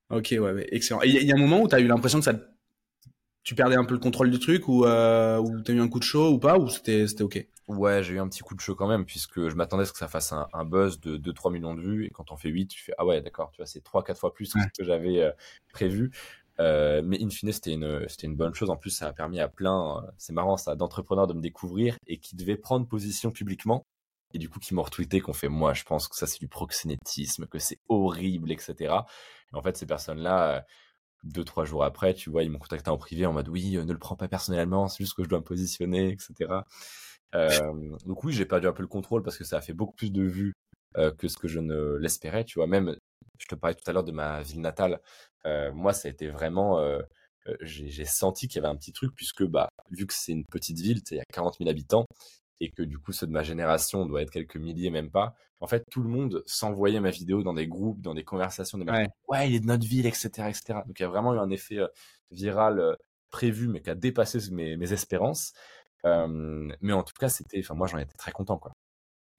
[0.10, 1.02] Ok, ouais, ouais excellent.
[1.02, 2.34] Il y, a un moment où tu as eu l'impression que ça
[3.44, 6.00] tu perdais un peu le contrôle du truc ou, euh, ou t'as eu un coup
[6.00, 7.48] de chaud ou pas ou c'était c'était ok?
[7.68, 9.94] Ouais, j'ai eu un petit coup de chaud quand même puisque je m'attendais à ce
[9.94, 12.50] que ça fasse un, un buzz de 2-3 millions de vues et quand on fait
[12.50, 14.84] 8, tu fais ah ouais d'accord, tu vois c'est 3-4 fois plus que ce que
[14.84, 15.32] j'avais euh,
[15.72, 16.12] prévu.
[16.60, 18.70] Euh, mais in fine, c'était une, c'était une bonne chose.
[18.70, 21.96] En plus, ça a permis à plein, euh, c'est marrant ça, d'entrepreneurs de me découvrir
[22.08, 23.86] et qui devaient prendre position publiquement
[24.34, 26.48] et du coup qui m'ont retweeté qu'on fait moi je pense que ça c'est du
[26.48, 28.94] proxénétisme que c'est horrible etc
[29.52, 30.66] et en fait ces personnes là
[31.24, 33.84] deux trois jours après, tu vois, ils m'ont contacté en privé en mode oui, euh,
[33.84, 36.62] ne le prends pas personnellement, c'est juste que je dois me positionner, etc.
[38.06, 40.12] Donc oui, j'ai perdu un peu le contrôle parce que ça a fait beaucoup plus
[40.12, 40.54] de vues
[40.98, 42.68] euh, que ce que je ne l'espérais, tu vois.
[42.68, 42.96] Même,
[43.38, 45.00] je te parlais tout à l'heure de ma ville natale.
[45.74, 46.80] Moi, ça a été vraiment,
[47.48, 50.46] euh, j'ai senti qu'il y avait un petit truc puisque bah vu que c'est une
[50.46, 52.06] petite ville, il y a 40 000 habitants,
[52.60, 55.36] et que du coup ceux de ma génération doit être quelques milliers même pas.
[55.62, 58.86] En fait, tout le monde s'envoyait ma vidéo dans des groupes, dans des conversations, des
[58.86, 59.08] ouais.
[59.28, 60.62] ouais, il est de notre ville, etc., etc.
[60.86, 61.88] Donc il y a vraiment eu un effet euh,
[62.32, 62.96] viral euh,
[63.30, 65.54] prévu, mais qui a dépassé mes, mes espérances.
[66.06, 68.72] Euh, mais en tout cas, c'était, enfin moi j'en étais très content quoi.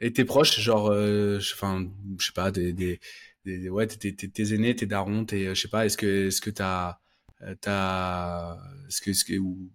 [0.02, 1.86] Et tes proches, genre, enfin,
[2.18, 3.00] je sais pas, des, des,
[3.44, 6.40] des ouais, tes, tes, tes aînés, tes darons, tes, je sais pas, est-ce que, est-ce
[6.40, 6.98] que t'as,
[7.60, 8.56] t'as,
[8.88, 9.70] est-ce que, est-ce que, ou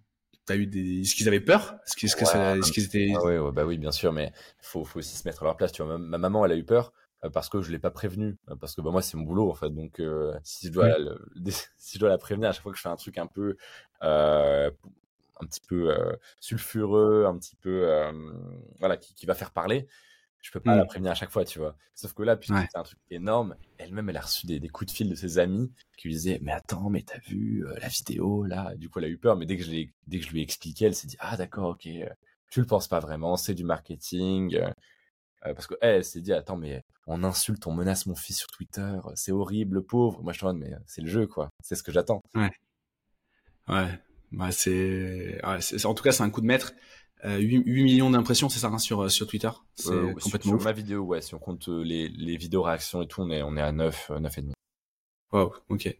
[0.45, 3.77] T'as eu des, est-ce qu'ils avaient peur Est-ce qu'ils, étaient ah ouais, ouais, bah oui,
[3.77, 4.31] bien sûr, mais
[4.61, 5.71] faut, faut aussi se mettre à leur place.
[5.71, 6.93] Tu vois, ma, maman, elle a eu peur
[7.23, 9.49] euh, parce que je l'ai pas prévenue, euh, parce que bah moi c'est mon boulot
[9.49, 9.69] en fait.
[9.69, 11.15] Donc euh, si je dois, la,
[11.77, 13.57] si je dois la prévenir à chaque fois que je fais un truc un peu,
[14.03, 14.69] euh,
[15.39, 15.93] un petit peu
[16.39, 17.89] sulfureux, un petit peu,
[18.79, 19.87] voilà, qui, qui va faire parler,
[20.45, 20.87] je peux pas la mmh.
[20.87, 21.75] prévenir à chaque fois, tu vois.
[21.95, 24.91] Sauf que là, puisque c'est un truc énorme, elle-même, elle a reçu des, des, coups
[24.91, 27.87] de fil de ses amis qui lui disaient, mais attends, mais t'as vu euh, la
[27.87, 28.75] vidéo, là?
[28.75, 29.71] Du coup, elle a eu peur, mais dès que je,
[30.05, 32.07] dès que je lui ai expliqué, elle s'est dit, ah, d'accord, ok, euh,
[32.51, 34.55] tu le penses pas vraiment, c'est du marketing.
[34.55, 34.71] Euh,
[35.41, 38.99] parce que elle, s'est dit, attends, mais on insulte, on menace mon fils sur Twitter,
[39.15, 40.21] c'est horrible, le pauvre.
[40.21, 41.49] Moi, je te dis, mais c'est le jeu, quoi.
[41.63, 42.21] C'est ce que j'attends.
[42.35, 42.51] Ouais.
[43.67, 43.99] Ouais.
[44.31, 46.73] Bah, c'est, ouais, en tout cas, c'est un coup de maître.
[47.25, 49.49] 8, euh, 8, millions d'impressions, c'est ça, hein, sur, sur Twitter?
[49.75, 53.01] C'est euh, complètement sur, ma vidéo, ouais, si on compte euh, les, les vidéos réactions
[53.01, 54.53] et tout, on est, on est à 9, 9 et demi.
[55.31, 55.97] Wow, ok.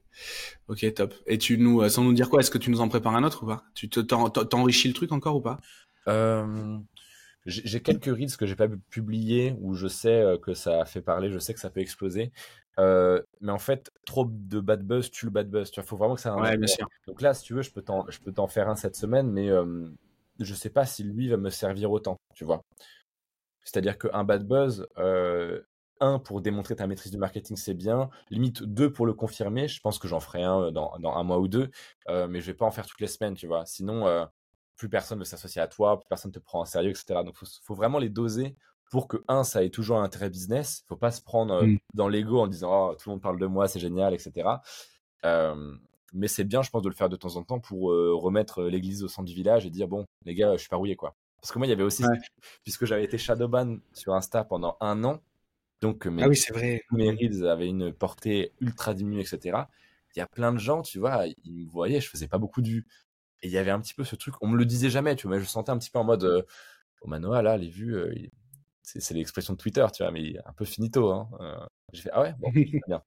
[0.67, 1.13] Ok, top.
[1.28, 3.43] Et tu nous, sans nous dire quoi, est-ce que tu nous en prépares un autre
[3.43, 3.65] ou pas?
[3.73, 5.59] Tu t'enrichis le truc encore ou pas?
[6.07, 6.78] Euh,
[7.45, 11.32] J'ai quelques reads que j'ai pas publiés où je sais que ça a fait parler,
[11.32, 12.32] je sais que ça peut exploser.
[12.78, 15.71] Euh, mais en fait, trop de bad buzz tue le bad buzz.
[15.71, 16.36] Tu vois, faut vraiment que ça.
[16.36, 16.88] Ouais, bien sûr.
[17.07, 19.32] Donc là, si tu veux, je peux t'en, je peux t'en faire un cette semaine,
[19.32, 19.89] mais euh,
[20.39, 22.61] je sais pas si lui va me servir autant, tu vois.
[23.63, 25.61] C'est-à-dire qu'un bad buzz, euh,
[25.99, 28.09] un pour démontrer ta maîtrise du marketing, c'est bien.
[28.29, 29.67] Limite deux pour le confirmer.
[29.67, 31.69] Je pense que j'en ferai un euh, dans, dans, un mois ou deux,
[32.09, 33.65] euh, mais je vais pas en faire toutes les semaines, tu vois.
[33.65, 34.25] Sinon, euh,
[34.75, 37.21] plus personne ne s'associe à toi, plus personne te prend en sérieux, etc.
[37.25, 38.55] Donc, faut, faut vraiment les doser
[38.91, 40.83] pour que un, ça ait toujours un intérêt business.
[40.88, 41.77] Faut pas se prendre euh, mmh.
[41.93, 44.47] dans l'ego en disant oh, tout le monde parle de moi, c'est génial, etc.
[46.16, 48.13] Euh, mais c'est bien, je pense, de le faire de temps en temps pour euh,
[48.16, 50.95] remettre l'église au centre du village et dire bon, les gars, je suis pas rouillé
[50.95, 51.16] quoi.
[51.41, 52.03] Parce que moi, il y avait aussi,
[52.63, 55.22] puisque j'avais été shadowban sur Insta pendant un an,
[55.82, 56.82] donc mes, ah oui, c'est vrai.
[56.91, 59.66] mes reels avaient une portée ultra diminuée, etc.
[60.16, 62.61] Il y a plein de gens, tu vois, ils me voyaient, je faisais pas beaucoup
[62.61, 62.88] de vues.
[63.41, 65.28] Et il y avait un petit peu ce truc, on me le disait jamais, tu
[65.28, 66.41] vois, mais je sentais un petit peu en mode, euh,
[67.01, 68.13] oh Manoa, là, les vues, euh,
[68.82, 71.11] c'est l'expression de Twitter, tu vois, mais un peu finito.
[71.11, 71.30] Hein.
[71.41, 72.51] Euh, j'ai fait, ah ouais, bon,
[72.88, 73.03] bien.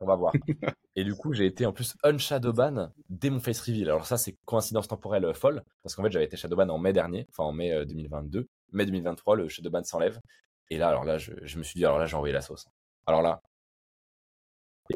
[0.00, 0.32] On va voir.
[0.96, 3.88] Et du coup, j'ai été en plus unshadowban dès mon face reveal.
[3.88, 6.92] Alors ça, c'est coïncidence temporelle euh, folle, parce qu'en fait, j'avais été shadowban en mai
[6.92, 8.48] dernier, enfin en mai 2022.
[8.72, 10.20] Mai 2023, le shadowban s'enlève.
[10.70, 12.66] Et là, alors là, je, je, me suis dit, alors là, j'ai envoyé la sauce.
[13.06, 13.40] Alors là,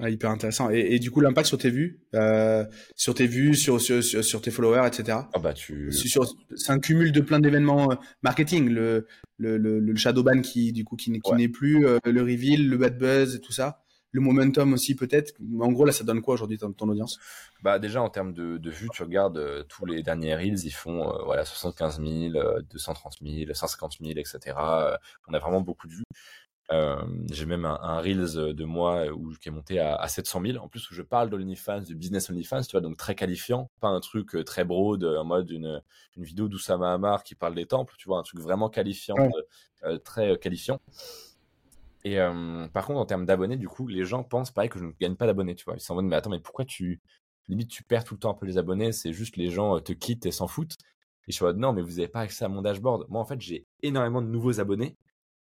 [0.01, 0.71] ah, hyper intéressant.
[0.71, 2.65] Et, et, du coup, l'impact sur tes vues, euh,
[2.97, 5.19] sur tes vues, sur, sur, sur, tes followers, etc.
[5.35, 5.93] Ah bah tu.
[5.93, 8.71] C'est un cumul de plein d'événements euh, marketing.
[8.71, 12.69] Le, le, le, le shadowban qui du coup qui, qui n'est plus, euh, le reveal,
[12.69, 13.82] le bad buzz et tout ça.
[14.13, 15.35] Le momentum aussi peut-être.
[15.61, 17.19] En gros là, ça donne quoi aujourd'hui ton, ton, audience?
[17.63, 20.71] Bah déjà en termes de, de vues, tu regardes euh, tous les derniers reels, ils
[20.71, 22.35] font voilà 75 000,
[22.71, 24.39] 230 000, 150 000, etc.
[25.29, 26.05] on a vraiment beaucoup de vues.
[26.73, 26.97] Euh,
[27.31, 30.59] j'ai même un, un, Reels de moi où, qui est monté à, à 700 000.
[30.59, 33.71] En plus, où je parle d'OnlyFans, de business OnlyFans, tu vois, donc très qualifiant.
[33.81, 35.83] Pas un truc euh, très broad, en mode une,
[36.17, 39.17] une vidéo d'Oussama Hamar qui parle des temples, tu vois, un truc vraiment qualifiant,
[39.85, 40.81] euh, très qualifiant.
[42.05, 42.19] Et
[42.73, 45.15] par contre, en termes d'abonnés, du coup, les gens pensent pareil que je ne gagne
[45.15, 45.75] pas d'abonnés, tu vois.
[45.77, 47.01] Ils s'en vont, mais attends, mais pourquoi tu,
[47.49, 49.93] limite, tu perds tout le temps un peu les abonnés, c'est juste les gens te
[49.93, 50.77] quittent et s'en foutent?
[51.29, 53.07] Et je suis en mode, non, mais vous n'avez pas accès à mon dashboard.
[53.09, 54.97] Moi, en fait, j'ai énormément de nouveaux abonnés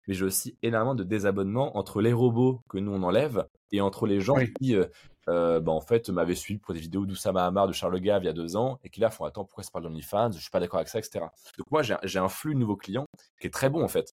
[0.09, 4.07] mais j'ai aussi énormément de désabonnements entre les robots que nous on enlève et entre
[4.07, 4.85] les gens qui, euh,
[5.27, 8.25] euh, bah, en fait, m'avaient suivi pour des vidéos d'Oussama Hamar, de Charles Gave il
[8.25, 10.49] y a deux ans et qui là font attends pourquoi ça parle d'OnlyFans, je suis
[10.49, 11.25] pas d'accord avec ça, etc.
[11.59, 13.05] Donc moi j'ai un flux de nouveaux clients
[13.39, 14.11] qui est très bon en fait.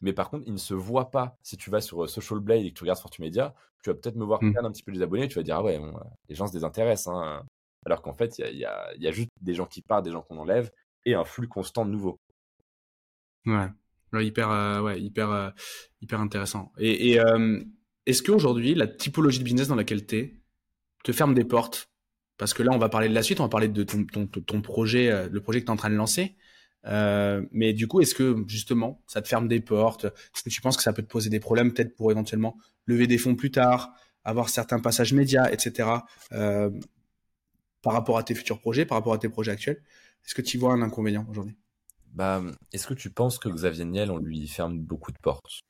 [0.00, 1.36] Mais par contre, il ne se voit pas.
[1.42, 4.16] Si tu vas sur euh, Social Blade et que tu regardes Fortumedia, tu vas peut-être
[4.16, 4.52] me voir mmh.
[4.52, 5.28] perdre un petit peu les abonnés.
[5.28, 5.80] Tu vas dire, ah ouais,
[6.28, 7.08] les gens se désintéressent.
[7.14, 7.44] Hein.
[7.84, 10.22] Alors qu'en fait, il y a, y a, juste des gens qui partent, des gens
[10.22, 10.70] qu'on enlève
[11.04, 12.18] et un flux constant de nouveaux.
[13.46, 13.68] Ouais
[14.16, 15.50] hyper, euh, ouais, hyper, euh,
[16.00, 16.72] hyper intéressant.
[16.78, 17.60] Et, et euh,
[18.06, 20.40] est-ce qu'aujourd'hui, la typologie de business dans laquelle tu es
[21.04, 21.90] te ferme des portes?
[22.38, 24.26] Parce que là, on va parler de la suite, on va parler de ton, ton,
[24.26, 26.36] ton projet, le projet que tu es en train de lancer.
[26.84, 30.06] Mais du coup, est-ce que justement, ça te ferme des portes?
[30.06, 32.56] Est-ce que tu penses que ça peut te poser des problèmes, peut-être pour éventuellement
[32.86, 33.92] lever des fonds plus tard,
[34.24, 36.06] avoir certains passages médias, etc.
[36.30, 39.82] par rapport à tes futurs projets, par rapport à tes projets actuels?
[40.24, 41.56] Est-ce que tu vois un inconvénient aujourd'hui?
[42.12, 45.60] Bah, est-ce que tu penses que Xavier Niel, on lui ferme beaucoup de portes?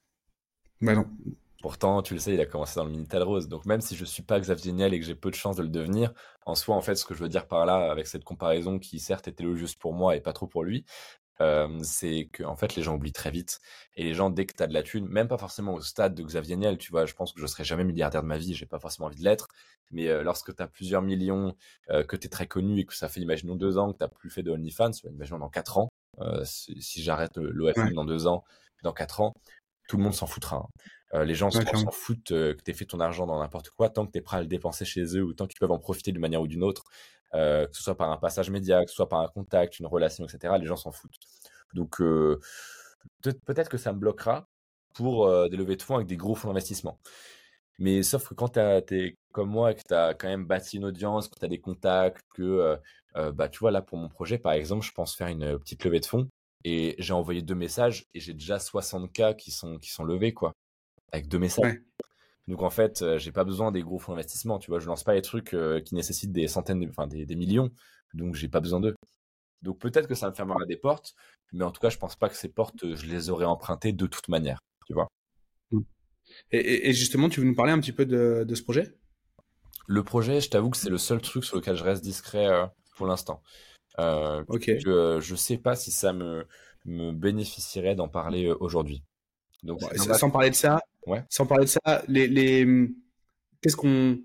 [0.81, 1.07] Bah non.
[1.61, 3.49] Pourtant, tu le sais, il a commencé dans le Minitel Rose.
[3.49, 5.63] Donc même si je suis pas Xavier Niel et que j'ai peu de chances de
[5.63, 6.13] le devenir,
[6.47, 9.01] en soi, en fait, ce que je veux dire par là, avec cette comparaison qui
[9.01, 10.85] certes était élogieuse pour moi et pas trop pour lui,
[11.41, 13.61] euh, c'est que en fait les gens oublient très vite
[13.95, 16.17] et les gens dès que tu as de la thune même pas forcément au stade
[16.17, 18.55] de Xavier Niel tu vois je pense que je serai jamais milliardaire de ma vie
[18.55, 19.47] j'ai pas forcément envie de l'être
[19.93, 21.55] mais euh, lorsque tu as plusieurs millions
[21.91, 24.11] euh, que tu es très connu et que ça fait imaginons deux ans que tu
[24.17, 25.89] plus fait de OnlyFans imaginons dans quatre ans
[26.21, 28.45] euh, si, j'arrête l'OFM dans deux ans,
[28.83, 29.35] dans quatre ans,
[29.89, 30.57] tout le monde s'en foutra.
[30.57, 30.69] Hein.
[31.15, 34.07] Euh, les gens s'en foutent euh, que tu fait ton argent dans n'importe quoi, tant
[34.07, 36.13] que tu es prêt à le dépenser chez eux ou tant qu'ils peuvent en profiter
[36.13, 36.85] d'une manière ou d'une autre,
[37.33, 40.27] que ce soit par un passage média, que ce soit par un contact, une relation,
[40.27, 40.55] etc.
[40.59, 41.19] Les gens s'en foutent.
[41.75, 41.99] Donc
[43.23, 44.49] peut-être que ça me bloquera
[44.95, 46.99] pour des levées de fonds avec des gros fonds d'investissement.
[47.79, 48.61] Mais sauf que quand tu
[48.95, 51.49] es comme moi et que tu as quand même bâti une audience, que tu as
[51.49, 52.79] des contacts, que
[53.17, 55.59] euh, bah tu vois là pour mon projet par exemple, je pense faire une euh,
[55.59, 56.29] petite levée de fonds
[56.65, 60.35] et j'ai envoyé deux messages et j'ai déjà 60 cas qui sont qui sont levés
[60.35, 60.53] quoi
[61.13, 61.81] avec deux messages.
[62.47, 65.05] Donc en fait, euh, j'ai pas besoin des gros fonds d'investissement, tu vois, je lance
[65.05, 67.71] pas les trucs qui nécessitent des centaines, enfin des, des millions,
[68.15, 68.95] donc j'ai pas besoin d'eux.
[69.63, 71.15] Donc peut-être que ça me fermera des portes,
[71.53, 74.07] mais en tout cas, je pense pas que ces portes, je les aurais empruntées de
[74.07, 75.09] toute manière, tu vois.
[75.71, 75.81] Mmh.
[76.53, 78.95] Et, et, justement, tu veux nous parler un petit peu de, de ce projet?
[79.87, 82.47] Le projet, je t'avoue que c'est le seul truc sur lequel je reste discret
[82.97, 83.43] pour l'instant.
[83.99, 86.47] Euh, je, je sais pas si ça me,
[86.85, 89.03] me bénéficierait d'en parler euh, aujourd'hui.
[89.63, 91.25] Donc, sans parler de ça, ouais.
[91.29, 92.67] sans parler de ça, les, les...
[93.61, 94.19] qu'est-ce qu'on,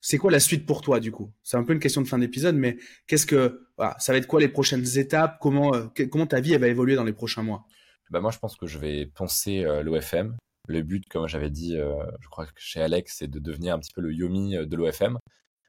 [0.00, 1.32] c'est quoi la suite pour toi du coup?
[1.42, 2.76] C'est un peu une question de fin d'épisode, mais
[3.08, 5.38] qu'est-ce que, voilà, ça va être quoi les prochaines étapes?
[5.40, 7.66] Comment, euh, comment ta vie elle va évoluer dans les prochains mois?
[8.10, 10.36] Bah moi, je pense que je vais penser euh, l'OFM.
[10.68, 13.80] Le but, comme j'avais dit, euh, je crois que chez Alex, c'est de devenir un
[13.80, 15.18] petit peu le Yomi de l'OFM.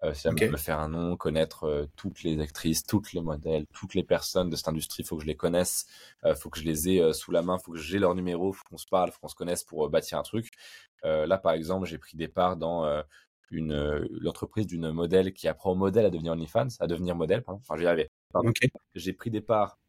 [0.04, 3.96] Euh, ça me faire un nom, connaître euh, toutes les actrices, toutes les modèles, toutes
[3.96, 5.04] les personnes de cette industrie.
[5.04, 5.88] Il faut que je les connaisse,
[6.24, 8.54] euh, faut que je les ai euh, sous la main, faut que j'ai leur numéro,
[8.54, 10.52] faut qu'on se parle, faut qu'on se connaisse pour bâtir un truc.
[11.04, 12.86] là, par exemple, j'ai pris des parts dans
[13.50, 17.44] une l'entreprise d'une modèle qui apprend au modèle à devenir OnlyFans, à devenir modèle.
[17.44, 17.62] Pardon.
[17.62, 18.10] Enfin, j'y arrivais.
[18.94, 19.80] J'ai pris des parts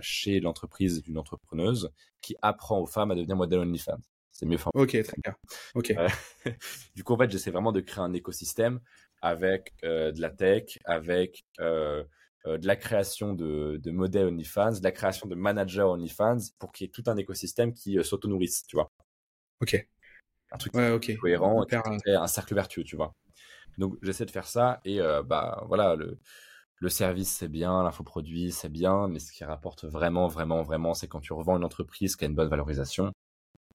[0.00, 1.90] chez l'entreprise d'une entrepreneuse
[2.20, 4.00] qui apprend aux femmes à devenir modèle OnlyFans.
[4.38, 4.58] C'est mieux.
[4.74, 5.34] Ok, très bien.
[5.74, 5.92] Ok.
[6.94, 8.80] du coup, en fait, j'essaie vraiment de créer un écosystème
[9.22, 12.04] avec euh, de la tech, avec euh,
[12.46, 16.86] de la création de, de modèles OnlyFans, de la création de managers OnlyFans, pour qu'il
[16.86, 18.90] y ait tout un écosystème qui s'auto-nourrisse, tu vois.
[19.60, 19.86] Ok.
[20.50, 21.66] Un truc ouais, cohérent,
[22.06, 23.14] un cercle vertueux, tu vois.
[23.76, 26.18] Donc j'essaie de faire ça et bah voilà le
[26.80, 31.08] le service c'est bien, l'infoproduit c'est bien, mais ce qui rapporte vraiment, vraiment, vraiment, c'est
[31.08, 33.12] quand tu revends une entreprise qui a une bonne valorisation.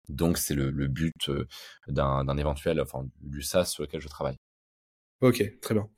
[0.08, 1.46] Donc c'est le, le, but euh,
[1.86, 4.36] d'un éventuel, enfin du SaaS sur lequel je travaille.
[5.20, 5.88] Ok, très bien.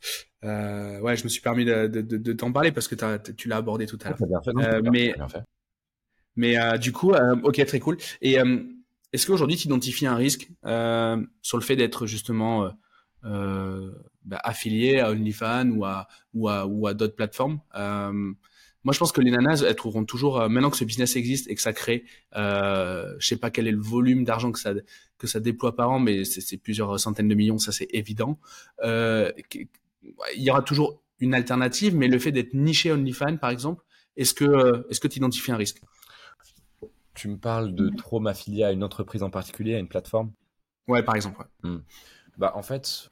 [0.44, 2.94] Euh, ouais, je me suis permis de, de, de, t'en parler parce que
[3.32, 4.18] tu l'as abordé tout à l'heure.
[4.26, 5.14] bien fait, euh, mais
[6.36, 7.98] mais euh, du coup, euh, ok, très cool.
[8.22, 8.38] Et
[9.12, 10.48] est-ce qu'aujourd'hui tu identifies un risque
[11.42, 12.72] sur le fait d'être justement
[13.22, 17.60] bah, affiliés à OnlyFans ou à ou à ou à d'autres plateformes.
[18.80, 21.16] Euh, moi, je pense que les nanas, elles trouveront toujours, euh, maintenant que ce business
[21.16, 22.04] existe et que ça crée,
[22.36, 24.72] euh, je sais pas quel est le volume d'argent que ça
[25.18, 28.38] que ça déploie par an, mais c'est plusieurs centaines de millions, ça c'est évident.
[28.82, 33.84] Euh, il y aura toujours une alternative, mais le fait d'être niché OnlyFans, par exemple,
[34.16, 35.82] est-ce que est-ce que tu identifies un risque?
[37.12, 40.32] Tu me parles de trop m'affilier à une entreprise en particulier, à une plateforme?
[40.88, 41.40] Ouais, par exemple.
[41.40, 41.70] Ouais.
[41.70, 41.82] Hmm.
[42.38, 43.09] Bah en fait,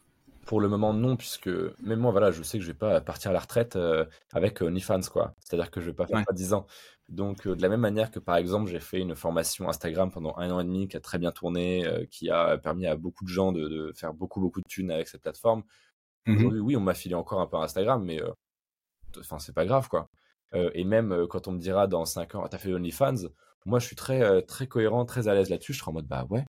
[0.48, 1.50] pour le moment non, puisque
[1.82, 4.62] même moi voilà, je sais que je vais pas partir à la retraite euh, avec
[4.62, 5.34] OnlyFans quoi.
[5.40, 6.66] C'est-à-dire que je vais pas faire 10 ans.
[7.10, 10.34] Donc euh, de la même manière que par exemple j'ai fait une formation Instagram pendant
[10.38, 13.24] un an et demi qui a très bien tourné, euh, qui a permis à beaucoup
[13.24, 15.64] de gens de, faire beaucoup beaucoup de thunes avec cette plateforme.
[16.24, 18.18] Mmh Aujourd'hui oui, on m'a filé encore un peu Instagram, mais
[19.20, 20.08] enfin c'est pas grave quoi.
[20.54, 23.28] et même quand on me dira dans 5 ans, ah, t'as fait OnlyFans,
[23.66, 25.74] moi je suis très très cohérent, très à l'aise là-dessus.
[25.74, 26.46] Je serai en mode bah ouais,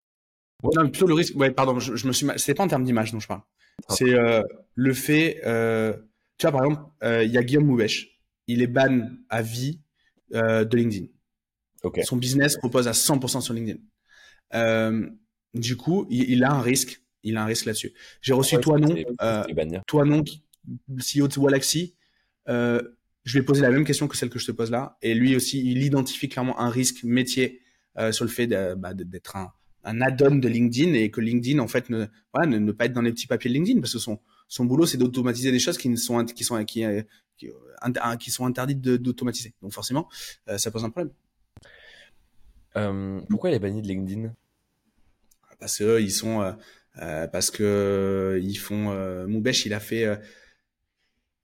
[0.62, 1.36] Ouais, non, plutôt le risque.
[1.36, 2.26] Ouais, pardon, je, me suis.
[2.36, 3.42] C'est pas en termes d'image dont je parle.
[3.88, 4.42] C'est euh,
[4.74, 5.40] le fait.
[5.44, 5.94] Euh,
[6.38, 8.20] tu vois, par exemple, euh, il y a Guillaume Moubèche.
[8.46, 9.80] Il est ban à vie
[10.34, 11.06] euh, de LinkedIn.
[11.82, 12.02] Okay.
[12.02, 13.80] Son business repose à 100% sur LinkedIn.
[14.54, 15.08] Euh,
[15.54, 17.02] du coup, il, il, a un risque.
[17.24, 17.92] Il a un risque là-dessus.
[18.22, 18.94] J'ai reçu toi non,
[19.86, 20.22] toi non,
[20.98, 21.96] CEO de Walaxy.
[22.46, 22.82] je
[23.26, 25.34] lui ai posé la même question que celle que je te pose là, et lui
[25.34, 27.60] aussi, il identifie clairement un risque métier
[28.12, 28.46] sur le fait
[28.76, 29.52] bah, d'être un
[29.84, 33.02] un add-on de LinkedIn et que LinkedIn en fait ne voilà ne, pas être dans
[33.02, 34.18] les petits papiers de LinkedIn parce que son
[34.48, 36.84] son boulot c'est d'automatiser des choses qui ne sont qui sont qui
[37.38, 39.54] qui, euh, qui sont interdites d'automatiser.
[39.62, 40.08] Donc forcément,
[40.48, 41.14] euh, ça pose un problème.
[42.76, 44.34] Euh, pourquoi il est banni de LinkedIn?
[45.58, 46.42] Parce que ils sont
[47.00, 50.20] euh, parce que ils font Moubesh, il a fait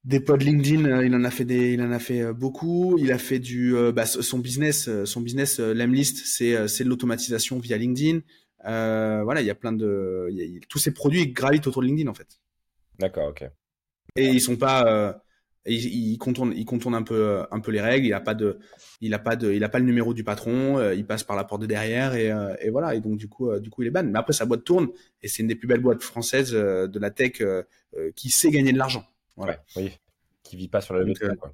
[0.04, 2.96] des pods LinkedIn, euh, il en a fait des, il en a fait euh, beaucoup.
[2.98, 7.58] Il a fait du, euh, bah, son business, son business, Lemlist, c'est c'est de l'automatisation
[7.58, 8.20] via LinkedIn.
[8.66, 10.30] Euh, voilà, il y a plein de,
[10.68, 12.40] tous ces produits gravitent autour de LinkedIn en fait.
[12.98, 13.44] D'accord, ok.
[14.16, 15.12] Et ils sont pas, euh,
[15.66, 18.06] ils, ils, contournent, ils contournent un peu, un peu les règles.
[18.06, 18.58] Il a pas de,
[19.00, 20.92] il a pas de, il a pas le numéro du patron.
[20.92, 22.30] il passe par la porte de derrière et,
[22.60, 22.94] et voilà.
[22.94, 24.04] Et donc du coup, du coup, il est ban.
[24.04, 24.88] Mais après, sa boîte tourne
[25.22, 27.42] et c'est une des plus belles boîtes françaises de la tech
[28.14, 29.04] qui sait gagner de l'argent.
[29.36, 29.92] Ouais, oui.
[30.42, 31.52] Qui vit pas sur la euh, quoi.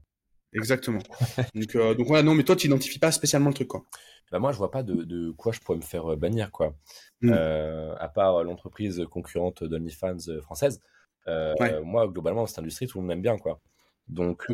[0.52, 1.00] Exactement.
[1.54, 3.84] donc, euh, donc voilà, non, mais toi, tu n'identifies pas spécialement le truc, quoi.
[4.30, 6.74] Bah moi, je vois pas de, de quoi je pourrais me faire euh, bannir, quoi.
[7.20, 7.32] Hmm.
[7.32, 10.80] Euh, à part l'entreprise concurrente d'OnlyFans française.
[11.28, 11.54] Euh,
[11.84, 13.60] Moi, globalement, dans cette industrie, tout le monde m'aime bien, quoi.
[14.08, 14.48] Donc,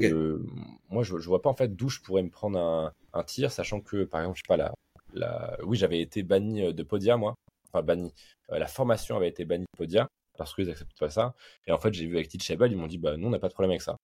[0.91, 3.51] moi, je, je vois pas en fait d'où je pourrais me prendre un, un tir,
[3.51, 4.75] sachant que, par exemple, je sais pas, la,
[5.15, 5.57] la...
[5.65, 7.35] oui, j'avais été banni de Podia, moi.
[7.73, 8.13] Enfin, banni.
[8.51, 11.35] la formation avait été bannie de Podia parce qu'ils acceptent pas ça.
[11.67, 13.49] Et en fait, j'ai vu avec Teachable, ils m'ont dit, bah, nous, on n'a pas
[13.49, 13.97] de problème avec ça.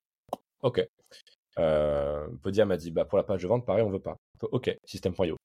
[0.62, 0.87] Ok.
[1.59, 4.16] Euh, Podia m'a dit, bah, pour la page de vente, pareil, on veut pas.
[4.41, 5.37] Ok, système.io.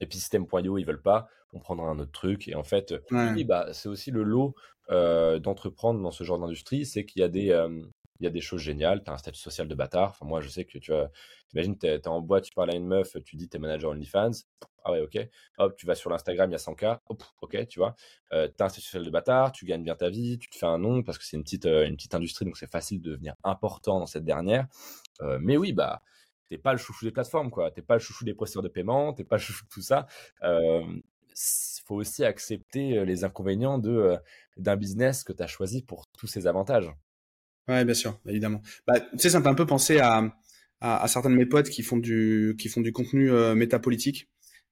[0.00, 2.48] Et puis système.io, ils veulent pas, on prendra un autre truc.
[2.48, 4.54] Et en fait, oui, bah, c'est aussi le lot
[4.90, 7.82] euh, d'entreprendre dans ce genre d'industrie, c'est qu'il y a des, euh,
[8.22, 9.02] il y a des choses géniales.
[9.02, 10.10] Tu as un statut social de bâtard.
[10.10, 11.10] Enfin, moi, je sais que tu vois,
[11.52, 13.90] imagine, tu es, en boîte, tu parles à une meuf, tu dis tu es manager
[13.90, 14.30] OnlyFans.
[14.84, 15.18] Ah ouais, ok.
[15.58, 17.00] Hop, tu vas sur l'Instagram, il y a 100K.
[17.08, 17.96] Hop, ok, tu vois.
[18.32, 20.56] Euh, tu as un statut social de bâtard, tu gagnes bien ta vie, tu te
[20.56, 23.00] fais un nom parce que c'est une petite, euh, une petite industrie, donc c'est facile
[23.00, 24.66] de devenir important dans cette dernière.
[25.20, 26.02] Euh, mais oui, bah,
[26.48, 27.70] t'es pas le chouchou des plateformes, quoi.
[27.72, 30.06] T'es pas le chouchou des processeurs de paiement, t'es pas le chouchou de tout ça.
[30.44, 30.84] Euh,
[31.84, 33.78] faut aussi accepter les inconvénients
[34.56, 36.92] d'un business que tu as choisi pour tous ses avantages.
[37.68, 38.60] Ouais, bien sûr, évidemment.
[38.86, 40.34] Bah, tu sais, ça me fait un peu penser à,
[40.80, 44.28] à, à, certains de mes potes qui font du qui font du contenu euh, métapolitique,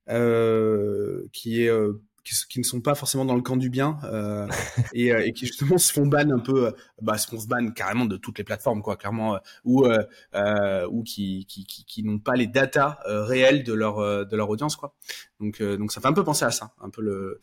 [0.09, 3.99] euh, qui est euh, qui, qui, ne sont pas forcément dans le camp du bien
[4.05, 4.47] euh,
[4.95, 8.05] et, euh, et, qui justement se font ban un peu, bah se font ban carrément
[8.05, 12.47] de toutes les plateformes quoi, clairement, ou ou qui qui, qui, qui n'ont pas les
[12.47, 14.95] datas réelles de leur de leur audience quoi.
[15.41, 17.41] Donc donc ça fait un peu penser à ça, un peu le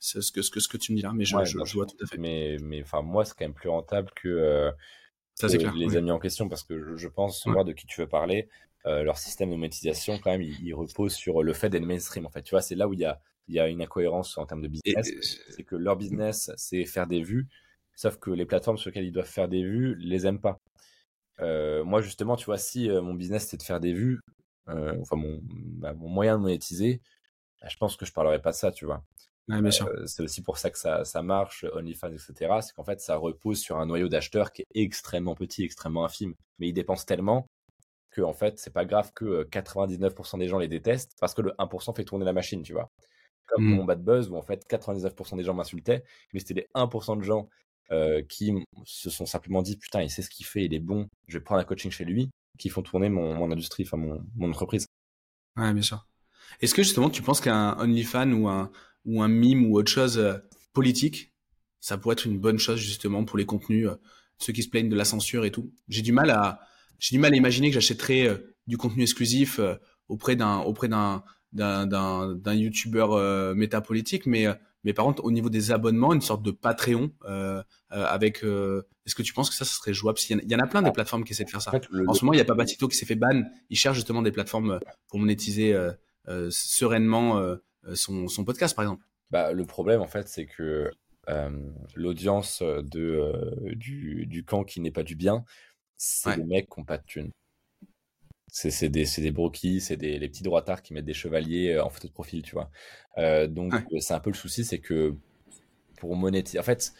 [0.00, 1.86] ce que ce que ce que tu me dis là, mais je, je, je, vois
[1.86, 2.18] tout à fait.
[2.18, 4.70] Mais mais enfin moi c'est quand même plus rentable que, euh,
[5.34, 5.96] ça, que clair, les oui.
[5.96, 7.52] amis en question parce que je, je pense ouais.
[7.52, 8.48] voir de qui tu veux parler.
[8.86, 12.24] Euh, leur système de monétisation quand même il, il repose sur le fait d'être mainstream
[12.24, 14.38] en fait tu vois c'est là où il y a il y a une incohérence
[14.38, 15.10] en termes de business
[15.50, 17.48] c'est que leur business c'est faire des vues
[17.94, 20.60] sauf que les plateformes sur lesquelles ils doivent faire des vues les aiment pas
[21.84, 24.20] moi justement, tu vois, si mon business c'est de faire des vues,
[24.66, 27.00] enfin mon, bah, mon moyen de monétiser,
[27.60, 29.02] bah, je pense que je parlerai pas de ça, tu vois.
[30.06, 32.60] c'est aussi pour ça que ça, ça marche, OnlyFans, etc.
[32.62, 36.34] C'est qu'en fait, ça repose sur un noyau d'acheteurs qui est extrêmement petit, extrêmement infime.
[36.58, 37.46] Mais ils dépensent tellement
[38.10, 41.52] que, en fait, c'est pas grave que 99% des gens les détestent parce que le
[41.58, 42.90] 1% fait tourner la machine, tu vois.
[43.50, 43.74] Comme mmh.
[43.74, 47.22] mon bad buzz où, en fait, 99% des gens m'insultaient, mais c'était les 1% de
[47.22, 47.48] gens
[48.28, 48.54] qui
[48.84, 51.42] se sont simplement dit, putain, il sait ce qu'il fait, il est bon, je vais
[51.42, 54.86] prendre un coaching chez lui, qui font tourner mon, mon industrie, enfin, mon, mon entreprise.
[55.56, 56.06] Ouais, bien sûr.
[56.60, 58.70] Est-ce que justement tu penses qu'un OnlyFans ou un
[59.04, 60.38] ou un mime ou autre chose euh,
[60.72, 61.32] politique,
[61.80, 63.94] ça pourrait être une bonne chose justement pour les contenus, euh,
[64.38, 65.72] ceux qui se plaignent de la censure et tout?
[65.88, 66.60] J'ai du mal à
[66.98, 69.60] j'ai du mal à imaginer que j'achèterais euh, du contenu exclusif
[70.08, 74.46] auprès d'un auprès d'un d'un d'un youtubeur métapolitique, mais
[74.84, 77.12] mais par contre au niveau des abonnements, une sorte de Patreon
[77.90, 78.42] avec.
[78.42, 80.18] Est-ce que tu penses que ça, ça serait jouable?
[80.28, 81.72] Il y, en a plein des plateformes qui essaient de faire ça.
[82.06, 83.42] En, ce moment, il y a Papatito qui s'est fait ban.
[83.68, 84.78] Il cherche justement des plateformes
[85.08, 85.76] pour monétiser
[86.28, 87.56] euh, sereinement euh,
[87.86, 90.90] euh, son, son, podcast, par exemple bah, Le problème, en fait, c'est que
[91.94, 95.44] l'audience de, du, du, camp qui n'est pas du bien,
[95.96, 97.30] c'est des mecs qui n'ont pas de thunes.
[98.52, 102.08] C'est des, des broquis, c'est des les petits droitards qui mettent des chevaliers en photo
[102.08, 102.70] de profil, tu vois.
[103.18, 105.14] Euh, donc, c'est un peu le souci, c'est que
[105.98, 106.58] pour monétiser.
[106.58, 106.92] En fait,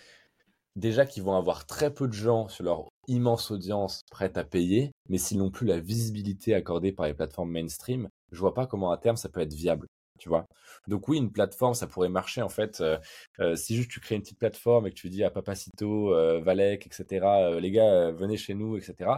[0.77, 4.93] déjà qu'ils vont avoir très peu de gens sur leur immense audience prête à payer,
[5.09, 8.93] mais s'ils n'ont plus la visibilité accordée par les plateformes mainstream, je vois pas comment
[8.93, 9.87] à terme ça peut être viable.
[10.19, 10.47] Tu vois
[10.87, 12.81] Donc oui, une plateforme, ça pourrait marcher en fait.
[12.83, 12.99] Euh,
[13.41, 16.41] euh, si juste tu crées une petite plateforme et que tu dis à Papacito, euh,
[16.41, 17.27] Valek, etc.,
[17.59, 19.11] les gars, venez chez nous, etc.,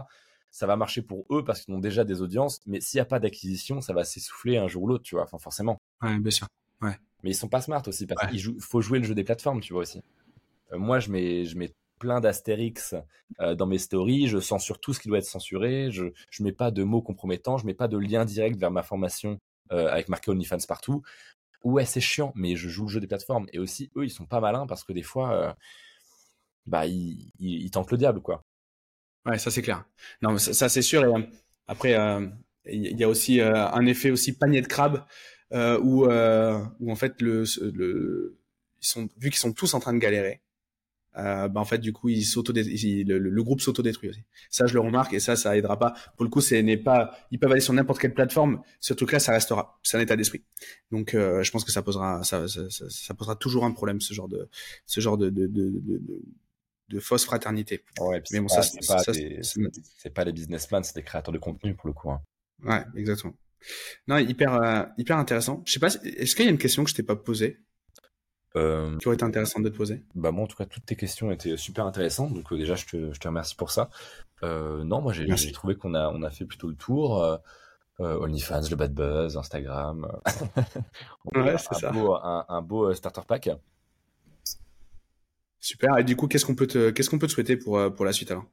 [0.53, 2.61] ça va marcher pour eux parce qu'ils ont déjà des audiences.
[2.67, 5.23] Mais s'il n'y a pas d'acquisition, ça va s'essouffler un jour ou l'autre, tu vois.
[5.23, 5.81] Enfin, forcément.
[6.01, 6.47] Ouais, bien sûr.
[6.79, 6.95] Ouais.
[7.23, 9.73] Mais ils sont pas smart aussi parce qu'il faut jouer le jeu des plateformes, tu
[9.73, 10.01] vois aussi.
[10.71, 12.93] moi, je mets, je mets plein d'astérix
[13.39, 16.69] dans mes stories, je censure tout ce qui doit être censuré, je je mets pas
[16.69, 19.39] de mots compromettants, je mets pas de lien direct vers ma formation
[19.69, 21.01] avec marqué OnlyFans partout.
[21.63, 24.25] Ouais, c'est chiant, mais je joue le jeu des plateformes et aussi eux, ils sont
[24.25, 25.55] pas malins parce que des fois
[26.65, 28.43] bah ils, ils, tentent le diable quoi.
[29.25, 29.85] Ouais, ça c'est clair.
[30.21, 31.29] Non, ça, c'est sûr et
[31.67, 31.95] après
[32.65, 35.05] il y a aussi un effet aussi panier de crabe
[35.51, 38.37] où où en fait le, le
[38.81, 40.41] ils sont vu qu'ils sont tous en train de galérer
[41.17, 44.23] euh, bah en fait du coup il s'auto le, le, groupe s'auto-détruit aussi.
[44.49, 45.93] Ça je le remarque et ça ça aidera pas.
[46.17, 49.11] Pour le coup c'est n'est pas ils peuvent aller sur n'importe quelle plateforme, ce truc
[49.11, 50.43] là ça restera, c'est un état d'esprit.
[50.91, 54.13] Donc euh, je pense que ça posera ça, ça, ça, posera toujours un problème ce
[54.13, 54.49] genre de
[54.87, 56.01] ce genre de de, de, de,
[56.89, 57.83] de fausse fraternité.
[57.99, 61.75] Ouais, mais bon ça c'est pas, c'est pas les businessmen, c'est des créateurs de contenu
[61.75, 62.11] pour le coup.
[62.11, 62.21] Hein.
[62.63, 63.33] Ouais, exactement.
[64.07, 65.61] Non, hyper euh, hyper intéressant.
[65.65, 67.59] Je sais pas est-ce qu'il y a une question que je t'ai pas posée?
[68.55, 70.03] Euh, qui aurait été intéressant de te poser?
[70.13, 72.85] Bah moi en tout cas toutes tes questions étaient super intéressantes donc euh, déjà je
[72.85, 73.89] te, je te remercie pour ça.
[74.43, 77.39] Euh, non moi j'ai trouvé qu'on a on a fait plutôt le tour.
[77.99, 80.07] OnlyFans, le Bad Buzz, Instagram.
[81.35, 81.91] ouais c'est ça.
[81.91, 83.49] Beau, un, un, beau starter pack.
[85.63, 88.05] Super et du coup qu'est-ce qu'on peut te qu'est-ce qu'on peut te souhaiter pour pour
[88.05, 88.45] la suite alors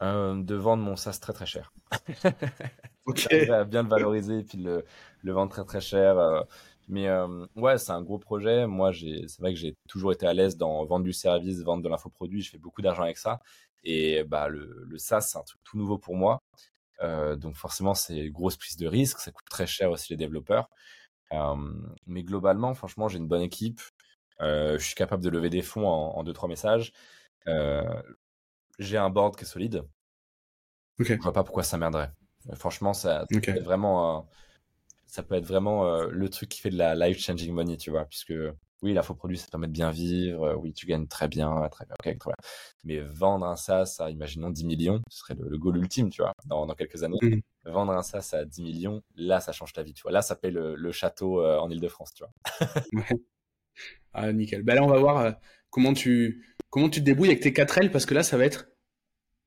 [0.00, 1.72] de vendre mon SaaS très très cher.
[3.06, 3.28] ok.
[3.66, 4.84] bien le valoriser et puis le,
[5.22, 6.44] le vendre très très cher.
[6.88, 8.66] Mais euh, ouais, c'est un gros projet.
[8.66, 11.82] Moi, j'ai, c'est vrai que j'ai toujours été à l'aise dans vendre du service, vendre
[11.82, 12.42] de l'infoproduit.
[12.42, 13.40] Je fais beaucoup d'argent avec ça.
[13.84, 16.42] Et bah le, le SaaS, c'est un truc tout nouveau pour moi.
[17.02, 19.18] Euh, donc forcément, c'est une grosse prise de risque.
[19.18, 20.68] Ça coûte très cher aussi les développeurs.
[21.32, 21.54] Euh,
[22.06, 23.80] mais globalement, franchement, j'ai une bonne équipe.
[24.40, 26.92] Euh, je suis capable de lever des fonds en, en deux trois messages.
[27.46, 28.02] Euh,
[28.78, 29.84] j'ai un board qui est solide.
[30.98, 31.16] Okay.
[31.16, 32.10] Je vois pas pourquoi ça merderait.
[32.54, 34.28] Franchement, ça, c'est vraiment
[35.06, 37.90] ça peut être vraiment euh, le truc qui fait de la life changing money, tu
[37.90, 38.34] vois, puisque
[38.82, 41.94] oui, l'infoproduit, ça permet de bien vivre, euh, oui, tu gagnes très bien, très bien,
[41.98, 42.36] ok, très bien.
[42.84, 46.32] Mais vendre un SaaS à, imaginons, 10 millions, ce serait le, goal ultime, tu vois,
[46.44, 47.18] dans, dans quelques années.
[47.22, 47.40] Mmh.
[47.64, 50.12] Vendre un SaaS à 10 millions, là, ça change ta vie, tu vois.
[50.12, 53.02] Là, ça paye le, le château euh, en Ile-de-France, tu vois.
[54.12, 54.62] Ah, nickel.
[54.62, 55.36] Ben là, on va voir
[55.70, 58.44] comment tu comment tu te débrouilles avec tes 4 L, parce que là, ça va
[58.44, 58.68] être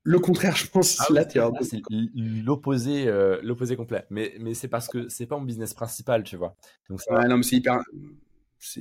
[0.04, 1.00] le contraire, je pense.
[1.02, 1.28] Ah là,
[1.62, 1.82] c'est
[2.16, 4.06] l'opposé, euh, l'opposé complet.
[4.10, 6.56] Mais, mais c'est parce que c'est pas mon business principal, tu vois.
[6.90, 7.80] Donc ouais, non, mais c'est hyper.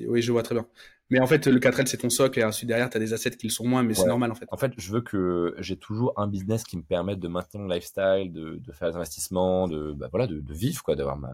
[0.06, 0.66] Oui, je vois très bien.
[1.10, 3.30] Mais en fait, le 4L, c'est ton socle et ensuite derrière, tu as des assets
[3.30, 4.46] qui le sont moins, mais c'est normal en fait.
[4.50, 7.68] En fait, je veux que j'ai toujours un business qui me permette de maintenir mon
[7.68, 11.28] lifestyle, de, de faire des investissements, de, bah, voilà, de, de vivre, quoi, d'avoir ma,
[11.28, 11.32] euh,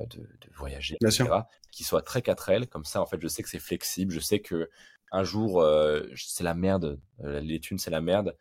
[0.00, 1.24] de, de, voyager, Bien etc.
[1.24, 1.44] Sûr.
[1.70, 2.66] Qui soit très 4L.
[2.66, 4.12] Comme ça, en fait, je sais que c'est flexible.
[4.12, 4.70] Je sais que
[5.10, 7.00] un jour, euh, c'est la merde.
[7.24, 8.36] Euh, les thunes, c'est la merde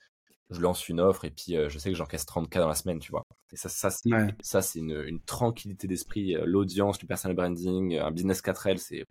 [0.51, 2.99] je lance une offre et puis euh, je sais que j'encaisse 30K dans la semaine,
[2.99, 3.25] tu vois.
[3.51, 6.35] Et ça, ça, c'est, une, une, tranquillité d'esprit.
[6.35, 9.05] Euh, l'audience, du personal branding, un business 4L, c'est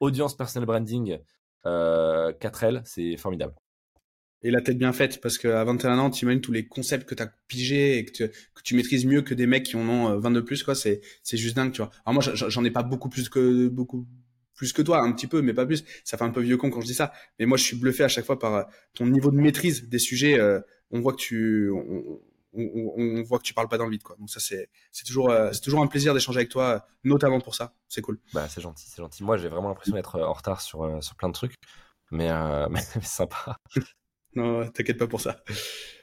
[0.00, 1.18] audience, personal branding,
[1.64, 3.54] euh, 4L, c'est formidable.
[4.46, 7.16] Et la tête bien faite parce qu'à 21 ans, tu imagines tous les concepts que
[7.16, 8.30] tu as pigés et que
[8.62, 10.76] tu, maîtrises mieux que des mecs qui en ont 22 plus, quoi.
[10.76, 11.90] C'est, c'est juste dingue, tu vois.
[12.04, 14.06] Alors moi, j'en ai pas beaucoup plus que, beaucoup
[14.54, 15.84] plus que toi, un petit peu, mais pas plus.
[16.04, 17.12] Ça fait un peu vieux con quand je dis ça.
[17.38, 18.62] Mais moi, je suis bluffé à chaque fois par euh,
[18.94, 20.38] ton niveau de maîtrise des sujets.
[20.38, 20.60] Euh,
[20.92, 22.20] on voit que tu, on,
[22.54, 24.14] on, voit que tu parles pas dans le vide, quoi.
[24.18, 27.56] Donc ça, c'est, c'est toujours, euh, c'est toujours un plaisir d'échanger avec toi, notamment pour
[27.56, 27.74] ça.
[27.88, 28.20] C'est cool.
[28.32, 29.24] Bah, c'est gentil, c'est gentil.
[29.24, 31.54] Moi, j'ai vraiment l'impression d'être en retard sur, sur plein de trucs,
[32.12, 32.28] mais,
[32.70, 33.58] mais, mais sympa.
[34.34, 35.42] Non, t'inquiète pas pour ça.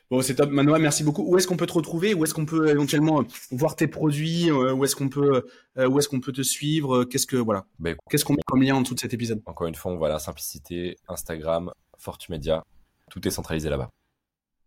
[0.10, 0.52] Bon, c'est top.
[0.52, 1.24] Manoa, merci beaucoup.
[1.24, 2.14] Où est-ce qu'on peut te retrouver?
[2.14, 4.52] Où est-ce qu'on peut éventuellement euh, voir tes produits?
[4.52, 5.46] Euh, Où est-ce qu'on peut,
[5.78, 7.04] euh, où est-ce qu'on peut te suivre?
[7.06, 9.42] Qu'est-ce que voilà bah, Qu'est-ce qu'on met comme lien en dessous de cet épisode?
[9.46, 12.64] Encore une fois, on voit la simplicité, Instagram, Fortumedia,
[13.10, 13.90] tout est centralisé là-bas.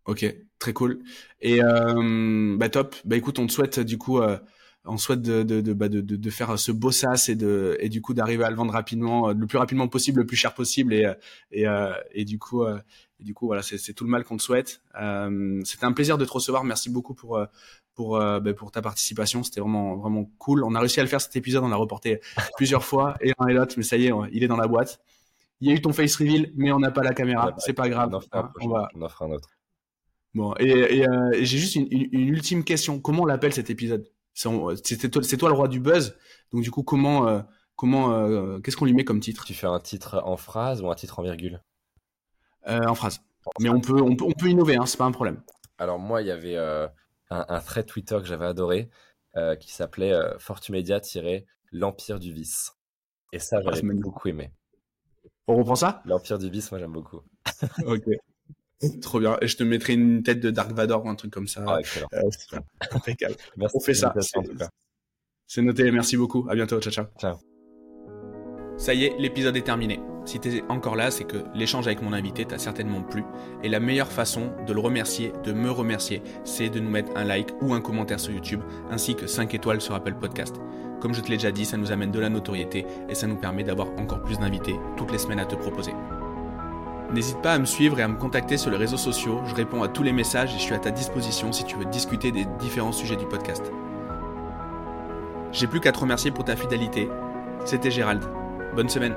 [0.05, 0.25] Ok,
[0.59, 0.99] très cool.
[1.39, 2.95] Et euh, bah top.
[3.05, 4.19] Bah écoute, on te souhaite du coup
[4.87, 7.89] on souhaite de, de, de, bah, de, de, faire ce beau sas et, de, et
[7.89, 10.93] du coup d'arriver à le vendre rapidement, le plus rapidement possible, le plus cher possible
[10.93, 11.11] et,
[11.51, 11.65] et,
[12.13, 12.63] et du coup
[13.19, 14.81] et du coup, voilà, c'est tout le mal qu'on te souhaite.
[15.01, 16.63] Euh, C'était un plaisir de te recevoir.
[16.63, 17.45] Merci beaucoup pour euh,
[17.95, 19.41] pour euh, pour ta participation.
[19.41, 20.63] C'était vraiment vraiment cool.
[20.63, 21.63] On a réussi à le faire cet épisode.
[21.63, 22.19] On l'a reporté
[22.57, 24.99] plusieurs fois et un et l'autre, mais ça y est, il est dans la boîte.
[25.61, 27.55] Il y a eu ton face reveal, mais on n'a pas la caméra.
[27.57, 28.13] C'est pas grave.
[28.13, 28.89] On, on, va...
[28.93, 29.49] on en fera un autre.
[30.35, 32.99] Bon, et, et, euh, j'ai juste une, une, une, ultime question.
[32.99, 34.07] Comment on l'appelle cet épisode?
[34.37, 36.15] C'est toi, toi, le roi du buzz.
[36.51, 37.41] Donc du coup, comment euh,
[37.75, 39.45] comment qu'est-ce qu'on lui met comme titre?
[39.45, 41.61] Tu fais un titre en phrase ou un titre en virgule?
[42.67, 43.21] Euh, en phrase.
[43.59, 45.41] Mais on peut, on peut, on peut innover, hein, c'est pas un problème.
[45.77, 46.87] Alors moi, il y avait euh,
[47.29, 48.89] un, un, thread Twitter que j'avais adoré
[49.37, 52.73] euh, qui s'appelait Fortumedia-l'Empire du vice.
[53.31, 54.51] Et ça, ah, j'avais beaucoup aimé.
[55.47, 56.01] On reprend ça?
[56.05, 57.21] L'Empire du vice, moi j'aime beaucoup.
[57.85, 58.03] ok.
[59.01, 59.37] Trop bien.
[59.41, 61.63] Et je te mettrai une tête de Dark Vador ou un truc comme ça.
[61.67, 62.07] Ah, excellent.
[62.91, 63.35] impeccable.
[63.57, 64.13] Merci on fait ça.
[65.47, 65.89] C'est noté.
[65.91, 66.47] Merci beaucoup.
[66.49, 66.79] À bientôt.
[66.79, 67.05] Ciao, ciao.
[67.19, 67.37] Ciao.
[68.77, 69.99] Ça y est, l'épisode est terminé.
[70.25, 73.23] Si t'es encore là, c'est que l'échange avec mon invité t'a certainement plu.
[73.63, 77.23] Et la meilleure façon de le remercier, de me remercier, c'est de nous mettre un
[77.23, 80.57] like ou un commentaire sur YouTube, ainsi que 5 étoiles sur Apple Podcast.
[80.99, 83.37] Comme je te l'ai déjà dit, ça nous amène de la notoriété et ça nous
[83.37, 85.93] permet d'avoir encore plus d'invités toutes les semaines à te proposer.
[87.13, 89.81] N'hésite pas à me suivre et à me contacter sur les réseaux sociaux, je réponds
[89.81, 92.45] à tous les messages et je suis à ta disposition si tu veux discuter des
[92.59, 93.71] différents sujets du podcast.
[95.53, 97.09] J'ai plus qu'à te remercier pour ta fidélité.
[97.63, 98.23] C'était Gérald.
[98.75, 99.15] Bonne semaine.